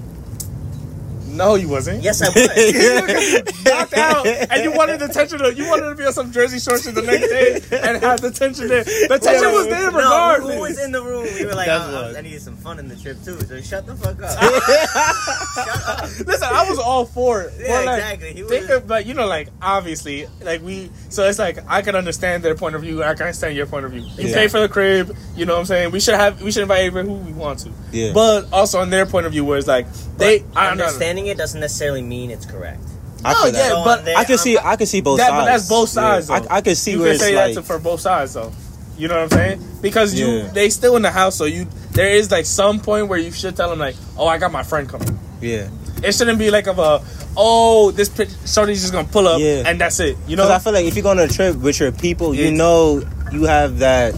[1.32, 2.04] No, you wasn't.
[2.04, 3.64] Yes, I was.
[3.66, 5.40] knocked out, and you wanted the tension.
[5.40, 8.32] To, you wanted to be on some Jersey Shorts the next day and have the
[8.32, 8.84] tension there.
[8.84, 11.24] The tension was there No, who was in the room?
[11.38, 13.40] We were like, oh, I needed some fun in the trip too.
[13.42, 14.32] So shut the fuck up.
[15.56, 16.28] shut up.
[16.28, 17.54] Listen, I was all for it.
[17.60, 18.34] Yeah, But, like, exactly.
[18.34, 20.90] He Think was- of, like you know, like obviously, like we.
[21.10, 23.04] So it's like I can understand their point of view.
[23.04, 24.02] I can understand your point of view.
[24.02, 24.36] You Yeah.
[24.36, 25.16] pay for the crib.
[25.36, 25.92] You know what I'm saying?
[25.92, 26.42] We should have.
[26.42, 27.72] We should invite everyone who we want to.
[27.92, 28.14] Yeah.
[28.14, 30.40] But also on their point of view, where it's like they.
[30.40, 30.78] But I don't
[31.24, 31.30] know.
[31.30, 32.82] understanding it doesn't necessarily mean it's correct.
[33.24, 34.58] I No, yeah, So but there- I can see.
[34.58, 35.42] I'm- I can see both That, sides.
[35.42, 36.30] but that's both sides.
[36.30, 36.40] Yeah.
[36.40, 36.48] Though.
[36.50, 37.54] I, I can see you where can it's say like.
[37.56, 38.52] that to, for both sides though.
[38.98, 39.68] You know what I'm saying?
[39.82, 40.48] Because you Yeah.
[40.54, 43.56] they still in the house, so you there is like some point where you should
[43.56, 45.20] tell them like, oh, I got my friend coming.
[45.42, 45.68] yeah.
[46.04, 47.00] It shouldn't be like of a,
[47.38, 49.64] oh, this pitch, shorty's just gonna pull up Yeah.
[49.68, 50.18] and that's it.
[50.28, 50.44] You know?
[50.44, 52.58] Because I feel like if you go on a trip with your people, you It's-
[52.58, 54.16] know you have that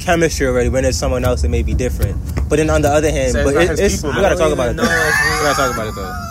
[0.00, 0.68] chemistry already.
[0.70, 2.16] When there's someone else, it may be different.
[2.48, 4.52] But then on the other hand, Says but not it, it's people, we gotta talk
[4.52, 4.76] about it.
[4.76, 4.82] Though.
[4.82, 6.26] know if We we- gotta talk about it though.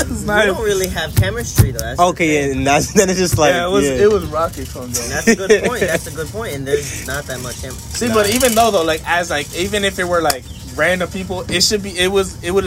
[0.00, 0.46] It's We not.
[0.46, 1.78] don't really have chemistry though.
[1.78, 4.04] That's Okay, yeah, and that's then it's just like yeah, it was yeah.
[4.04, 5.08] it was rocky from though.
[5.08, 5.80] That's a good point.
[5.80, 6.54] That's a good point.
[6.54, 8.08] And there's not that much chemistry.
[8.08, 10.44] See, but even though though, like as like even if it were like
[10.76, 11.98] random people, it should be.
[11.98, 12.42] It was.
[12.42, 12.64] It would.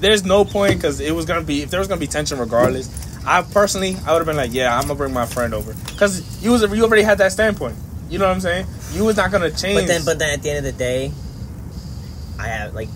[0.00, 2.88] There's no point because it was gonna be if there was gonna be tension regardless.
[3.24, 6.42] I personally, I would have been like, yeah, I'm gonna bring my friend over because
[6.42, 7.76] you was you already had that standpoint.
[8.10, 8.66] You know what I'm saying?
[8.92, 9.78] You was not gonna change.
[9.80, 11.12] But then, but then at the end of the day,
[12.38, 12.88] I have like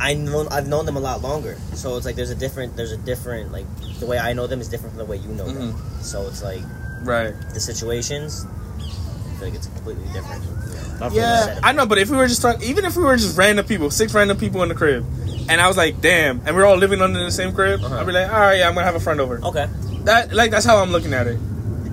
[0.00, 2.92] I know I've known them a lot longer, so it's like there's a different there's
[2.92, 3.66] a different like
[3.98, 5.74] the way I know them is different from the way you know them.
[6.02, 6.62] So it's like
[7.02, 7.34] Right.
[7.54, 8.46] the situations.
[8.78, 10.42] I feel like it's completely different.
[11.02, 11.60] I feel Yeah.
[11.62, 13.90] I know, but if we were just talking, even if we were just random people,
[13.90, 15.04] six random people in the crib,
[15.48, 17.98] and I was like, damn, and we're all living under the same crib, Uh-huh.
[18.00, 19.40] I'd be like, all right, yeah, I'm gonna have a friend over.
[19.44, 19.66] Okay.
[20.04, 21.38] That like that's how I'm looking at it,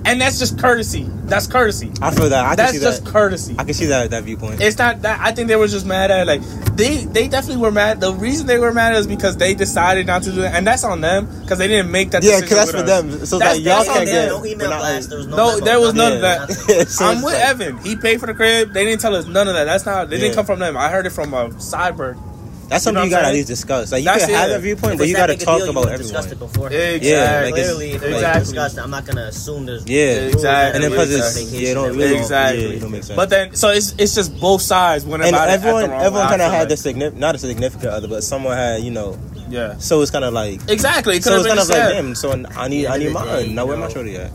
[0.06, 1.04] and that's just courtesy.
[1.26, 1.92] That's courtesy.
[2.00, 2.44] I feel that.
[2.44, 3.10] I can that's see just that.
[3.10, 3.56] courtesy.
[3.58, 4.60] I can see that that viewpoint.
[4.60, 6.40] It's not that I think they were just mad at like
[6.76, 8.00] they they definitely were mad.
[8.00, 10.84] The reason they were mad is because they decided not to do it, and that's
[10.84, 12.22] on them because they didn't make that.
[12.22, 13.02] yeah, because that's with for us.
[13.02, 13.26] them.
[13.26, 14.28] So That's- that y'all can't get.
[14.28, 15.08] no email blast.
[15.10, 15.36] There was no.
[15.36, 16.86] No, there was none of of that.
[16.88, 17.78] So I'm with like- Evan.
[17.78, 18.72] He paid for the crib.
[18.72, 19.64] They didn't tell us none of that.
[19.64, 20.08] That's not.
[20.10, 20.76] They didn't come from them.
[20.76, 22.16] I heard it from uh, a sideburn.
[22.68, 23.92] That's You know something you gotta at least discuss.
[23.92, 24.52] Like you That's can have it.
[24.54, 26.12] that viewpoint, If but you gotta talk deal, about would've everyone.
[26.24, 26.66] discussed it before.
[26.72, 27.08] Exactly.
[27.10, 28.14] Yeah, like it's- Clearly, if exactly.
[28.16, 28.40] exactly.
[28.44, 30.02] discussed, I'm not gonna assume there's Yeah.
[30.34, 30.74] Exactly.
[30.74, 32.62] And then rules plus it's yeah, it don't really Exactly.
[32.66, 33.16] Yeah, it don't make sense.
[33.16, 35.84] But then, so it's it's just both sides when and everyone, it.
[35.84, 38.56] at the wrong everyone kind of had the significant, not a significant other, but someone
[38.56, 39.16] had, you know.
[39.48, 39.76] yeah.
[39.78, 41.20] So it's kind of like, Exactly.
[41.20, 41.92] So could've it's been kind of like, said.
[42.02, 42.14] damn.
[42.16, 43.46] So I need, I need end of the mine.
[43.46, 44.32] day, Now where my know, shorty at?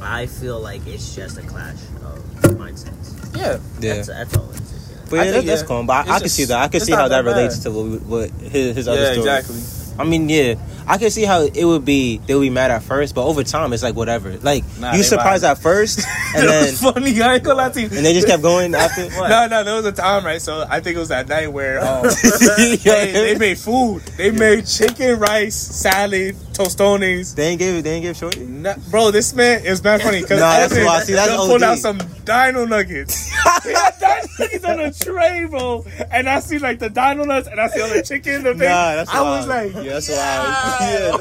[0.00, 2.22] I feel like it's just a clash of
[2.52, 3.36] mindsets.
[3.36, 3.58] Yeah.
[3.80, 3.94] Yeah.
[3.96, 4.72] That's, that's all it is.
[5.08, 5.84] But I yeah, think, that's yeah, cool.
[5.84, 6.58] But I, I can see that.
[6.62, 9.12] I can see how that that relates to what, what his, his other Yeah.
[9.12, 9.28] story.
[9.38, 9.60] Exactly.
[9.98, 10.54] I mean, yeah,
[10.88, 12.18] I can see how it would be.
[12.18, 14.36] They would be mad at first, but over time, it's like whatever.
[14.38, 15.98] Like Nah, you surprised at first,
[16.36, 17.20] and then funny.
[17.20, 17.86] I ain't gonna lie to you.
[17.88, 19.08] and they just kept going after.
[19.26, 20.40] No, no, there was a time, right?
[20.40, 22.02] So I think it was that night where um,
[22.44, 22.76] they,
[23.12, 24.02] they made food.
[24.16, 27.34] They made chicken, rice, salad, tostones.
[27.34, 27.82] They ain't give.
[27.82, 28.44] They ain't give shorty.
[28.46, 31.62] Nah, bro, this man is mad funny because Nah, that's why- I see, that's pulled
[31.62, 33.30] out some dino nuggets.
[33.64, 33.80] dino
[34.38, 35.84] nuggets on a tray, bro.
[36.10, 38.44] And I see like the dino nuts, and I see all the chicken.
[38.44, 38.54] The.
[38.54, 40.75] Nah, that's I was like, yeah, that's wild.
[40.80, 41.16] Yeah,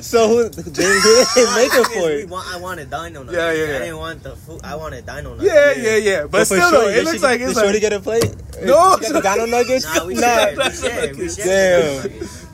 [0.00, 2.28] so who- James didn't make it for We it.
[2.28, 3.36] want, I wanted dino nuts.
[3.36, 3.74] Yeah, yeah, yeah.
[3.74, 4.60] I didn't want the food.
[4.64, 5.44] I wanted dino nuts.
[5.44, 6.22] yeah, yeah, yeah.
[6.26, 8.00] But, for still, though, it did looks she- like did it's shorty like get a
[8.00, 8.34] plate.
[8.62, 8.96] No.
[9.02, 9.84] she got the dino nuggets.
[9.84, 10.20] Nah, we Nah.
[10.20, 10.56] shared.
[10.58, 11.16] We shared.
[11.18, 12.12] We shared.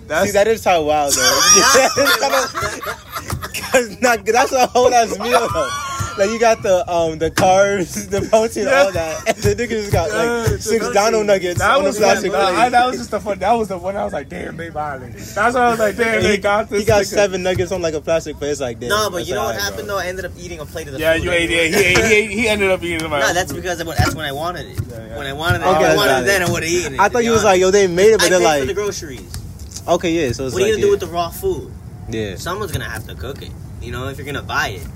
[0.08, 0.26] Damn.
[0.26, 1.20] See, that is how wild though.
[3.70, 5.70] Cause not, that's a whole ass meal though.
[6.18, 9.92] Like you got the um the carbs, the protein, all that, and the nigga just
[9.92, 12.44] got Yeah, like six dino nuggets That on a was plastic funny.
[12.54, 12.60] plate.
[12.64, 13.38] I, that was just the fun.
[13.38, 13.96] That was the one.
[13.96, 15.14] I was like, damn, they violent.
[15.14, 16.80] That's why I was like, damn, And they he, got this.
[16.80, 17.06] he got nigga.
[17.06, 18.50] seven nuggets on like a plastic plate.
[18.50, 18.88] It's like damn.
[18.90, 19.96] No, but you know what alright, happened bro.
[19.96, 20.02] though?
[20.02, 21.24] I ended up eating a plate of the Yeah, food.
[21.24, 21.50] you ate.
[21.50, 21.70] Yeah, anyway.
[21.82, 23.10] he, ate, he, ate, he ended up eating them.
[23.10, 24.78] No, that's because that's when I wanted it.
[24.90, 25.16] yeah.
[25.16, 27.00] When I wanted it, Okay, I wanted it then I would have eaten it.
[27.00, 28.74] I thought be you was like, yo, they made it, but they're like, for the
[28.74, 29.82] groceries.
[29.86, 30.32] okay, yeah.
[30.32, 31.72] So it's What are you gonna do with the raw food?
[32.10, 32.36] yeah.
[32.36, 33.50] Someone's gonna have to cook it.
[33.80, 34.86] You know, if you're gonna buy it,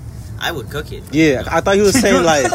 [0.43, 1.03] I would cook it.
[1.13, 2.45] Yeah, I thought he was saying like,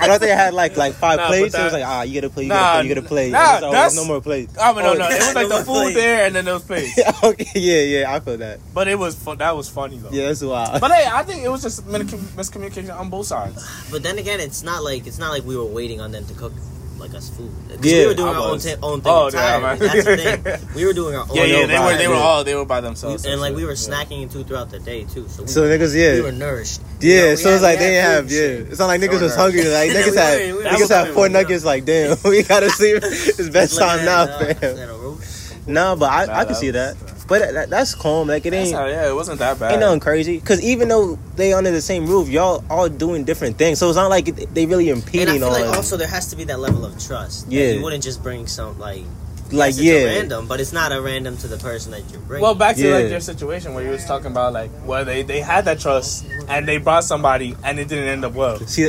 [0.00, 1.52] I thought they had like like five Nah, plates.
[1.54, 2.94] but It was like, ah, you get a plate, you Nah, get a plate, you
[2.94, 3.32] get a plate.
[3.32, 4.58] nah, And oh, that's- no more plates.
[4.58, 5.08] I mean, no, Oh, no.
[5.08, 6.98] It was like the food there and then those plates.
[7.22, 8.60] okay, yeah, yeah, I feel that.
[8.74, 9.38] But it was fun.
[9.38, 10.10] That was funny though.
[10.10, 10.80] Yeah, that's wild.
[10.80, 13.64] But hey, I think it was just miscommunication on both sides.
[13.90, 16.34] But then again, it's not like it's not like we were waiting on them to
[16.34, 16.52] cook
[16.98, 17.50] like us food.
[17.68, 18.64] 'Cause Yeah, we were doing I our own, was.
[18.64, 19.62] ta- own thing Oh, entirely.
[19.64, 20.68] yeah, That's the thing.
[20.74, 21.28] We were doing our own.
[21.36, 21.66] Yeah, yeah.
[21.66, 21.96] They were.
[21.98, 22.44] They were all.
[22.44, 23.24] They were by themselves.
[23.24, 23.76] and like we were Yeah.
[23.76, 25.26] snacking too throughout the day too.
[25.28, 26.80] So we, So niggas, we were nourished.
[27.00, 27.20] You yeah.
[27.30, 28.38] know, so had- it's like they have, yeah.
[28.38, 28.60] shit.
[28.70, 29.64] It's not like niggas was hungry.
[29.68, 31.64] Like niggas were- had, we were- niggas was had four nuggets.
[31.64, 32.98] Like damn, we gotta sleep.
[33.02, 34.56] It's best time now, fam.
[34.62, 34.88] at.
[35.66, 36.96] No, but I, I can see that.
[37.28, 38.26] But that, that's calm.
[38.28, 38.76] Like it That's ain't.
[38.76, 39.72] how, yeah, it wasn't that bad.
[39.72, 43.58] Ain't nothing crazy, cause even though they under the same roof, y'all all doing different
[43.58, 43.78] things.
[43.78, 45.52] So it's not like it- they really And I feel on.
[45.52, 47.44] like also there has to be that level of trust.
[47.46, 47.72] that Yeah.
[47.72, 49.02] you wouldn't just bring some like.
[49.50, 52.02] like yes, it's yeah, a random, but it's not a random to the person that
[52.10, 52.42] you're bringing.
[52.42, 52.94] Well, back to Yeah.
[52.96, 56.24] like your situation where you was talking about like where they they had that trust
[56.48, 58.58] and they brought somebody and it didn't end up well.
[58.66, 58.88] see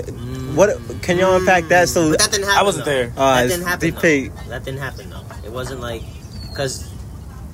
[0.56, 0.78] what?
[1.02, 1.88] Can y'all unpack that?
[1.90, 2.60] So But that didn't happen.
[2.60, 2.92] I wasn't though.
[2.92, 3.14] there.
[3.16, 3.80] Uh, that didn't happen.
[3.88, 4.02] deep though.
[4.02, 4.32] fake.
[4.50, 5.24] That didn't happen though.
[5.46, 6.04] It wasn't like
[6.50, 6.89] because the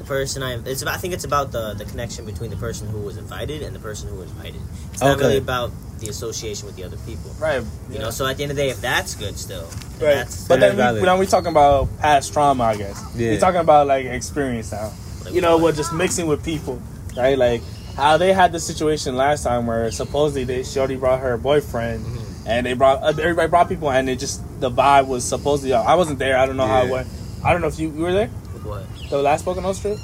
[0.05, 0.95] person I it's about.
[0.95, 3.79] I think it's about the the connection between the person who was invited and the
[3.79, 4.61] person who was invited.
[4.93, 5.21] It's not Okay.
[5.25, 7.31] really about the association with the other people.
[7.39, 7.63] Right.
[7.89, 8.09] You know.
[8.11, 9.67] So at the end of the day, if that's good still,
[9.99, 10.15] then Right.
[10.17, 11.01] that's But then valid.
[11.01, 13.01] we, when we talking about past trauma, I guess.
[13.15, 13.31] Yeah.
[13.31, 14.91] we talking about like experience now.
[15.23, 16.81] like, You know, what just mixing with people,
[17.17, 17.37] right?
[17.37, 17.61] Like
[17.95, 22.47] how they had the situation last time where supposedly they Shorty brought her boyfriend Mm-hmm.
[22.47, 25.87] and they brought uh, everybody brought people and it just the vibe was supposedly off.
[25.87, 26.37] I wasn't there.
[26.37, 27.07] I don't know how it went.
[27.43, 28.29] I don't know if you, you were there.
[28.65, 29.09] With what?
[29.09, 29.97] The last Poconos trip,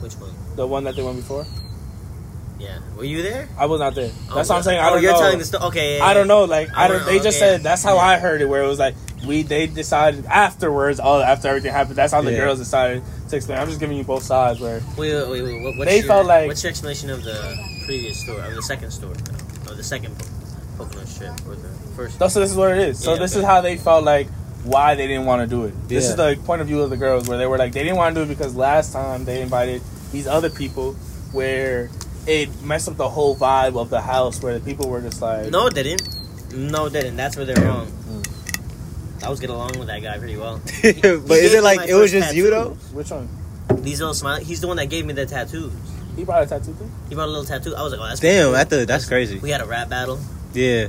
[0.00, 0.30] Which one?
[0.56, 1.44] the one that they went before.
[2.58, 2.78] Yeah.
[2.96, 3.48] Were you there?
[3.56, 4.10] I was not there.
[4.30, 4.80] Oh, That's what I'm saying.
[4.80, 5.18] I oh, don't you're know.
[5.20, 5.64] telling the story.
[5.66, 5.98] Okay.
[5.98, 6.14] yeah, I yeah.
[6.14, 6.44] don't know.
[6.44, 6.98] Like I I don't.
[6.98, 7.54] don't- They just okay.
[7.56, 8.00] said that's how Yeah.
[8.02, 8.46] I heard it.
[8.48, 8.96] Where it was like
[9.26, 10.98] we they decided afterwards.
[11.02, 12.38] Oh, after everything happened, that's how the Yeah.
[12.38, 13.58] girls decided to explain.
[13.58, 14.58] I'm just giving you both sides.
[14.58, 15.42] Where Wait, wait, wait.
[15.42, 15.62] wait.
[15.62, 18.62] What, what's They your, felt like- What's your explanation of the previous story, of the
[18.62, 19.14] second story,
[19.68, 20.16] or the second
[20.76, 22.18] Poconos trip, or the first?
[22.18, 22.98] so this is what it is.
[22.98, 23.40] So Yeah, this okay.
[23.40, 24.26] is how they felt like
[24.64, 25.88] why they didn't want to do it.
[25.88, 26.10] This Yeah.
[26.10, 28.14] is the point of view of the girls where they were like they didn't want
[28.14, 29.82] to do it because last time they invited
[30.12, 30.94] these other people
[31.32, 31.90] where
[32.26, 35.50] it messed up the whole vibe of the house where the people were just like
[35.50, 36.02] No, it didn't.
[36.54, 37.16] No, it didn't.
[37.16, 37.66] That's where they're mm.
[37.66, 37.86] wrong.
[37.86, 39.24] Mm.
[39.24, 40.58] I was getting along with that guy pretty well.
[40.82, 42.70] but He is it like it was first just you though?
[42.92, 43.28] Which one?
[43.82, 44.40] These little smile.
[44.40, 45.72] He's the one that gave me the tattoos.
[46.16, 46.90] He brought a tattoo thing.
[47.08, 47.76] He brought a little tattoo.
[47.76, 48.56] I was like, oh, that's Damn, cool.
[48.56, 49.38] at the that's crazy.
[49.38, 50.18] We had a rap battle.
[50.52, 50.88] Yeah.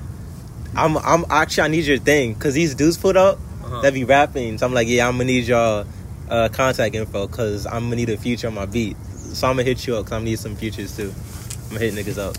[0.76, 3.39] I'm I'm actually I need your thing because these dudes put up
[3.70, 3.82] Uh-huh.
[3.82, 4.57] that be rapping.
[4.57, 5.86] So I'm like, yeah, I'm gonna need y'all
[6.30, 8.97] uh, contact info because I'm gonna need a feature on my beat.
[9.05, 11.13] So I'm gonna hit you up because I need some features too.
[11.70, 12.36] I'm gonna hit niggas up.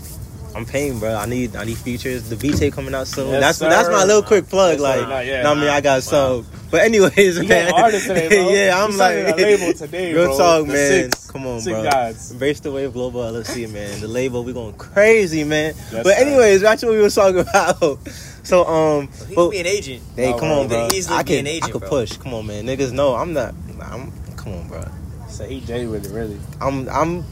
[0.53, 1.15] I'm paying, bro.
[1.15, 2.27] I need I need features.
[2.29, 3.29] The V tape coming out soon.
[3.29, 4.77] Yes, that's that's my little quick plug.
[4.77, 4.99] Yes, sir.
[4.99, 5.99] like, Nah, yeah, know what I mean, I got wow.
[6.43, 6.45] some.
[6.69, 7.73] But anyways, You man.
[7.73, 8.49] artist today, bro.
[8.49, 10.37] yeah, I'm You like a label today, Real bro.
[10.37, 11.11] talk, The man.
[11.11, 11.89] Six- Come on, Six bro.
[11.89, 12.31] gods.
[12.31, 14.01] Embrace the wave global LLC, man.
[14.01, 15.73] The label, we going crazy, man.
[15.75, 16.21] Yes, but sir.
[16.25, 17.99] anyways, back to what we was talking about.
[18.43, 20.01] So um, He but- could be an agent.
[20.15, 20.57] Hey, No, come bro.
[20.57, 20.87] on, You bro.
[20.87, 21.89] could easily I be can, an agent, I could bro.
[21.89, 22.17] push.
[22.17, 22.65] Come on, man.
[22.65, 23.53] Niggas know I'm not.
[23.81, 24.11] I'm.
[24.35, 24.83] Come on, bro.
[25.29, 26.37] So he Jay with it, really.
[26.59, 26.89] I'm.
[26.89, 27.23] I'm.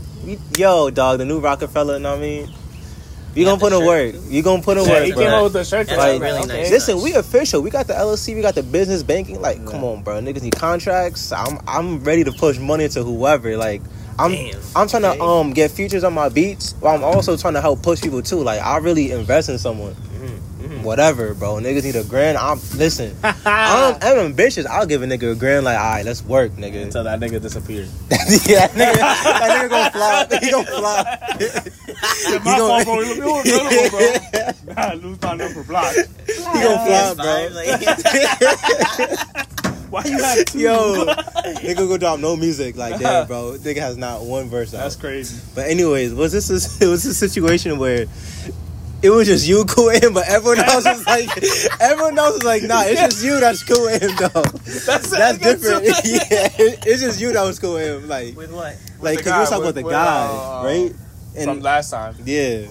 [0.58, 1.18] Yo, dog.
[1.20, 1.96] The new Rockefeller.
[1.96, 2.48] You know what I mean?
[3.36, 4.14] You You gonna put the in work.
[4.16, 5.22] shirt, You gonna put in Yeah, work, he bro.
[5.24, 5.88] came out with the shirt.
[5.88, 6.18] That's today.
[6.18, 6.62] a really Okay.
[6.62, 7.62] nice- Listen, we official.
[7.62, 8.34] We got the LLC.
[8.36, 9.40] We got the business banking.
[9.42, 10.20] Like, come on, bro.
[10.20, 11.32] Niggas need contracts.
[11.32, 11.60] I'm.
[11.68, 13.56] I'm ready to push money to whoever.
[13.58, 13.82] Like,
[14.18, 14.32] I'm.
[14.32, 14.60] Damn.
[14.76, 17.82] I'm trying to um get features on my beats, but I'm also trying to help
[17.84, 18.38] push people too.
[18.44, 19.94] Like, I really invest in someone.
[19.96, 20.40] Mhm, mhm.
[20.84, 21.56] Whatever, bro.
[21.56, 22.38] Niggas need a grand.
[22.38, 23.16] I'm listen.
[23.24, 23.36] I'm,
[24.02, 24.66] I'm ambitious.
[24.66, 25.66] I'll give a nigga a grand.
[25.66, 26.84] Like, all right, let's work, nigga.
[26.84, 27.88] Until that nigga disappeared.
[28.10, 30.32] yeah, that nigga, that nigga gonna flop.
[30.44, 31.06] He gonna flop.
[31.40, 31.64] Yeah,
[32.32, 33.42] He my gonna- fault, bro.
[33.44, 34.74] You look bro.
[34.76, 35.94] Nah, lose my number block.
[35.94, 37.36] He gonna flop, bro.
[39.90, 40.60] Why you have two?
[40.60, 43.56] Yo, nigga go drop no music like that, bro.
[43.60, 44.82] Nigga has not one verse out.
[44.84, 45.42] That's crazy.
[45.56, 48.06] But anyways, was this a, it was a situation where
[49.02, 51.30] it was just you cool with him, but everyone else was like,
[51.82, 54.42] everyone else was like, nah, it's just you that's cool with him though.
[54.86, 55.86] That's, That's different.
[56.06, 58.76] yeah, it- it's just you that was cool with him, like, With what?
[59.02, 61.44] like the cause you were guy, talking about with- the with, guy, uh, right?
[61.46, 62.16] From last time.
[62.26, 62.66] yeah,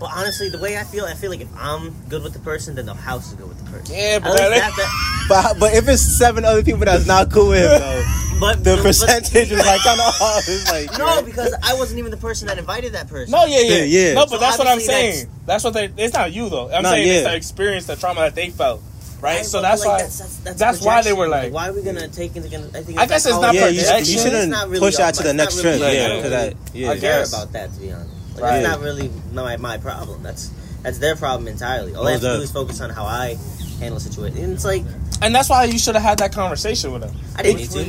[0.00, 2.74] But honestly, the way I feel, I feel like if I'm good with the person,
[2.74, 3.94] then the house is good with the person.
[3.94, 7.50] Yeah, but that, that- that- but but if it's seven other people that's not cool
[7.50, 8.04] with him though,
[8.40, 10.42] but the but- percentage is like kind of off.
[10.48, 13.30] It's like No, because I wasn't even the person that invited that person.
[13.30, 14.14] no, yeah, yeah, Yeah, yeah.
[14.14, 15.28] No, but So that's what I'm saying.
[15.46, 15.90] That's, what they.
[15.98, 16.72] It's not you though.
[16.72, 17.14] I'm Nah, saying yeah.
[17.14, 18.80] it's the experience, the trauma that they felt,
[19.20, 19.36] right?
[19.36, 19.98] Right, so that's like, why.
[20.02, 22.48] That's, that's, that's, that's why they were like- why are we gonna take into?
[22.56, 24.12] I think I guess it's not yeah, you, projection.
[24.14, 25.74] you shouldn't really push all out to the next not trip.
[25.80, 26.16] really- yeah, Yeah.
[26.16, 26.88] because that yeah.
[26.88, 28.14] I I care about that to be honest.
[28.34, 28.58] Like, Right.
[28.60, 30.22] It's not really my, my problem.
[30.22, 30.50] That's
[30.82, 31.94] that's their problem entirely.
[31.94, 33.36] All I have to do is focus on how I
[33.80, 34.38] handle a situation.
[34.42, 34.82] And it's like
[35.22, 37.14] And that's why you should have had that conversation with them.
[37.36, 37.80] I didn't need to.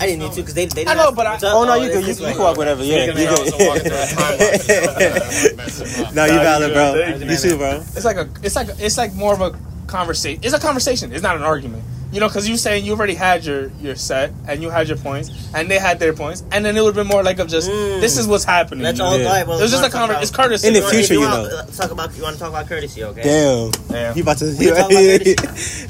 [0.00, 1.74] I didn't need to because they, they didn't I know, but I- it's Oh no,
[1.74, 2.82] you can you, you like- can walk whatever.
[2.82, 3.90] Yeah, Speaking you of also walking through
[4.98, 6.14] good.
[6.14, 6.94] no, you Nah, you valid, bro.
[6.94, 7.36] You you.
[7.38, 7.76] too, bro.
[7.94, 8.28] It's like a.
[8.42, 10.40] It's like it's like more of a conversation.
[10.42, 11.12] It's a conversation.
[11.12, 11.82] It's not an argument.
[12.14, 14.96] You know, because you saying you already had your your set and you had your
[14.96, 17.48] points and they had their points, and then it would have been more like of
[17.48, 18.00] just Mm.
[18.00, 18.84] this is what's happening.
[18.84, 19.18] That's all.
[19.18, 19.26] Yeah.
[19.26, 20.22] all right, well, It was just a conversation.
[20.22, 20.68] It's courtesy.
[20.68, 21.54] In the future, you you wanna- know.
[21.56, 22.16] Let's talk about.
[22.16, 23.22] You want to talk about courtesy, okay?
[23.22, 24.16] Damn, Damn.
[24.16, 24.44] you about to.
[24.56, 25.34] We can about courtesy.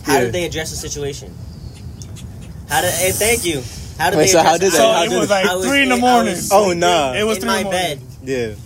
[0.05, 0.20] How Yeah.
[0.20, 1.31] did they address the situation?
[2.70, 2.95] How did?
[2.95, 3.62] Hey, thank you.
[3.99, 4.33] How did Wait, they?
[4.33, 5.83] so how address did the they- So how it did was it- like was- three
[5.83, 6.35] in the morning.
[6.35, 7.12] was- Oh nah.
[7.12, 7.99] It was in three my in the morning.
[8.25, 8.57] bed,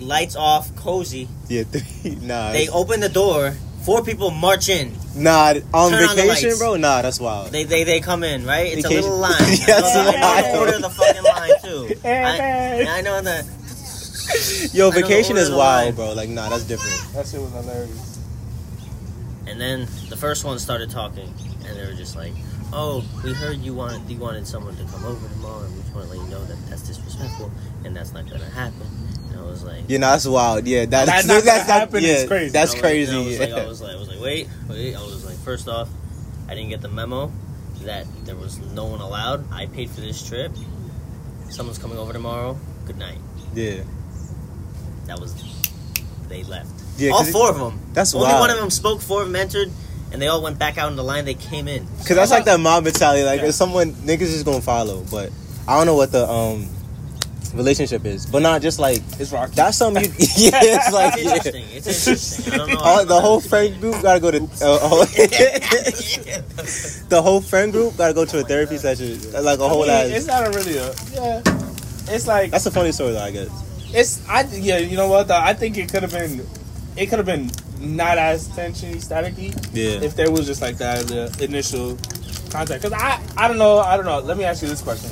[0.00, 1.26] Yeah, lights off, cozy.
[1.48, 2.16] yeah, three.
[2.22, 3.54] Nah, They opened the door.
[3.84, 4.92] Four people march in.
[5.16, 5.54] nah.
[5.72, 6.58] On Turn on the vacation, lights.
[6.58, 6.76] bro.
[6.76, 7.50] Nah, that's wild.
[7.50, 8.66] They they, they come in right.
[8.72, 8.98] It's Vacation.
[8.98, 9.32] a little line.
[9.40, 10.52] Yes, I know, I know line.
[10.52, 12.00] the order the fucking line too.
[12.08, 14.70] I, I know the.
[14.72, 15.94] Yo, I know the vacation is wild, line.
[15.94, 16.12] bro.
[16.12, 16.94] Like, nah, that's different.
[17.14, 18.18] That shit was hilarious.
[19.46, 21.32] And then the first one started talking,
[21.66, 22.32] and they were just like,
[22.72, 25.94] "Oh, we heard you wanted you wanted someone to come over tomorrow, and we just
[25.94, 27.50] want to let you know that that's disrespectful,
[27.84, 28.86] and that's not gonna happen."
[29.40, 30.66] And I was like, Yeah, nah, that's wild.
[30.66, 32.50] Yeah, that, That's that's not that's gonna Yeah, is crazy.
[32.52, 33.16] That's crazy.
[33.16, 33.40] I was, yeah.
[33.40, 34.94] like, I was like, I was like, wait, wait.
[34.94, 35.88] I was like, first off,
[36.48, 37.32] I didn't get the memo
[37.82, 39.50] that there was no one allowed.
[39.52, 40.52] I paid for this trip.
[41.48, 42.58] Someone's coming over tomorrow.
[42.86, 43.18] Good night.
[43.54, 43.82] yeah,
[45.06, 45.34] That was.
[46.28, 46.68] They left.
[46.98, 47.10] yeah.
[47.10, 47.80] all 'cause it- four of them.
[47.92, 48.24] That's wild.
[48.26, 48.40] Only wild.
[48.42, 49.00] one of them spoke.
[49.00, 49.70] Four of them entered,
[50.12, 51.24] and they all went back out in the line.
[51.24, 51.86] They came in.
[52.06, 53.24] Cause that's like that mob mentality.
[53.24, 53.48] Like Yeah.
[53.48, 55.30] if someone niggas just gonna follow, but
[55.66, 56.68] I don't know what the um
[57.54, 58.26] relationship is.
[58.26, 59.54] But not just like It's rocky.
[59.54, 60.04] that's something.
[60.04, 61.34] You, yeah, it's like It's yeah.
[61.34, 61.64] interesting.
[61.72, 62.52] It's interesting.
[62.52, 62.78] I don't know.
[62.78, 65.04] All, the whole friend group gotta go to uh, whole-
[67.08, 70.08] the whole friend group gotta go to a therapy session, like a whole mean, ass.
[70.10, 71.42] it's not a really a yeah.
[72.12, 73.48] It's like That's a funny story though, I guess.
[73.94, 74.78] it's I yeah.
[74.78, 75.28] You know what?
[75.28, 75.38] Though?
[75.38, 76.46] I think it could have been
[76.96, 80.04] it could have been not as tension staticky Yeah.
[80.04, 81.96] if there was just like that the initial
[82.50, 82.82] contact.
[82.82, 84.18] Because I I don't know I don't know.
[84.20, 85.10] Let me ask you this question.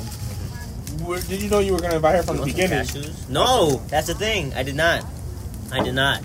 [1.09, 2.85] Were, did you know you were going to invite her from You the beginning?
[2.85, 3.27] cashews?
[3.29, 4.53] No, that's the thing.
[4.53, 5.03] I did not.
[5.71, 6.21] I did not.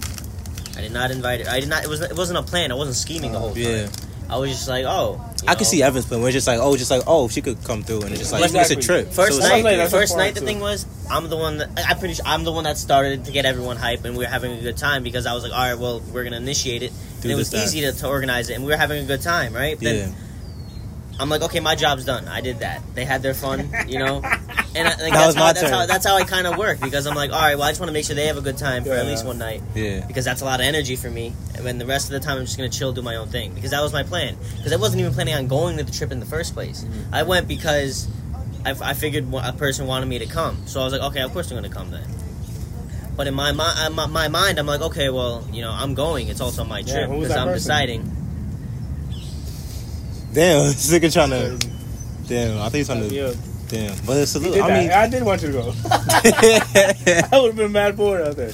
[0.76, 1.50] I did not invite her.
[1.50, 1.84] I did not.
[1.84, 2.02] It was.
[2.02, 2.70] It wasn't a plan.
[2.70, 3.62] I wasn't scheming the oh, whole time.
[3.62, 3.88] Yeah.
[4.28, 5.18] I was just like, oh.
[5.48, 5.56] I know.
[5.56, 6.20] can see Evan's plan.
[6.20, 8.44] We're just like, oh, just like, oh, she could come through, and it's just like
[8.44, 8.76] Exactly.
[8.76, 9.08] it's a trip.
[9.08, 10.34] First So night, like, that's first night.
[10.34, 10.46] The too.
[10.46, 13.32] thing was, I'm the one that I pretty sure I'm the one that started to
[13.32, 15.58] get everyone hype, and we were having a good time because I was like, all
[15.58, 16.90] right, well, we're gonna initiate it.
[16.90, 17.64] Do and it was stuff.
[17.64, 19.78] easy to, to organize it, and we were having a good time, right?
[19.78, 19.92] But Yeah.
[19.92, 20.14] Then
[21.20, 22.26] I'm like, okay, my job's done.
[22.26, 22.82] I did that.
[22.94, 24.22] They had their fun, you know.
[24.76, 25.70] And I, like, That that's, was how, my that's turn.
[25.72, 27.78] how that's how I kind of work because I'm like, all right, well, I just
[27.80, 30.04] want to make sure they have a good time for at least one night Yeah.
[30.04, 31.32] because that's a lot of energy for me.
[31.54, 33.54] And then the rest of the time, I'm just gonna chill, do my own thing
[33.54, 34.36] because that was my plan.
[34.56, 36.82] Because I wasn't even planning on going to the trip in the first place.
[36.82, 37.14] Mm-hmm.
[37.14, 38.08] I went because
[38.66, 41.32] I, I figured a person wanted me to come, so I was like, okay, of
[41.32, 42.08] course I'm gonna come then.
[43.16, 46.26] But in my, mi- my my mind, I'm like, okay, well, you know, I'm going.
[46.26, 47.68] It's also my trip because that I'm person?
[47.68, 48.16] deciding.
[50.34, 51.68] Damn, this nigga trying to.
[52.26, 53.36] Damn, I think he's trying to.
[53.68, 54.62] Damn, but it's a little.
[54.62, 55.72] I mean, I did want you to go.
[55.86, 58.50] I would have been mad bored out there.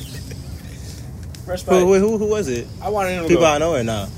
[1.46, 1.80] Fresh who, fight.
[1.80, 2.68] who, who, who was it?
[2.82, 3.50] I wanted him to People go.
[3.50, 4.10] I know or not?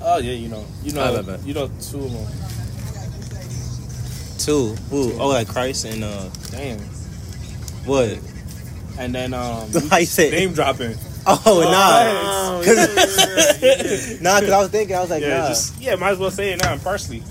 [0.00, 2.26] Oh yeah, you know, you know, I bet, you know two of them.
[4.38, 4.74] Two.
[4.90, 5.12] Who?
[5.20, 6.78] Oh, like Chris and uh, Damn.
[7.84, 8.18] what?
[8.96, 10.30] And then um, you say?
[10.30, 10.94] name dropping.
[11.30, 12.64] Oh, Oh, nah.
[12.64, 15.48] Cause, nah, cause I was thinking, I was like, yeah, nah.
[15.48, 16.76] just yeah, might as well say it now.
[16.78, 17.22] Parsley.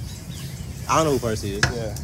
[0.90, 1.62] I don't know who Percy is.
[1.76, 1.96] Yeah,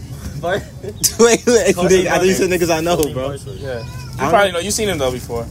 [0.42, 0.62] But
[1.20, 3.28] wait, wait, Parsley I think you said niggas I know, Holding bro.
[3.30, 3.58] parsley.
[3.60, 3.80] yeah.
[3.80, 3.86] You
[4.20, 4.60] I probably don't- know.
[4.60, 5.46] you've seen him though before.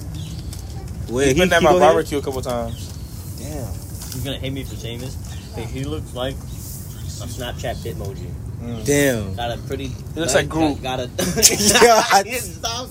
[1.08, 1.92] Wait, He's he, been at my go ahead?
[1.94, 2.88] barbecue a couple times.
[3.38, 3.66] Damn.
[3.72, 5.14] He's gonna hate me for saying this.
[5.54, 8.30] But he looks like a Snapchat Bitmoji.
[8.60, 8.84] Mm.
[8.86, 9.34] Damn.
[9.34, 9.88] Got a pretty.
[9.88, 10.82] He looks like Groot.
[10.82, 11.10] Got, got a.
[11.82, 12.88] Yeah, I- Stop.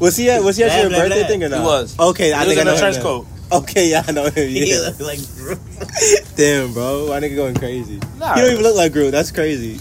[0.00, 1.28] Was he at Was he at Blah, your blah, birthday blah.
[1.28, 1.60] thing or not?
[1.60, 1.98] He was.
[1.98, 3.02] Okay, I he was think I in know a him trench now.
[3.02, 3.26] coat.
[3.52, 4.32] Okay, yeah, I know him.
[4.48, 5.58] He looked like Groot.
[6.36, 8.00] Damn, bro, why nigga going crazy?
[8.18, 9.12] Nah, he don't even look like Groot.
[9.12, 9.80] That's crazy.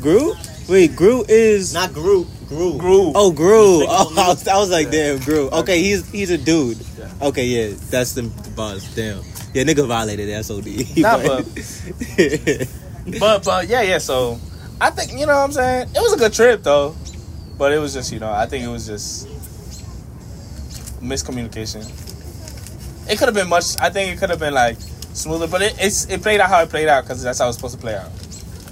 [0.00, 0.36] Groot?
[0.68, 1.74] Wait, Groot is.
[1.74, 2.26] Not Groot.
[2.48, 2.78] Groot.
[2.78, 3.12] Groove.
[3.14, 3.86] Oh, Groot.
[3.88, 5.52] Oh, like- I was, I was like, damn, Groot.
[5.52, 6.78] Okay, he's he's a dude.
[6.98, 7.10] Yeah.
[7.28, 8.94] Okay, yeah, that's the, the boss.
[8.94, 9.22] Damn.
[9.52, 10.96] Yeah, nigga violated that SOD.
[10.98, 11.42] Nah,
[13.20, 13.98] But but yeah yeah.
[13.98, 14.40] So
[14.80, 15.88] I think you know what I'm saying.
[15.94, 16.96] It was a good trip though,
[17.58, 19.28] but it was just you know I think it was just
[21.04, 21.82] miscommunication.
[23.10, 23.78] It could have been much.
[23.80, 24.76] I think it could have been like
[25.12, 27.56] smoother, but it, it's it played out how it played out because that's how it's
[27.58, 28.10] supposed to play out.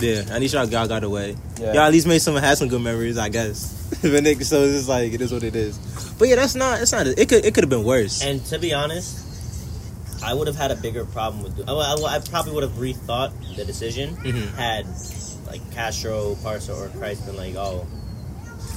[0.01, 1.37] yeah, at least y'all got, got away.
[1.61, 1.75] Yeah.
[1.75, 3.79] Y'all at least made some had some good memories, I guess.
[4.03, 5.79] but nigga, so it's just like it is what it is.
[6.19, 6.81] But yeah, that's not.
[6.81, 7.07] It's not.
[7.07, 7.45] It could.
[7.45, 8.23] It could have been worse.
[8.25, 9.19] And to be honest,
[10.25, 11.69] I would have had a bigger problem with.
[11.69, 14.55] I, I, I probably would have rethought the decision Mhm.
[14.55, 14.87] had
[15.47, 17.87] like Castro, Parsa, or Chris been like, oh,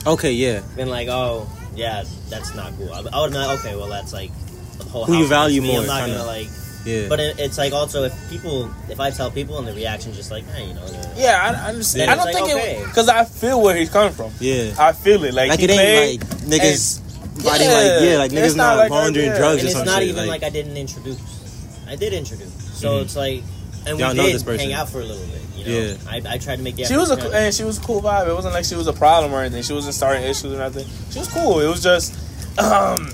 [0.06, 0.62] Okay, yeah.
[0.76, 2.92] been like, oh, yeah, that's not cool.
[2.94, 3.60] I, I would not.
[3.60, 4.32] okay, well, that's like
[4.78, 5.06] the whole.
[5.06, 5.72] Who you value me.
[5.72, 6.18] more, I'm not kinda.
[6.18, 6.48] gonna like.
[6.86, 7.08] Yeah.
[7.10, 10.30] But it, it's like also if people, if I tell people and the reaction's just
[10.30, 12.02] like, hey, you know, they're- Yeah, I, I understand.
[12.02, 14.32] Then I don't it's think like, it because I feel where he's coming from.
[14.40, 14.76] yeah.
[14.78, 18.32] I feel it like, Like he it ain't like niggas body Yeah, like yeah, like
[18.32, 19.38] niggas not not, like, laundering yeah.
[19.38, 20.10] drugs and or it's some not shit.
[20.10, 21.18] even like, like, I didn't introduce.
[21.88, 23.02] I did introduce, so Mhm.
[23.02, 23.44] it's like,
[23.88, 25.42] and Y'all we know did this hang out for a little bit.
[25.66, 25.96] You know, Yeah.
[26.10, 27.82] I, I tried to make the She was a effort to- and she was a
[27.82, 28.28] cool vibe.
[28.28, 29.64] It wasn't like she was a problem or anything.
[29.64, 30.86] She wasn't starting issues or nothing.
[31.12, 31.60] She was cool.
[31.60, 32.14] It was just,
[32.60, 33.10] um,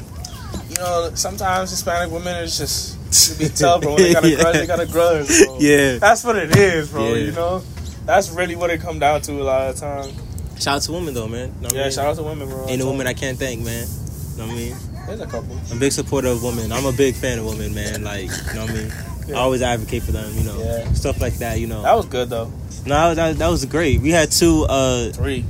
[0.70, 2.98] you know, sometimes Hispanic women is just
[3.40, 3.96] you be tough, bro.
[3.96, 5.28] When they got a grudge, they got a grudge.
[5.46, 5.58] Bro.
[5.60, 5.98] Yeah.
[5.98, 7.08] that's what it is, bro.
[7.10, 7.16] Yeah.
[7.16, 7.64] You know,
[8.06, 10.14] that's really what it come down to a lot of the time.
[10.60, 11.50] shout out to women though, man.
[11.62, 11.92] Know what I Yeah, mean?
[11.92, 12.68] shout out to women, bro.
[12.70, 13.88] Ain't a woman I can't thank, man.
[14.32, 14.76] You know what I mean?
[15.08, 15.58] There's a couple.
[15.70, 16.72] I'm a big supporter of women.
[16.72, 18.04] I'm a big fan of women, man.
[18.04, 18.94] Like, you know what I mean?
[19.28, 19.38] Yeah.
[19.38, 20.60] I always advocate for them, you know.
[20.62, 20.92] Yeah.
[20.94, 21.82] Stuff like that, you know.
[21.84, 22.52] That was good though.
[22.86, 24.02] no, that, that was great.
[24.02, 25.44] We had two, uh, Three.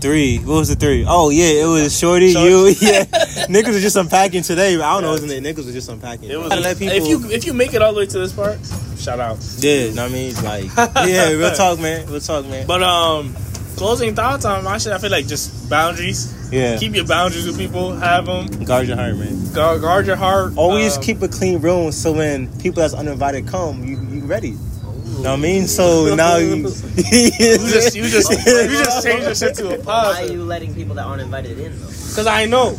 [0.00, 0.38] three.
[0.38, 1.04] What was the three?
[1.06, 2.48] Oh, yeah, it was Shorty, Shorty.
[2.50, 3.04] you, yeah.
[3.46, 4.76] Niggas was just unpacking today.
[4.76, 5.42] but I don't know, wasn't it?
[5.44, 6.30] Niggas was just unpacking.
[6.30, 6.48] It was.
[6.50, 8.58] Let people, If you if you make it all the way to this part,
[8.98, 9.38] shout out.
[9.58, 10.34] yeah, know what I mean?
[10.42, 10.64] Like,
[11.08, 12.06] yeah, real talk, man.
[12.10, 12.66] Real talk, man.
[12.66, 13.34] But um,
[13.76, 14.92] closing thoughts on my shit.
[14.92, 16.34] I feel like just boundaries.
[16.50, 16.78] Yeah.
[16.78, 17.94] Keep your boundaries with people.
[17.96, 18.46] Have them.
[18.64, 19.52] Guard your heart, man.
[19.52, 20.52] Guard, guard your heart.
[20.56, 24.52] Always Um, keep a clean room so when people that's uninvited come, you you ready.
[24.52, 25.66] Know what I mean?
[25.68, 26.94] So now you, You just
[27.94, 29.86] you just you just change your shit to a pub.
[29.86, 31.86] Why are you letting people that aren't invited in though?
[31.86, 32.72] Cause I know.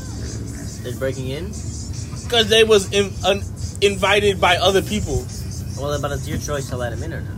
[0.84, 1.46] They're breaking in.
[2.30, 3.44] Cause they was in, un,
[3.82, 5.26] invited by other people.
[5.78, 7.38] Well, but it's your choice to let them in or not.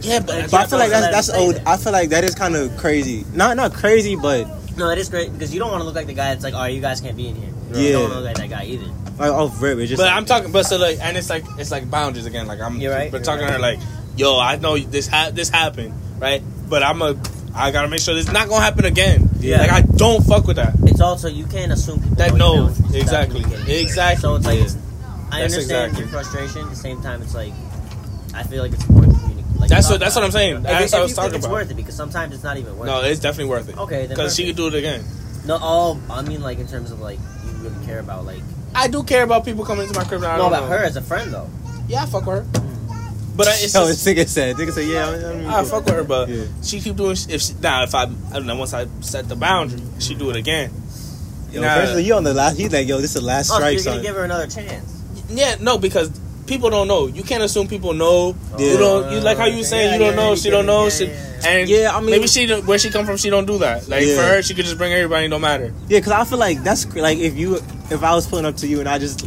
[0.00, 1.54] Yeah, but But I feel like that's that's old.
[1.56, 1.66] that.
[1.66, 3.24] I feel like that is kind of crazy.
[3.34, 4.44] Not not crazy, but
[4.78, 6.54] No, that is great because you don't want to look like the guy that's like,
[6.54, 7.92] "All right, you guys can't be in here." You Yeah.
[7.92, 8.86] don't want to look like that guy either.
[9.18, 9.78] like off rip.
[9.78, 9.98] It's just.
[10.00, 10.52] But like- I'm talking.
[10.52, 12.46] But so like, and it's like it's like boundaries again.
[12.46, 12.80] Like I'm.
[12.80, 13.80] You're right, But you're talking to her like,
[14.16, 16.42] yo, I know this ha- this happened, right?
[16.68, 17.16] But I'm a.
[17.54, 19.28] I gotta make sure this not gonna happen again.
[19.40, 19.58] Yeah.
[19.58, 20.74] Like I don't fuck with that.
[20.84, 23.80] It's also you can't assume people That know no, exactly, when you get it.
[23.82, 24.20] exactly.
[24.22, 24.64] So it's like Yeah.
[24.64, 24.76] it's,
[25.32, 25.58] I That's understand
[25.92, 25.98] exactly.
[26.00, 26.62] your frustration.
[26.62, 27.52] At the same time, it's like
[28.34, 29.27] I feel like it's important to communicate.
[29.58, 30.56] Like, That's what- that's what I'm saying.
[30.56, 31.52] If, That's if what I you was think talking it's about.
[31.54, 33.02] worth it because sometimes it's not even worth No, it.
[33.02, 33.76] No, it's definitely worth it.
[33.78, 35.04] Okay, then Because she could do it again.
[35.46, 38.42] No, all I mean like in terms of like you really care about like
[38.74, 40.22] I do care about people coming into my crib.
[40.22, 40.76] And I no don't about know.
[40.76, 41.48] her as a friend though.
[41.88, 42.60] Yeah, I fuck with her.
[42.60, 43.36] Hmm.
[43.36, 44.56] But I, it's Oh, just, it's nigga said.
[44.56, 45.48] Nigga said, yeah.
[45.48, 46.44] I, I, I fuck with her, but Yeah.
[46.62, 47.16] she keep doing.
[47.28, 50.28] If she, now, if I, I don't know, once I set the boundary, she do
[50.30, 50.70] it again.
[51.52, 51.74] Yo, Nah.
[51.76, 52.56] first of all, you on the last.
[52.58, 54.02] He's like, yo, this is the last Oh, so you're gonna son.
[54.02, 55.02] give her another chance.
[55.30, 56.10] Yeah, no, because
[56.48, 57.06] people don't know.
[57.06, 58.34] You can't assume people know.
[58.58, 58.72] Yeah.
[58.72, 59.12] You don't.
[59.12, 60.30] You like how you saying Yeah, you don't yeah, know.
[60.30, 60.84] you She get don't know.
[60.84, 61.10] Yeah, she.
[61.46, 63.16] And Yeah, I mean- maybe she where she come from.
[63.16, 63.86] She don't do that.
[63.88, 64.16] Like Yeah.
[64.16, 65.28] for her, she could just bring everybody.
[65.28, 65.72] No matter.
[65.88, 67.56] Yeah, because I feel like that's like if you
[67.90, 69.24] if I was pulling up to you and I just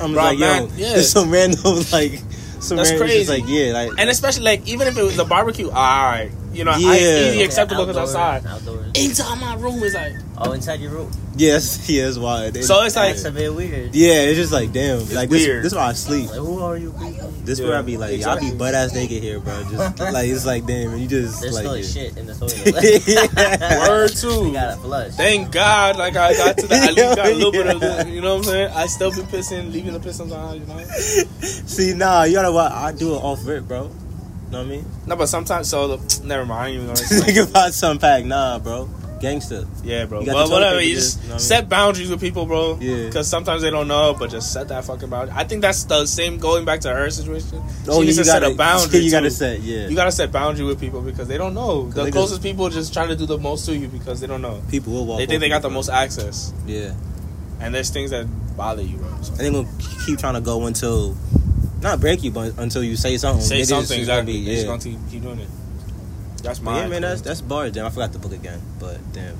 [0.00, 0.88] I'm Bro, like man, yo, yeah.
[0.94, 1.60] there's some random
[1.92, 2.20] like
[2.60, 3.18] some That's random crazy.
[3.18, 6.30] just like yeah like And especially like even if it was a barbecue, all right,
[6.52, 7.28] you know, I, Yeah.
[7.30, 8.46] easy acceptable because outdoors, outside.
[8.46, 8.90] Outdoors.
[8.94, 11.10] Inside my room is like Oh, inside your room.
[11.36, 12.56] yes yeah it's wild.
[12.56, 12.82] It- so.
[12.82, 13.94] It's like That's a bit weird.
[13.94, 15.62] yeah, it's just like damn like this weird.
[15.64, 16.28] this is where I sleep.
[16.30, 17.32] Like, who are you people?
[17.44, 18.50] This Yeah, where I be like y'all exactly.
[18.50, 19.62] be butt ass naked here, bro.
[19.70, 22.08] Just like it's like damn, you just There's like still yeah.
[22.10, 23.88] shit in the toilet.
[23.88, 24.52] word We too.
[24.52, 25.12] gotta flush.
[25.12, 28.10] Thank God, like I got to the, at least got a little bit of the,
[28.10, 28.70] you know what I'm saying.
[28.74, 30.78] I still be pissing, leaving the piss sometimes, you know.
[31.42, 32.72] See, nah, you know what?
[32.72, 33.90] I do it off rip, bro.
[34.52, 34.86] Know what I mean?
[35.06, 36.60] No, but sometimes so the, never mind.
[36.62, 36.96] I ain't even gonna.
[37.24, 38.88] Think about some pack, nah, bro.
[39.20, 39.66] Gangster.
[39.84, 40.22] Yeah, bro.
[40.24, 40.80] Well, whatever.
[40.82, 41.38] You just- just know what I mean?
[41.40, 42.76] set boundaries with people, bro.
[42.80, 43.06] Yeah.
[43.06, 45.32] Because sometimes they don't know, but just set that fucking boundary.
[45.38, 47.62] I think that's the same going back to her situation.
[47.88, 48.98] Oh, she needs you to set gotta a boundary.
[48.98, 49.34] You gotta too.
[49.34, 49.86] set, yeah.
[49.86, 51.88] You gotta set boundary with people because they don't know.
[51.88, 54.60] The closest people just trying to do the most to you because they don't know.
[54.70, 55.18] People will walk.
[55.18, 56.52] They think they got the most access.
[56.66, 56.92] Yeah.
[57.60, 58.26] and there's things that
[58.56, 59.08] bother you, bro.
[59.22, 59.68] So And they gonna
[60.04, 61.16] keep trying to go until
[61.82, 63.44] not break you, but until you say something.
[63.44, 64.72] say something just gonna be- They're just yeah.
[64.72, 65.48] gonna keep, doing it.
[66.42, 67.72] That's my yeah, man, that's that's bars.
[67.72, 69.36] Damn, I forgot the book again, but damn.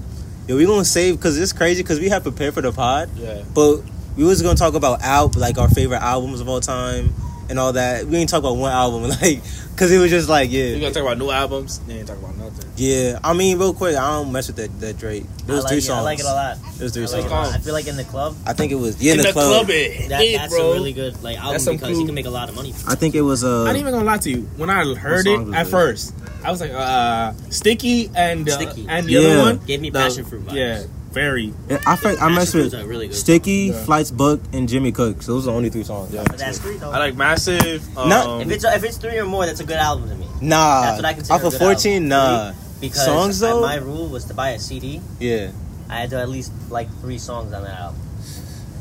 [0.46, 3.42] Yo, we gonna save because it's crazy because we have prepared for the pod, yeah.
[3.54, 3.82] but
[4.16, 7.14] we was gonna talk about out like our favorite albums of all time
[7.48, 8.06] and all that.
[8.06, 10.92] We ain't talk about one album, like because it was just like yeah, We gonna
[10.92, 11.78] talk about new albums.
[11.80, 12.70] They ain't talk about nothing.
[12.76, 13.18] yeah.
[13.24, 15.24] I mean, real quick, I don't mess with that that Drake.
[15.24, 15.82] I There was like three it.
[15.82, 15.98] songs.
[15.98, 16.58] I like it a lot.
[16.76, 17.48] There was three I, like songs.
[17.48, 17.54] it.
[17.54, 19.66] I feel like in the club, I think it was yeah, In, in, the, club,
[19.66, 19.70] club.
[19.70, 20.72] it that, hit, that's bro.
[20.72, 22.70] a really good like album some because cool- he can make a lot of money.
[22.86, 23.64] I think it was uh.
[23.64, 24.42] I ain't even gonna lie to you.
[24.56, 25.70] When I heard it at it?
[25.70, 26.14] first,
[26.44, 28.86] I was like, uh, Sticky and uh, Sticky.
[28.88, 29.20] and the Yeah.
[29.20, 30.54] other one Gave me the- passion fruit vibes.
[30.54, 30.82] Yeah,
[31.12, 31.52] very.
[31.86, 33.16] I think I Passion messed with really good.
[33.16, 33.84] Sticky, Yeah.
[33.84, 35.22] Flights Book, and Jimmy Cook.
[35.22, 36.12] So those are the only three songs.
[36.12, 36.24] Yeah.
[36.26, 36.90] But that's three though.
[36.90, 37.82] I like Massive.
[37.96, 40.26] Um, Not- if it's if it's three or more, that's a good album to me.
[40.40, 42.54] Nah, That's what I consider off a of good fourteen, album.
[42.56, 42.60] nah.
[42.80, 45.00] Because Songs, I- my rule was to buy a CD.
[45.20, 45.50] Yeah,
[45.88, 48.00] I had to at least like three songs on that album.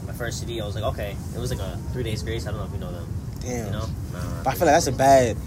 [0.07, 2.47] My first CD, I was like, okay, it was like a Three Days Grace.
[2.47, 3.07] I don't know if you know them.
[3.41, 3.65] damn.
[3.67, 3.85] You know?
[4.13, 5.37] Nah, But I feel like that's a bad.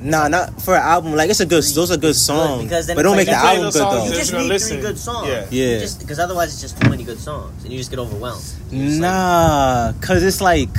[0.00, 1.14] Nah, not for an album.
[1.14, 1.64] Like it's a good.
[1.64, 3.90] Those are good songs, because then but don't it's make the album good though.
[3.90, 4.08] You though.
[4.08, 4.76] They're just gonna need listen.
[4.76, 5.28] three good songs.
[5.28, 5.46] Yeah.
[5.50, 5.86] Yeah.
[5.98, 8.44] Because otherwise, it's just too many good songs, and you just get overwhelmed.
[8.70, 10.70] You're just like, Nah, cause it's like.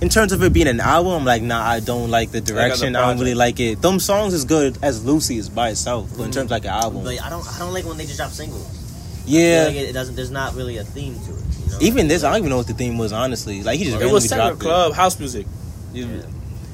[0.00, 2.94] In terms of it being an album, I'm like, nah, I don't like the direction.
[2.94, 3.82] I don't really like it.
[3.82, 6.34] Them songs is good as Lucy is by itself, but in mm.
[6.34, 8.30] terms of like an album, But I don't, I don't like when they just drop
[8.30, 8.64] singles.
[9.26, 9.64] I yeah.
[9.64, 10.14] feel like it, it doesn't.
[10.14, 11.42] There's not really a theme to it.
[11.64, 11.78] You know?
[11.80, 13.12] Even this, I don't even know what the theme was.
[13.12, 15.46] Honestly, like he just It randomly was Center dropped Club house music.
[15.92, 16.06] it.
[16.06, 16.22] Yeah.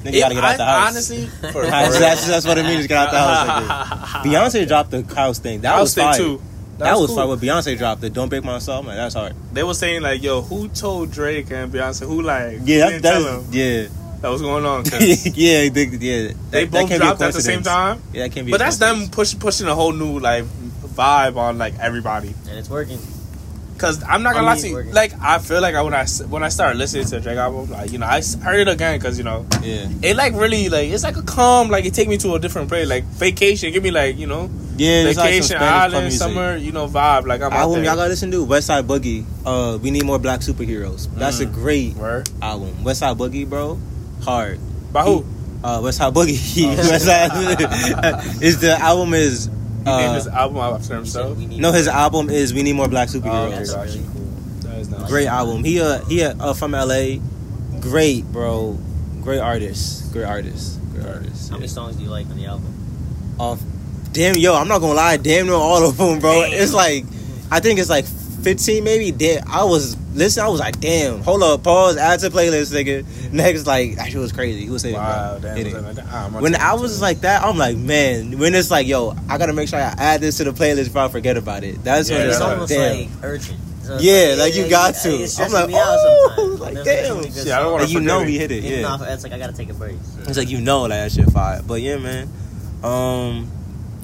[0.05, 0.89] Nigga gotta get out the I- house.
[0.91, 2.87] Honestly, for, that's, that's, that's what it means.
[2.87, 3.69] Get out the house.
[3.69, 4.23] Like.
[4.25, 5.61] Beyonce dropped the house thing.
[5.61, 6.17] That house was thing fire.
[6.17, 6.41] too.
[6.77, 7.15] That, was cool.
[7.15, 7.27] fire.
[7.27, 9.33] When Beyonce dropped it, "Don't Break My Soul," I'm that's hard.
[9.53, 12.05] They were saying like, "Yo, who told Drake and Beyonce?
[12.05, 12.59] Who like?
[12.63, 13.91] Yeah, didn't that, tell that them is,
[14.21, 14.83] that was going on.
[14.85, 16.27] yeah, yeah, they, yeah.
[16.27, 18.01] That, they that both can't be a dropped at the same time.
[18.11, 18.51] Yeah, that can't be.
[18.51, 19.15] But a that's them coincidence.
[19.15, 22.33] push, pushing a whole new like vibe on like everybody.
[22.49, 22.99] and it's working.
[23.77, 26.05] Cause I'm not gonna I lie to you, like I feel like I, when I
[26.29, 28.97] when I started listening to the Drake album, like you know I heard it again
[28.97, 32.07] because you know Yeah, it like really like it's like a calm like it take
[32.07, 35.03] me to a different place like vacation give me like you know yeah.
[35.07, 38.45] like vacation club island summer you know vibe like I'm Album y'all gotta listen to
[38.45, 39.25] Westside Boogie.
[39.45, 41.13] Uh, we need more black superheroes.
[41.13, 41.53] That's a Mm.
[41.53, 42.29] great Word.
[42.41, 42.75] album.
[42.85, 43.77] Westside Boogie, bro,
[44.23, 44.57] hard.
[44.93, 45.25] By who?
[45.63, 46.65] Uh, Westside Boogie.
[46.65, 49.49] Oh, Westside is the album is.
[49.85, 51.37] He named Uh, his album after himself.
[51.37, 54.99] no, his album is "We Need More Black Oh, Superheroes." okay, That's really cool.
[54.99, 55.09] Nice.
[55.09, 55.63] Great album.
[55.63, 57.17] He uh he uh from LA.
[57.79, 58.77] Great, bro.
[59.21, 60.11] Great artist.
[60.11, 60.79] Great artist.
[60.93, 61.49] Great artist.
[61.49, 62.73] How many songs do you like on the album?
[63.39, 63.57] Uh,
[64.11, 65.17] damn, yo, I'm not gonna lie.
[65.17, 66.31] Damn, near all of them, bro.
[66.41, 66.53] Damn.
[66.53, 67.05] It's like,
[67.51, 68.05] I think it's like
[68.45, 69.11] 15, maybe.
[69.11, 70.43] Damn, I was listen.
[70.43, 71.19] I was like, damn.
[71.21, 71.97] Hold up, pause.
[71.97, 73.03] Add to playlist, nigga.
[73.33, 74.61] Next, like, that shit was crazy.
[74.65, 75.57] He was saying, Wow, damn.
[75.57, 75.95] Hit was it.
[75.95, 76.13] that like?
[76.13, 78.37] Ah, When I was like that, I'm like, man.
[78.37, 81.01] When it's like, yo, I gotta make sure I add this to the playlist before
[81.01, 81.83] I forget about it.
[81.83, 82.45] That's Yeah, when It's it's yeah.
[82.45, 82.97] like, almost damn.
[82.99, 83.59] like urgent.
[83.81, 85.09] So it's Yeah, like, you got it- to.
[85.23, 86.59] It's I'm like, me oh, sometimes.
[86.59, 87.17] like, damn.
[87.17, 87.71] many good Yeah, I don't songs.
[87.71, 88.63] wanna Like, you know forget he hit it.
[88.63, 88.87] Even Yeah.
[88.87, 89.95] off, it's like I gotta take a break.
[90.27, 91.61] It's like you know like that shit fire.
[91.65, 92.29] But yeah, man.
[92.83, 93.49] Um,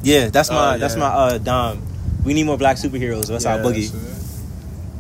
[0.04, 1.82] yeah, that's my Oh, that's my uh Dom.
[2.26, 3.28] We need more black superheroes.
[3.28, 3.84] That's our Yeah, boogie.
[3.92, 4.11] shit.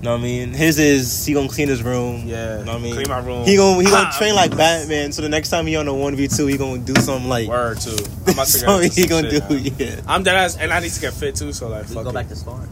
[0.01, 0.53] Know what I mean?
[0.53, 2.23] His is he gonna clean his room.
[2.25, 2.93] Yeah, you Know what I mean?
[2.95, 3.45] clean my room.
[3.45, 5.11] He gonna he gonna Ah, train like Batman.
[5.11, 7.47] So the next time he on a one v two, he gonna do something like
[7.47, 7.91] Word too.
[7.91, 9.59] I'm about to get something into he some gonna shit do.
[9.59, 9.75] now.
[9.77, 11.53] Yeah, I'm dead ass, and I need to get fit too.
[11.53, 12.13] So like, We fuck go it.
[12.13, 12.69] back to sparring.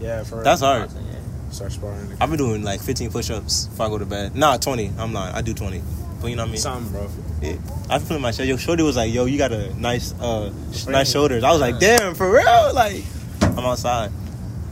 [0.00, 0.44] Yeah, for real.
[0.44, 0.90] that's hard.
[0.90, 1.52] So, yeah.
[1.52, 2.16] Start sparring.
[2.20, 4.34] I've been doing like 15 push ups before I go to bed.
[4.34, 4.92] Nah, 20.
[4.98, 5.34] I'm not.
[5.36, 5.82] I do 20.
[6.20, 6.60] But you know what I mean?
[6.60, 7.08] Something, bro.
[7.42, 7.56] Yeah.
[7.90, 8.48] I feel my shoulder.
[8.50, 10.50] Yo, Shorty was like, "Yo, you got a nice, uh,
[10.88, 13.02] nice shoulders." I was like, "Damn, for real?" Like,
[13.42, 14.10] I'm outside.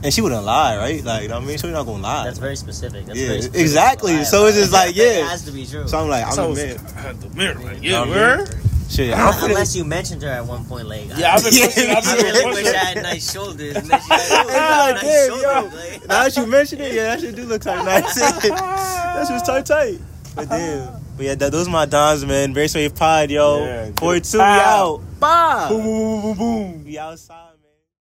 [0.03, 1.03] And she wouldn't lie, right?
[1.05, 2.24] Like, you know what I mean, she's not gonna lie.
[2.24, 3.07] That's very specific.
[3.07, 3.61] That's Yeah, very specific.
[3.61, 4.16] exactly.
[4.16, 5.05] Lie So it's just like, yeah.
[5.05, 5.86] it has to be true.
[5.88, 7.20] so I'm like, I'm So I a man.
[7.20, 7.55] The mirror.
[7.61, 8.46] Like, yeah, what where?
[8.88, 11.66] Shit, Unless you mentioned her at one point, like Yeah, I've been Yeah.
[11.66, 11.90] pushing.
[11.90, 13.76] I've been really wish I had nice shoulders.
[13.76, 15.74] And then she like, oh, like, nice damn, shoulders.
[15.92, 18.14] Like, now that you mention it, yeah, that shit do look kind of nice.
[18.16, 20.01] that shit was tight, tight.
[20.34, 20.92] But damn.
[21.16, 22.55] But yeah, that, those are my dons, man.
[22.55, 23.59] Very sweet pod, yo.
[23.64, 25.03] Yeah, get 42, we out.
[25.20, 25.66] Bye.
[25.68, 26.84] Boom, boom, boom, boom, boom.
[26.84, 27.49] We outside.